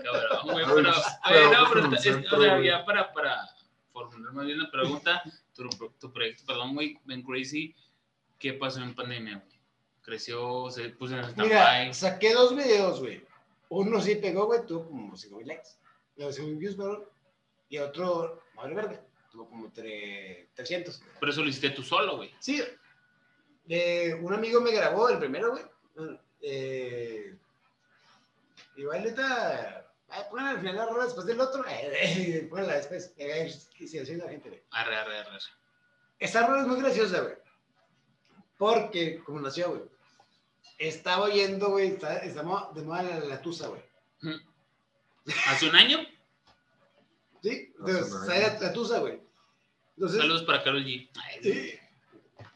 [0.03, 0.93] Cabrón, güey, A ver, pero,
[1.25, 3.37] pero, oye, no, pero está- es- o sea, ya para, para
[3.93, 5.23] formular más bien la pregunta,
[5.55, 5.69] tu,
[5.99, 7.75] tu proyecto, perdón, güey, Ben Crazy,
[8.39, 9.57] ¿qué pasó en pandemia, güey?
[10.03, 11.95] Creció, se puso en Mira, stand-by.
[11.95, 13.25] saqué dos videos, güey.
[13.69, 15.71] Uno sí pegó, güey, tuvo como 5 mil likes.
[16.17, 17.05] No, 5 mil views, perdón.
[17.69, 19.01] Y otro, madre verga,
[19.37, 21.03] tuvo como tre- 300.
[21.21, 22.35] Pero eso lo hiciste tú solo, güey.
[22.41, 22.63] Sí,
[23.69, 25.65] eh, un amigo me grabó el primero, güey.
[26.41, 27.37] Eh,
[28.77, 31.65] igual, neta, ay, pongan al final la rola después del otro.
[31.69, 33.13] Eh, pónganla después.
[33.19, 33.53] Eh, ver
[33.89, 34.63] si hace la gente, güey.
[34.71, 35.39] Arre, arre, arre.
[36.19, 37.35] Esta rola es muy graciosa, güey.
[38.57, 39.83] Porque, como nació, güey.
[40.79, 43.83] Estaba oyendo, güey, está, mo- de moda la, la tusa, güey.
[45.47, 45.99] ¿Hace un año?
[47.43, 47.75] ¿Sí?
[47.79, 49.26] Entonces, la, la tusa, güey.
[49.97, 51.09] Entonces, Saludos para Carol G.
[51.15, 51.51] Ay, sí.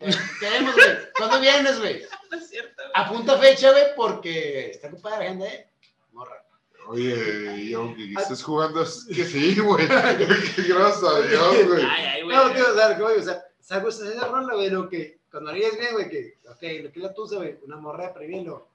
[0.00, 0.88] Eh, Queremos, güey.
[1.16, 2.02] ¿Cuándo vienes, güey?
[2.30, 2.92] no es cierto, güey.
[2.94, 5.70] Apunta fecha, güey, porque está ocupada la agenda, ¿eh?
[6.12, 6.44] Morra.
[6.86, 9.86] oye, y aunque estés jugando, que sí, güey.
[9.88, 11.84] Gracias a Dios, güey.
[11.84, 12.36] Ay, ay, güey.
[12.36, 15.50] No, tío, o sea, güey, o sea, salgo esa esa rola, güey, lo que, cuando
[15.50, 18.68] harías bien, güey, que, ok, lo que es la tusa, güey, una morra de previelo.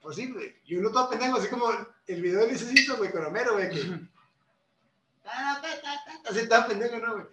[0.00, 1.70] Pues sí, güey, y uno todo pendejo, así como
[2.06, 3.80] el video de Licecito, güey, con Homero, güey, que...
[5.22, 7.26] ta, ta, ta, ta, Así estaba pendejo, ¿no, güey?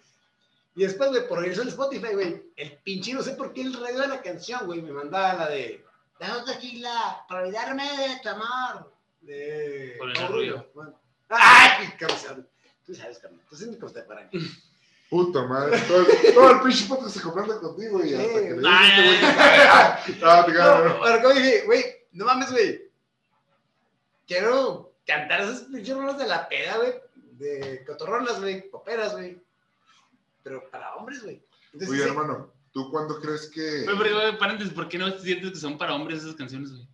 [0.80, 3.73] Y después, güey, por irse al Spotify, güey, el pinche, no sé por qué el
[3.73, 5.84] radio de la canción, güey, me mandaba la de...
[6.17, 8.93] Dame tequila para olvidarme de tu amor.
[9.19, 9.97] De...
[9.99, 10.71] Con el ruido.
[10.73, 10.97] Bueno.
[11.27, 12.47] ¡Ay, cabrón!
[12.86, 13.41] Tú sabes, carnal.
[13.49, 14.30] Tú sabes cómo te paran.
[15.09, 15.82] Puta madre.
[15.82, 18.63] Todo el, todo el pinche podcast se comprende contigo y hasta que le dices
[20.23, 22.89] Ah, te cago, No, pero como dije, güey, no mames, güey.
[24.25, 26.93] Quiero cantar esas pinches rolas de la peda, güey.
[27.34, 29.41] De cotorronas, güey, poperas, güey.
[30.43, 31.41] Pero para hombres, güey.
[31.73, 33.83] Entonces, Oye, sí, hermano, ¿tú cuándo crees que.
[33.85, 36.87] Pero, güey, paréntesis, ¿por qué no sientes que son para hombres esas canciones, güey?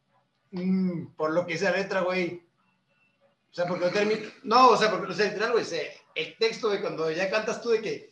[0.51, 2.41] mm, por lo que dice la letra, güey.
[3.51, 4.21] O sea, porque no termina.
[4.43, 5.65] No, o sea, porque, o sea, literal, güey,
[6.15, 8.11] el texto, güey, cuando ya cantas tú de que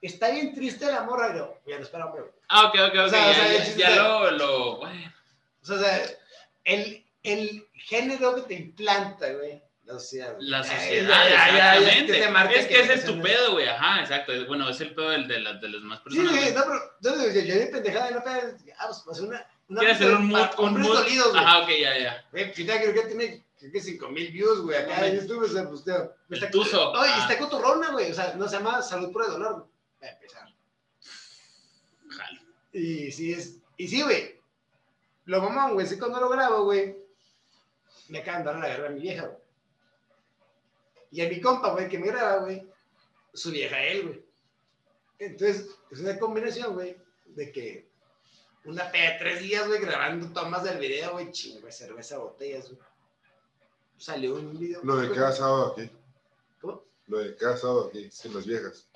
[0.00, 1.50] está bien triste la morra, güey.
[1.66, 2.32] Ya no espera, hombre, güey.
[2.48, 3.06] Ah, ok, ok, ok.
[3.06, 5.12] O sea, ya, o sea, ya- el chiste ya de- lo, lo, bueno.
[5.62, 6.02] O sea, o sea,
[6.64, 9.62] el, el género que te implanta, güey.
[9.92, 10.34] La sociedad.
[10.36, 10.48] güey.
[10.48, 12.12] La sociedad, exactamente.
[12.12, 13.66] que te es que ese es es tu pedo, güey.
[13.68, 14.32] Ajá, exacto.
[14.32, 16.32] Es- Bueno, es el pedo del, de, las de las más Sí, personas.
[16.32, 16.52] güey.
[16.54, 19.46] no, pero yo, yo, yo, yo pendejada, no peda, ah, pues, pues una.
[19.68, 20.94] una Quieres hacer un mood, un mood.
[20.94, 21.44] dolidos, güey.
[21.44, 22.24] Ajá, ok, ya, ya.
[22.32, 25.20] Güey, Fita creo que tiene, creo que 5 mil views, güey, acá en.
[25.20, 26.92] YouTube, o sea, pues, El está- tuzo.
[26.92, 27.18] No, y Ah.
[27.28, 29.54] está cotorrona, güey, o sea, no se llama Salud por el Dolor,
[30.00, 30.10] güey.
[30.10, 30.48] A empezar.
[32.08, 32.40] Jalo.
[32.72, 34.40] Y sí, es, y sí, güey,
[35.26, 36.96] lo mamón, güey, sí cuando lo grabo, güey,
[38.08, 39.39] me acaban de dar la guerra a mi vieja, güey.
[41.10, 42.68] Y a mi compa, güey, que me graba, güey,
[43.32, 44.24] su vieja él, güey.
[45.18, 46.96] Entonces, es una combinación, güey,
[47.26, 47.90] de que
[48.64, 52.80] una peda de tres días, güey, grabando tomas del video, güey, chingo, cerveza, botellas, güey.
[53.96, 54.80] Salió un video.
[54.82, 55.90] Lo de cada sábado aquí.
[56.60, 56.84] ¿Cómo?
[57.06, 58.89] Lo de cada sábado aquí, sin las viejas.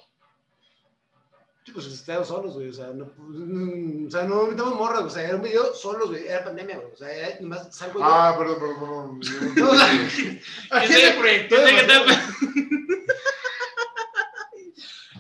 [1.65, 4.99] Sí, pues estamos solos, güey, o sea, no, pues, mm, o sea, no metemos morras,
[5.01, 7.75] güey, o sea, era un video solos, güey, era pandemia, güey, o sea, era, nomás
[7.75, 8.05] salgo yo.
[8.05, 9.55] Ah, perdón, perdón, perdón.
[9.57, 11.57] No, o sea, ¿Qué se proyectó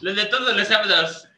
[0.02, 1.28] Los de todos los sábados.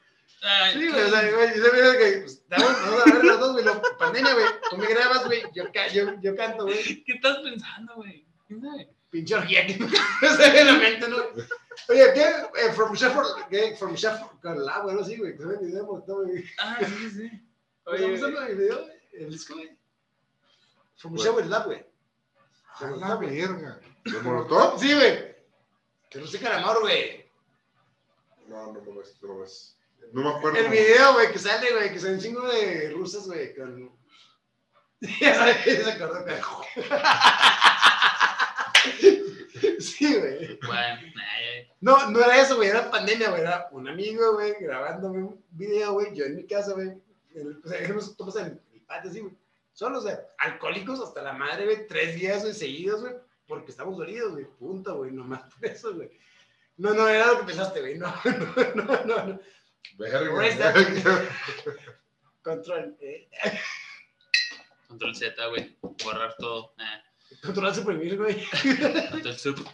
[0.43, 2.77] Ay, Sí, güey, o sea, güey, yo veo que, pues, vamos
[3.07, 6.35] a ver los dos, güey, lo- pandemia, güey, tú me grabas, güey, yo, yo, yo
[6.35, 8.27] canto, güey, ¿Qué estás pensando, güey?
[8.49, 8.91] ¿Quién sabe?
[9.17, 9.89] Pinche orgía que no
[10.37, 11.17] se ve en la mente, ¿no?
[11.89, 12.25] Oye, ¿qué?
[12.61, 13.75] Eh, from Sheffield, ¿qué?
[13.77, 16.45] From Sheffield, con el agua, no sí, güey, que se el video, güey.
[16.59, 17.31] Ah, sí, sí.
[17.87, 18.97] Oye, Oye, ¿cómo se llama el video, güey?
[19.13, 19.79] El disco, güey.
[20.97, 21.17] From.
[21.17, 21.87] Sheffield, Lab, güey.
[22.75, 23.81] A la verga.
[24.05, 24.79] ¿De Molotov?
[24.79, 25.35] Sí, güey.
[26.11, 27.31] Que no sé calamar, güey.
[28.49, 29.79] No, no me ves, no me ves.
[30.13, 30.59] No me acuerdo.
[30.59, 33.97] El video, güey, que sale, güey, que son un chingo de rusas, güey, con...
[35.21, 36.25] Ya sabes, se acordó.
[39.81, 40.59] Sí, güey.
[40.67, 45.23] bueno, ay, No, no era eso, güey, era pandemia, güey, era un amigo, güey, grabándome
[45.23, 46.89] un video, güey, yo en mi casa, güey,
[47.65, 49.35] o sea, nos tomamos en el patio, así, güey,
[49.73, 53.15] solo, o sea, alcohólicos hasta la madre, güey, tres días, güey, seguidos, güey,
[53.47, 56.11] porque estamos dolidos, güey, punto, güey, nomás por eso, güey.
[56.77, 59.41] No, no, era lo que pensaste, güey, no, no, no, no, no.
[59.99, 61.25] Verga.
[62.43, 63.29] Control, eh,
[64.89, 65.77] Control Z, güey.
[65.81, 66.75] Borrar todo.
[67.43, 68.37] Control suprimir, güey.
[69.23, 69.67] control.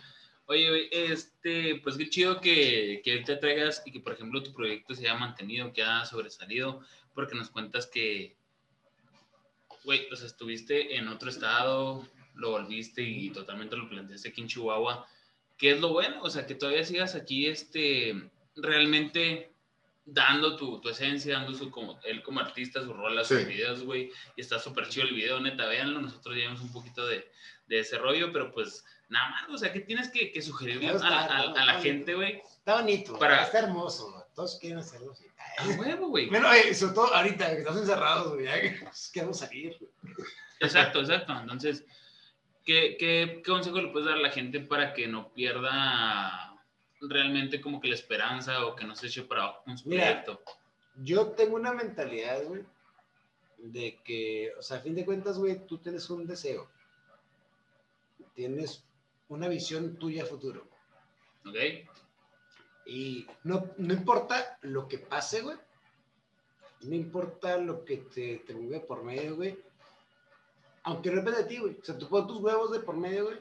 [0.47, 4.53] Oye, güey, este, pues qué chido que, que te traigas y que, por ejemplo, tu
[4.53, 6.81] proyecto se haya mantenido, que haya sobresalido,
[7.15, 8.37] porque nos cuentas que,
[9.85, 14.49] güey, o sea, estuviste en otro estado, lo volviste y totalmente lo planteaste aquí en
[14.49, 15.07] Chihuahua.
[15.57, 16.21] ¿Qué es lo bueno?
[16.23, 19.52] O sea, que todavía sigas aquí, este, realmente
[20.05, 23.45] dando tu, tu esencia, dando su, como, él como artista, sus rolas, sus Sí.
[23.45, 27.31] videos, güey, y está súper chido el video, neta, véanlo, nosotros llevamos un poquito de,
[27.67, 30.93] de ese rollo, pero pues nada más, o sea, que tienes que, que sugerirle a,
[30.97, 35.27] a- a la gente, güey, Está bonito, Para- está hermoso, todos quieren hacerlo así.
[35.59, 36.29] a huevo, güey.
[36.29, 39.91] Bueno, eh, sobre todo ahorita, que estamos encerrados, güey, ya que pues, queremos salir, güey.
[40.61, 41.33] Exacto, exacto.
[41.41, 41.85] Entonces,
[42.65, 46.52] ¿qué, qué, qué consejo le puedes dar a la gente para que no pierda
[47.09, 50.23] realmente como que la esperanza o que no se eche para abajo con su Mira.
[50.23, 50.43] proyecto?
[50.97, 52.65] Yo tengo una mentalidad, güey,
[53.59, 56.69] de que, o sea, a fin de cuentas, güey, tú tienes un deseo.
[58.35, 58.85] Tienes
[59.29, 60.67] una visión tuya a futuro.
[61.47, 61.57] ¿Ok?
[62.87, 65.57] Y no, no importa lo que pase, güey.
[66.83, 69.59] No importa lo que te, te mueve por medio, güey.
[70.85, 71.79] Aunque no depende de ti, güey.
[71.81, 73.39] O sea, tú pones tus huevos de por medio, güey.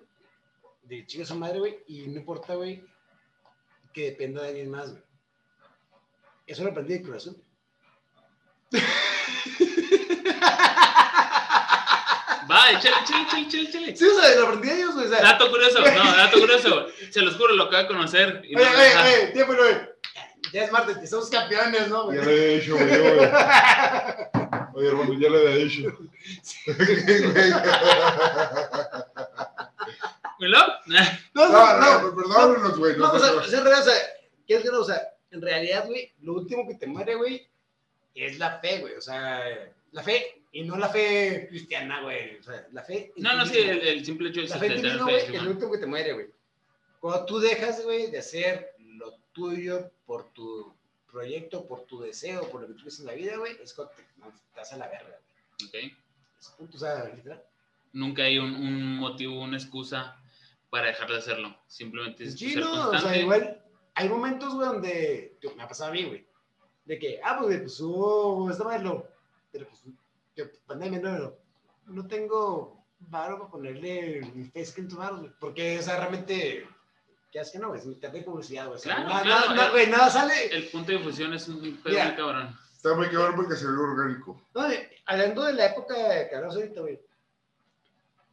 [0.83, 1.79] De chica su madre, güey.
[1.87, 2.83] Y no importa, güey,
[3.93, 5.03] que dependa de alguien más, güey.
[6.47, 7.37] Eso lo aprendí de corazón.
[12.49, 13.95] Va, échale, échale, échale, échale, échale.
[13.95, 15.05] Sí, o sea, lo aprendí de ellos, güey.
[15.05, 16.87] O sea, Dato curioso, no, dato curioso.
[17.09, 18.41] Se los juro, lo acabo de conocer.
[18.43, 19.75] y oye, no- oye, oye, tiempo, güey.
[20.51, 22.17] Ya es martes, que somos campeones, ¿no, güey?
[22.17, 22.87] Ya le he dicho, güey.
[22.87, 23.19] güey.
[24.73, 25.97] Oye, hermano, ya le he dicho.
[26.67, 27.57] ¿Melo?
[31.33, 32.97] No, No, no, no, perdónenos, güey.
[32.97, 33.95] No, no o sea, sé, es en realidad, o sea,
[34.47, 34.79] ¿qué es que no?
[34.79, 37.47] O sea, en realidad, güey, lo último que te muere, güey,
[38.15, 38.95] es la fe, güey.
[38.95, 39.43] O sea,
[39.91, 42.37] la fe, y no la fe cristiana, güey.
[42.37, 43.13] O sea, la fe.
[43.17, 45.71] No, no, sí, el, el simple hecho de La fe fe, güey, es lo último
[45.71, 46.27] que te muere, güey.
[46.99, 50.73] Cuando tú dejas, güey, de hacer lo tuyo, por tu
[51.09, 53.93] proyecto, por tu deseo, por lo que tú quieres en la vida, güey, es cuando
[53.95, 55.17] te, no, te vas a la verga.
[55.59, 55.87] güey.
[55.87, 55.93] Ok.
[56.39, 57.43] Ese punto, o sea, literal.
[57.93, 60.20] Nunca hay un, un motivo, una excusa
[60.71, 61.55] para dejar de hacerlo.
[61.67, 63.07] Simplemente es Sí, ser no, o constante.
[63.13, 63.63] sea, igual
[63.93, 66.25] hay momentos, güey, donde tío, me ha pasado a mí, güey,
[66.85, 69.05] de que, ah, pues, pues hubo esta madre, lo,
[69.51, 69.83] pero pues,
[70.35, 71.33] yo, pandemia, no, no,
[71.87, 76.65] no tengo varo para ponerle mi face en tu varo, güey, porque, o sea, realmente,
[77.31, 77.79] ¿qué haces que no, güey?
[77.81, 79.71] Es mitad de publicidad, güey, Claro, nada, claro, nada, eh.
[79.71, 80.45] güey, nada sale.
[80.55, 82.05] El punto de difusión es un pedo Mira.
[82.05, 82.57] muy cabrón.
[82.75, 84.41] Está muy cabrón porque se ve orgánico.
[84.55, 85.95] No, güey, hablando de la época
[86.29, 86.99] que hablamos ahorita, güey,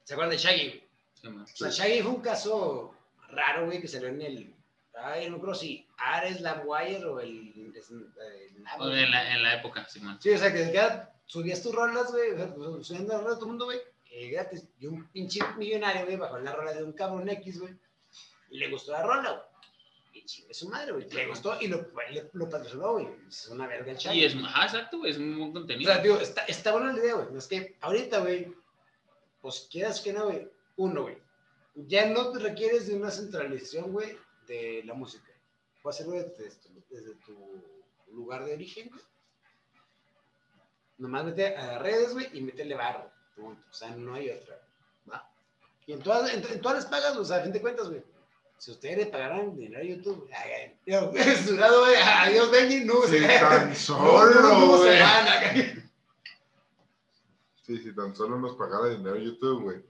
[0.04, 0.87] ¿se acuerdan de Shaggy, güey?
[1.20, 1.64] Sí.
[1.64, 2.94] O sea, Shaggy fue un caso
[3.30, 4.54] raro, güey, que salió en el.
[5.00, 7.72] Ay, no creo si Ares, Lamwire o el.
[8.58, 8.90] Nav, O.
[8.92, 10.18] En la, en la época, Simón.
[10.20, 13.40] Sí, o sea, que cada subías tus rolas, güey, o pues, subiendo las rolas de
[13.40, 13.78] todo el mundo, güey,
[14.10, 14.64] eh, gratis.
[14.80, 17.74] Y un pinche millonario, güey, bajó la rola de un cabrón X, güey,
[18.50, 19.42] y le gustó la rola, güey.
[20.14, 21.08] Y chingue su madre, güey.
[21.10, 23.08] Le gustó y lo, le- lo patrocinó, güey.
[23.28, 24.16] Es una verga el.
[24.16, 25.92] Y es, ajá, exacto, güey, es un buen O contenido.
[25.92, 27.36] sea, tío, está, está buena la idea, güey.
[27.36, 28.52] Es que ahorita, güey,
[29.40, 30.48] pues quieras que no, güey.
[30.78, 31.18] Uno, güey.
[31.74, 35.28] Ya no te requieres de una centralización, güey, de la música.
[35.84, 37.36] Hacerlo desde, tu- desde tu
[38.12, 39.02] lugar de origen, güey.
[40.98, 43.10] Nomás mete a las redes, güey, y métele barro.
[43.36, 43.62] Punto.
[43.70, 44.60] O sea, no hay otra.
[45.10, 45.30] ¿va?
[45.86, 48.02] Y en todas, en, en todas las pagas, o sea, a fin de cuentas, güey.
[48.58, 50.28] Si ustedes le pagaran dinero a YouTube,
[50.84, 51.12] yo,
[51.46, 54.98] su lado, güey, adiós, Benji, no, Si se- tan no, solo, no, no, güey.
[55.00, 55.54] van, acá.
[57.62, 59.82] Sí, si tan solo nos pagara dinero YouTube, güey.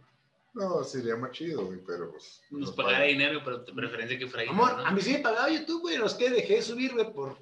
[0.54, 2.40] No, sería más chido, güey, pero pues.
[2.50, 5.82] Nos pagará dinero, pero de preferencia que fuera Amor, a mí sí me pagaba YouTube,
[5.82, 5.96] güey.
[5.98, 7.36] Los que dejé de subir, güey, por.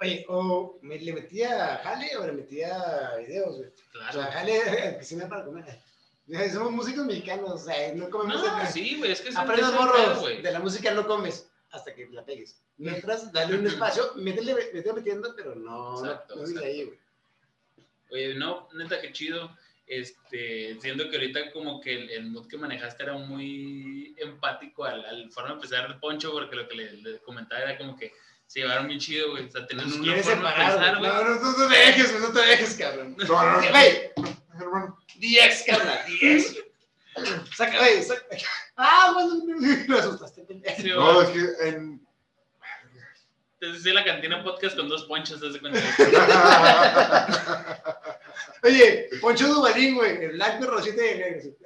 [0.00, 3.68] Oye, o me le metía jale o le metía videos, güey.
[3.68, 4.12] O Claro.
[4.12, 4.60] sea, jale,
[4.98, 5.80] que sí me da para comer.
[6.52, 8.42] Somos músicos mexicanos, o sea, no comemos.
[8.42, 10.20] No, de- sí, güey, es que es Aprende es los el pedo, morros.
[10.20, 10.42] güey.
[10.42, 12.60] De la música no comes hasta que la pegues.
[12.78, 16.98] Mientras, dale un espacio, métele, métele metiendo, pero no, Exacto, no, no diga ahí, güey.
[18.12, 19.56] Oye, no, neta, qué chido.
[20.00, 25.04] Este, siento que ahorita como que el, el mood que manejaste era muy empático al,
[25.04, 28.12] al forma de empezar el poncho, porque lo que le, le comentaba era como que
[28.46, 29.44] se llevaron bien chido, güey.
[29.46, 31.10] O sea, tenían Nos una forma de separar, pensar, güey.
[31.10, 31.24] güey.
[31.24, 33.16] No, no, no te dejes, güey, no te dejes, cabrón.
[33.18, 33.68] No, no, no.
[33.70, 34.10] Güey,
[34.58, 36.56] Hermano, 10, carnal, 10.
[37.54, 38.22] Saca, güey, saca.
[38.76, 39.44] Ah, bueno,
[39.88, 40.46] me asustaste.
[40.76, 41.26] Sí, no, güey.
[41.26, 42.00] es que en.
[43.60, 45.78] Entonces, sí, la cantina podcast con dos ponchos, ¿te das cuenta?
[48.64, 51.40] Oye, Poncho Dubalín, güey, el blanco rosita de negro.
[51.42, 51.56] sí.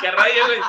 [0.00, 0.60] ¿Qué rayo, güey?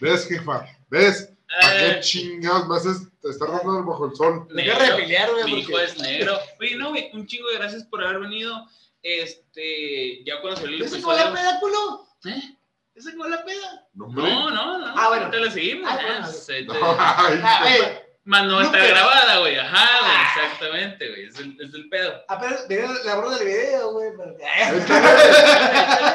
[0.00, 0.64] ¿Ves, jefa?
[0.88, 1.32] ¿Ves?
[1.62, 4.46] ¿A qué Eh, chingados me haces estar dando bajo el sol?
[4.50, 6.38] Me quiero repelear, güey, Mi hijo es negro.
[6.60, 8.66] Oye, no, güey, un chingo de gracias por haber venido.
[9.02, 12.06] Este, ya cuando salió el ¿Ese fue la peda, culo?
[12.26, 12.56] ¿Eh?
[12.94, 13.86] ¿Ese fue la peda?
[13.94, 14.08] No.
[14.08, 14.94] No, no, no.
[14.96, 15.30] Ah, bueno.
[15.30, 15.90] Te la seguimos.
[15.90, 17.86] Ah, bueno.
[18.30, 19.56] No, Ah, Más no está grabada, güey.
[19.58, 20.32] Ajá, güey, Ah.
[20.44, 21.24] exactamente, güey.
[21.24, 22.12] Es el, es el pedo.
[22.28, 24.10] apenas miré la borra del video, güey.
[24.16, 24.36] pero-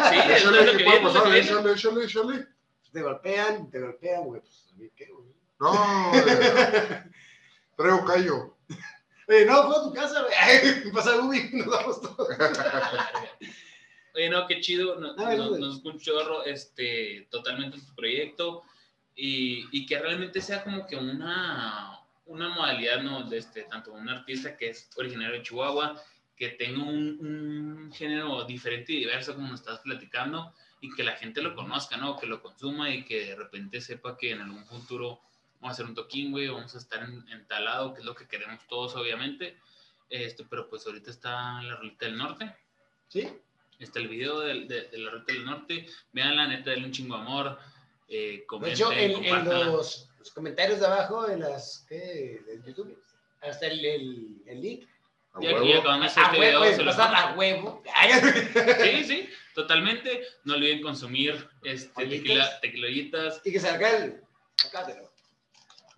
[0.09, 1.39] Sí, eso es lo ¿qué que viene.
[1.39, 2.47] Échale, échale, échale.
[2.93, 4.39] Te golpean, te golpean, güey.
[4.41, 5.26] Pues, ¿a mí qué, güey?
[5.59, 6.11] No,
[7.78, 8.57] traigo callo.
[9.28, 10.34] Oye, no, fue a tu casa, güey.
[10.39, 12.30] Ay, Pasa Ubi, nos vamos todos.
[14.16, 14.95] Oye, no, qué chido.
[14.99, 18.63] Nos, No, nos, un chorro, este, totalmente en tu proyecto.
[19.16, 23.23] Y, y que realmente sea como que una, una modalidad, ¿no?
[23.23, 26.01] De este, tanto un artista que es originario de Chihuahua,
[26.36, 27.17] que tenga un,
[27.86, 31.97] un género diferente y diverso, como nos estás platicando, y que la gente lo conozca,
[31.97, 32.17] ¿no?
[32.17, 35.21] Que lo consuma y que de repente sepa que en algún futuro
[35.61, 37.45] vamos a hacer un toquín, güey, vamos a estar en, en
[37.93, 39.57] que es lo que queremos todos, obviamente.
[40.09, 42.55] Este, pero pues ahorita está la Rolita del Norte
[43.07, 43.28] ¿Sí?
[43.80, 45.88] está el video del- de, de la Ruta del Norte.
[46.13, 47.59] Vean la neta, denle un chingo de amor.
[48.07, 52.41] Eh, De comenten, hecho, en, en los, los comentarios de abajo de las, ¿qué?
[52.47, 52.97] De YouTube,
[53.41, 54.88] hasta el, el, el link.
[55.34, 55.89] A Y aquí huevo.
[55.89, 57.84] A este huevo, video, güey, se los a huevo.
[58.84, 60.23] Sí, sí, totalmente.
[60.45, 63.41] No olviden consumir este, tequila, tequilollitas.
[63.43, 64.21] Y que se acá el.
[64.65, 65.11] Acá te lo.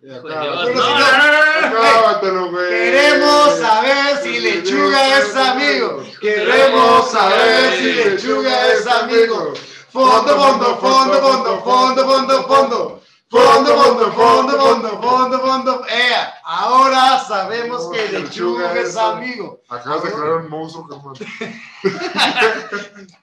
[0.02, 1.78] Y Hijo de acá- Dios, Bueno, no, si no, no- no, no, no.
[1.78, 2.68] Acábatelo, güey.
[2.68, 6.04] Queremos saber si lechuga es amigo.
[6.20, 9.54] Queremos saber si lechuga es amigo.
[9.88, 12.97] Fondo, fondo, fondo, fondo, fondo, fondo, fondo.
[13.30, 15.86] Fondo, fondo, fondo, fondo, fondo, fondo.
[15.88, 16.34] ¡Ea!
[16.44, 19.60] Ahora sabemos que lechuga es amigo.
[19.68, 21.14] Acabas de crear un monstruo, cabrón.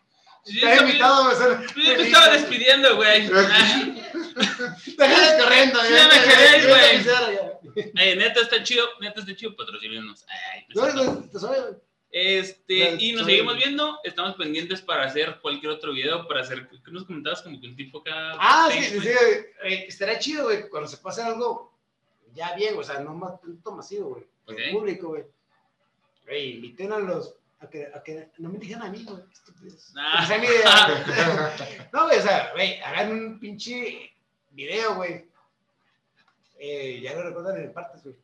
[0.46, 1.66] Sí, Te he invitado a ser.
[1.76, 3.28] Yo me estaba despidiendo, güey.
[4.98, 5.80] Déjale corriendo.
[5.82, 7.04] Sí, ya me quedé, güey.
[7.04, 7.92] güey.
[7.96, 10.24] Eh, neta está chido, neta está chido, patrocínenos.
[10.30, 11.14] Ay, no No, es cierto.
[11.14, 11.62] no, te güey.
[12.12, 14.00] Este, No, y nos seguimos viendo.
[14.04, 17.42] Estamos pendientes para hacer cualquier otro video, para hacer, ¿qué nos comentabas?
[17.42, 18.36] Como que un tipo acá.
[18.40, 19.10] Ah, sí, sí, sí.
[19.10, 21.76] Eh, estaría chido, güey, cuando se pase algo
[22.36, 24.24] ya bien, o sea, no más tanto masivo, güey.
[24.46, 24.60] Ok.
[24.60, 25.24] El público, güey.
[26.26, 27.36] Güey, inviten a los.
[27.60, 29.24] A que, a que no me digan a mí, güey.
[29.96, 30.28] Ah.
[30.38, 31.90] Idea.
[31.94, 34.12] no, güey, o sea, güey, hagan un pinche
[34.52, 35.26] video, güey.
[36.60, 38.16] Eh, ya lo recuerdan en partes, güey.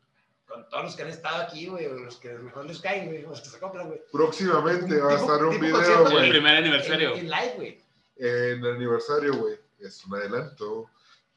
[0.52, 3.24] Con todos los que han estado aquí, güey, o los que mejor les caen, güey,
[3.24, 4.02] o los que se compran, güey.
[4.12, 6.30] Próximamente va a estar un video, concierto, El güey.
[6.30, 7.14] primer aniversario.
[7.14, 7.82] En, en live, güey.
[8.18, 9.56] En el aniversario, güey.
[9.80, 10.90] Es un adelanto.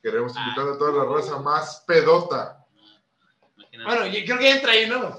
[0.03, 0.41] Queremos Ah.
[0.45, 2.67] invitar a toda la raza más pedota.
[3.57, 3.85] Imagínate.
[3.85, 5.19] Bueno, yo creo que entra ahí, ¿no?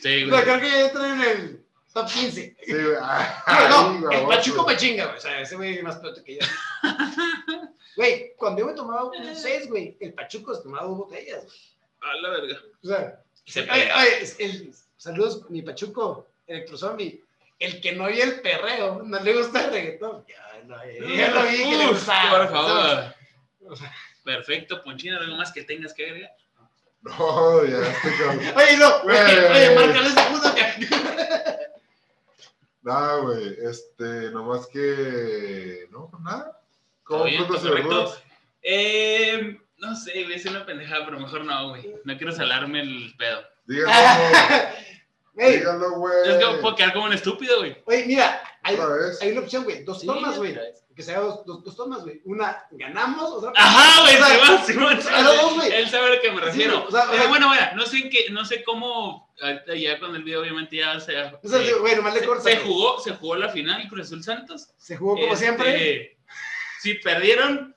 [0.00, 0.42] sí, No, güey.
[0.44, 2.56] creo que entra en el top 15.
[2.62, 2.96] Sí, güey.
[3.70, 4.26] No, el.
[4.26, 5.16] Pachuco me chinga, güey.
[5.16, 6.46] O sea, ese güey es más peor que yo.
[7.96, 11.44] Güey, cuando yo me tomaba un 6, güey, el Pachuco se tomaba dos botellas.
[11.44, 11.56] güey.
[12.04, 12.56] A la verga.
[12.82, 13.98] O sea, Se ay, pega.
[14.00, 17.22] ay, es el, saludos, mi Pachuco, Electrozombie.
[17.58, 20.24] El que no oye el perreo, no le gusta el reggaetón.
[20.28, 20.76] Ya, no,
[21.14, 22.38] ya lo vi que le Uf, gustaba.
[22.38, 23.14] Por favor.
[23.68, 23.92] O sea,
[24.24, 26.30] Perfecto, Ponchina, ¿algo más que tengas que agregar?
[27.02, 28.38] No, ya estoy cabrón.
[28.56, 29.16] Oye, no, Güey.
[29.16, 30.86] oye, márcale ese puto que.
[32.82, 33.56] Nada, güey.
[33.62, 35.86] Este, nomás que.
[35.90, 36.60] No, pues nada.
[37.06, 37.44] ¿Todo Como bien?
[37.46, 38.22] frutas y verduras.
[38.62, 41.94] Eh, no sé, güey, es una pendejada, pero mejor no, güey.
[42.04, 43.42] No quiero salarme el pedo.
[43.66, 43.92] Díganlo,
[45.34, 46.14] Güey, díganlo, güey.
[46.28, 47.76] Es que puedo quedar como un estúpido, güey.
[47.86, 48.78] oye, mira, hay,
[49.20, 49.82] hay una opción, güey.
[49.84, 50.56] Dos Sí, tomas, güey.
[50.94, 52.20] Que se haga dos, dos, dos tomas, güey.
[52.24, 53.50] Una, ganamos, otra.
[53.56, 54.28] Ajá, güey, O sea,
[54.64, 55.14] Simón, Simón, Simón.
[55.18, 55.72] a los dos, güey.
[55.72, 56.76] Él sabe a lo que me refiero.
[56.82, 59.74] Sí, o sea, o sea- bueno, bueno, no sé en qué, no sé cómo, ahorita
[59.74, 62.44] ya con el video obviamente ya se, O sea, se- güey, nomás le se- corta.
[62.44, 64.68] se jugó, se jugó la final Cruz Azul Santos.
[64.78, 66.16] Se jugó como Este, siempre.
[66.80, 67.74] Si perdieron,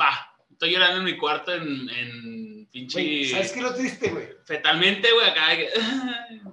[0.00, 0.27] va.
[0.58, 3.28] Estoy llorando en mi cuarto en, en pinche.
[3.30, 4.28] ¿Sabes qué lo triste, güey?
[4.44, 5.50] Fetalmente, güey, acá.
[5.50, 5.70] de que-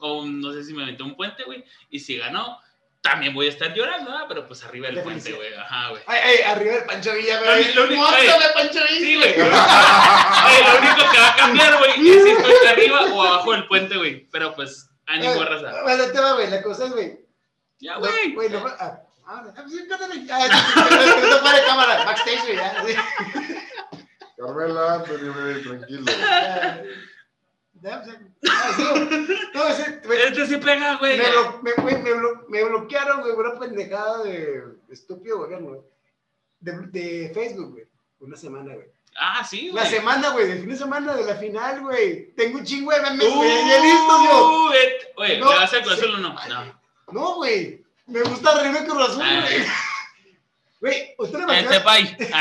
[0.00, 1.64] O no sé si me aventé un puente, güey.
[1.88, 2.58] Y si ganó,
[3.00, 4.26] también voy a estar llorando, ¿verdad?
[4.28, 5.54] Pero pues arriba del De puente, güey.
[5.54, 6.02] Ajá, güey.
[6.06, 7.74] Ay, ay, arriba del Pancho Villa, güey.
[7.74, 8.98] lo único- ¡Móntame, Pancho Villa!
[8.98, 9.36] Sí, güey.
[9.38, 9.44] Lo
[10.80, 14.28] único que va a cambiar, güey, es si estoy arriba o abajo del puente, güey.
[14.32, 15.80] Pero pues, ánimo, raza.
[15.84, 16.50] Bueno, te va, güey.
[16.50, 17.20] La cosa es, güey.
[17.78, 18.10] Ya, güey.
[18.80, 19.54] Ah, ah, ah.
[19.56, 22.84] Ah, sí, no para cámara, backstage, güey, ya.
[24.36, 26.04] Carmela, Anthony, güey, tranquilo.
[26.06, 26.84] Ya,
[27.80, 29.38] ya, sí, güey.
[29.54, 31.18] No, ese, güey, Este sí pega, güey.
[31.18, 31.24] me,
[31.62, 35.80] me, güey, me, blo- me bloquearon, güey, una pendejada de estúpido gobierno, güey.
[36.60, 37.84] De, de Facebook, güey.
[38.20, 38.86] Una semana, güey.
[39.16, 39.84] Ah, sí, güey.
[39.84, 42.32] La semana, güey, del fin de semana de la final, güey.
[42.34, 43.68] Tengo un chingo de memes, güey.
[43.68, 44.48] Ya listo, yo.
[44.48, 45.76] Uh, et- Oye, No, ¿le vas a.
[45.78, 46.34] Azul o no?
[46.48, 46.80] No.
[47.12, 47.83] No, güey.
[48.06, 49.40] Me gusta reírme con Azul, Ah.
[49.48, 49.64] güey.
[50.80, 52.16] Güey, ¿usted le Este pay.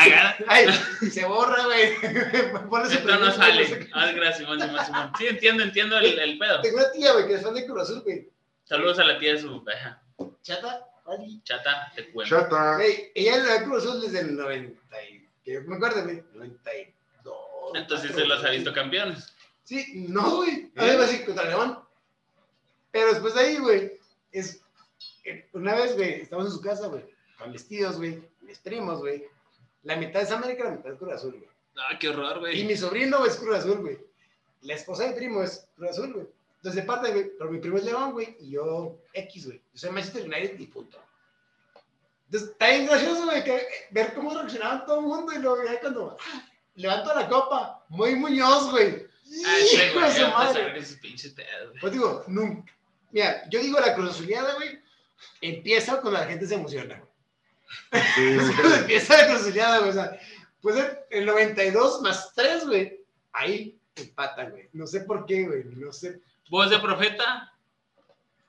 [0.48, 0.68] Ay,
[1.10, 1.96] se borra, güey.
[2.70, 3.90] Ponle su Esto no sale.
[3.94, 5.12] Ah, gracias, Simón, Simón, Simón.
[5.18, 6.60] Sí, entiendo, entiendo el, el pedo.
[6.62, 8.30] Tengo una tía, güey, que es fan de Cruz Azul, güey.
[8.66, 10.02] Saludos a la tía de su ajá,
[10.42, 11.42] Chata, Ali.
[11.44, 12.36] chata, te cuento.
[12.36, 12.76] Chata.
[12.76, 15.30] Güey, ella le da Cruz Azul desde el 90 y...
[15.46, 16.22] Que yo me acuerdo, güey.
[16.34, 17.36] 92.
[17.76, 19.34] Entonces se 94, los ha visto campeones.
[19.64, 20.70] Sí, no, güey.
[20.76, 20.90] A ¿Eh?
[20.98, 21.80] ver, así, contra León.
[22.92, 23.94] Pero después de ahí, güey,
[24.34, 24.60] es...
[25.54, 27.04] Una vez, güey, estamos en su casa, güey,
[27.38, 29.26] con vestidos, güey, mis primos, güey.
[29.84, 31.50] La mitad es América, la mitad es Cruz Azul, güey.
[31.76, 32.64] Ah, qué horror, Y güey.
[32.66, 33.98] mi sobrino es Cruz Azul, güey.
[34.62, 36.28] La esposa de mi primo es Cruz Azul, güey.
[36.58, 39.58] Entonces, de parte, güey, pero mi primo es León, güey, y yo X, güey.
[39.74, 40.98] Yo soy Manchester United y punto.
[42.26, 43.44] Entonces, está bien gracioso, güey,
[43.92, 48.16] ver cómo reaccionaban todo el mundo y luego ya cuando ah, levanto la copa, muy
[48.16, 49.06] Muñoz, güey.
[49.46, 50.74] Ah, Hijo de su madre.
[51.82, 52.74] Pues digo, nunca.
[53.12, 54.80] Mira, yo digo la Cruz Azuleada, güey,
[55.42, 57.04] empieza cuando la gente se emociona.
[58.16, 60.20] Sí, Cuando empieza la güey, o sea,
[60.62, 63.00] puede ser el 92 más 3, güey.
[63.34, 64.70] Ahí empatan, güey.
[64.74, 65.64] No sé por qué, güey.
[65.66, 66.22] No sé.
[66.50, 67.52] ¿Voz de profeta?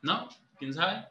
[0.02, 0.28] ¿No?
[0.59, 1.06] ¿Quién sabe?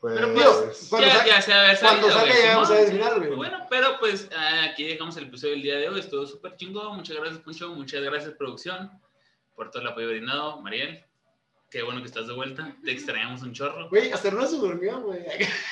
[0.00, 3.36] pues, Pero, pues, Cuando ya, ya se había Cuando güey, a.
[3.36, 6.00] Bueno, pero pues ah, aquí dejamos el episodio del día de hoy.
[6.00, 6.96] Estuvo súper chingón.
[6.96, 7.74] Muchas gracias, Poncho.
[7.74, 8.90] Muchas gracias, producción,
[9.54, 10.60] por todo el apoyo brindado.
[10.60, 11.04] Mariel,
[11.72, 12.70] qué bueno que estás de vuelta.
[12.84, 13.88] Te extrañamos un chorro.
[13.88, 15.24] Güey, hasta Luna se durmió, güey.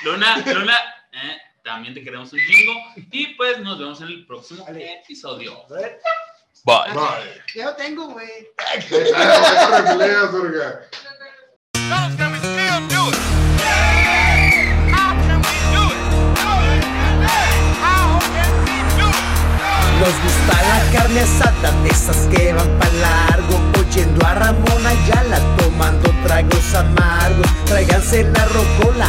[0.03, 0.79] Luna, Luna,
[1.13, 2.73] eh, también te queremos un chingo.
[3.13, 5.01] Y pues nos vemos en el próximo Vale.
[5.03, 5.63] episodio.
[5.69, 5.99] Bye.
[6.65, 7.43] Bye.
[7.55, 8.49] ya lo tengo, güey.
[20.01, 23.40] Nos gusta la carne asada, de esas que van pa'
[23.95, 27.47] Yendo a Ramona Ramón Ayala, tomando tragos amargos.
[27.67, 29.07] Tráiganse la rocola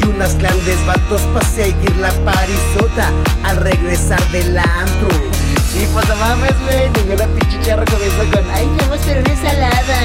[0.00, 3.12] y unas grandes batos para seguir la parisota
[3.44, 5.08] al regresar del antro.
[5.08, 9.00] Y sí, pues no mames, güey, ninguna pinche charra comienza con ¡Ay, yo voy a
[9.00, 10.00] hacer una ensalada!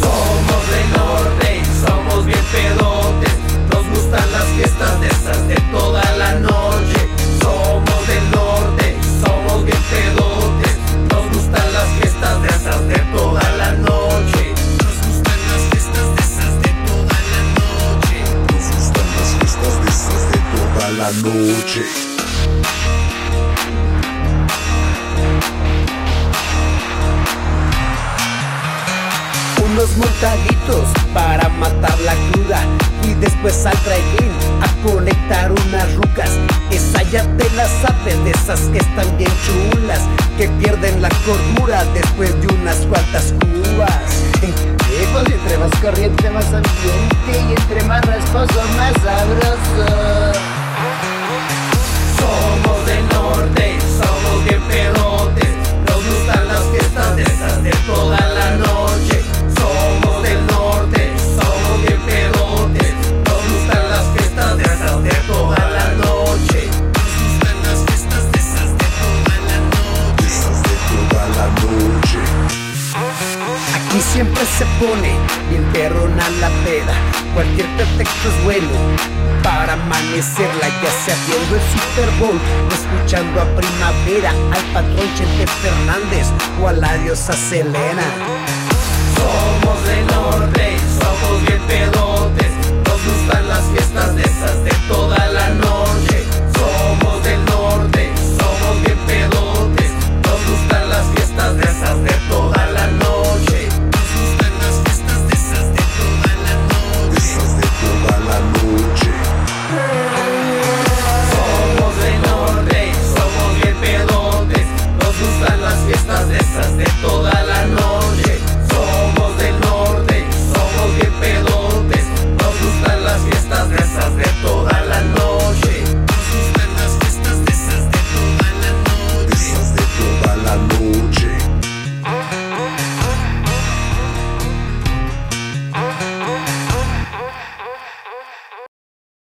[0.00, 3.01] Somos del norte, somos bien pedos
[87.52, 87.81] diosa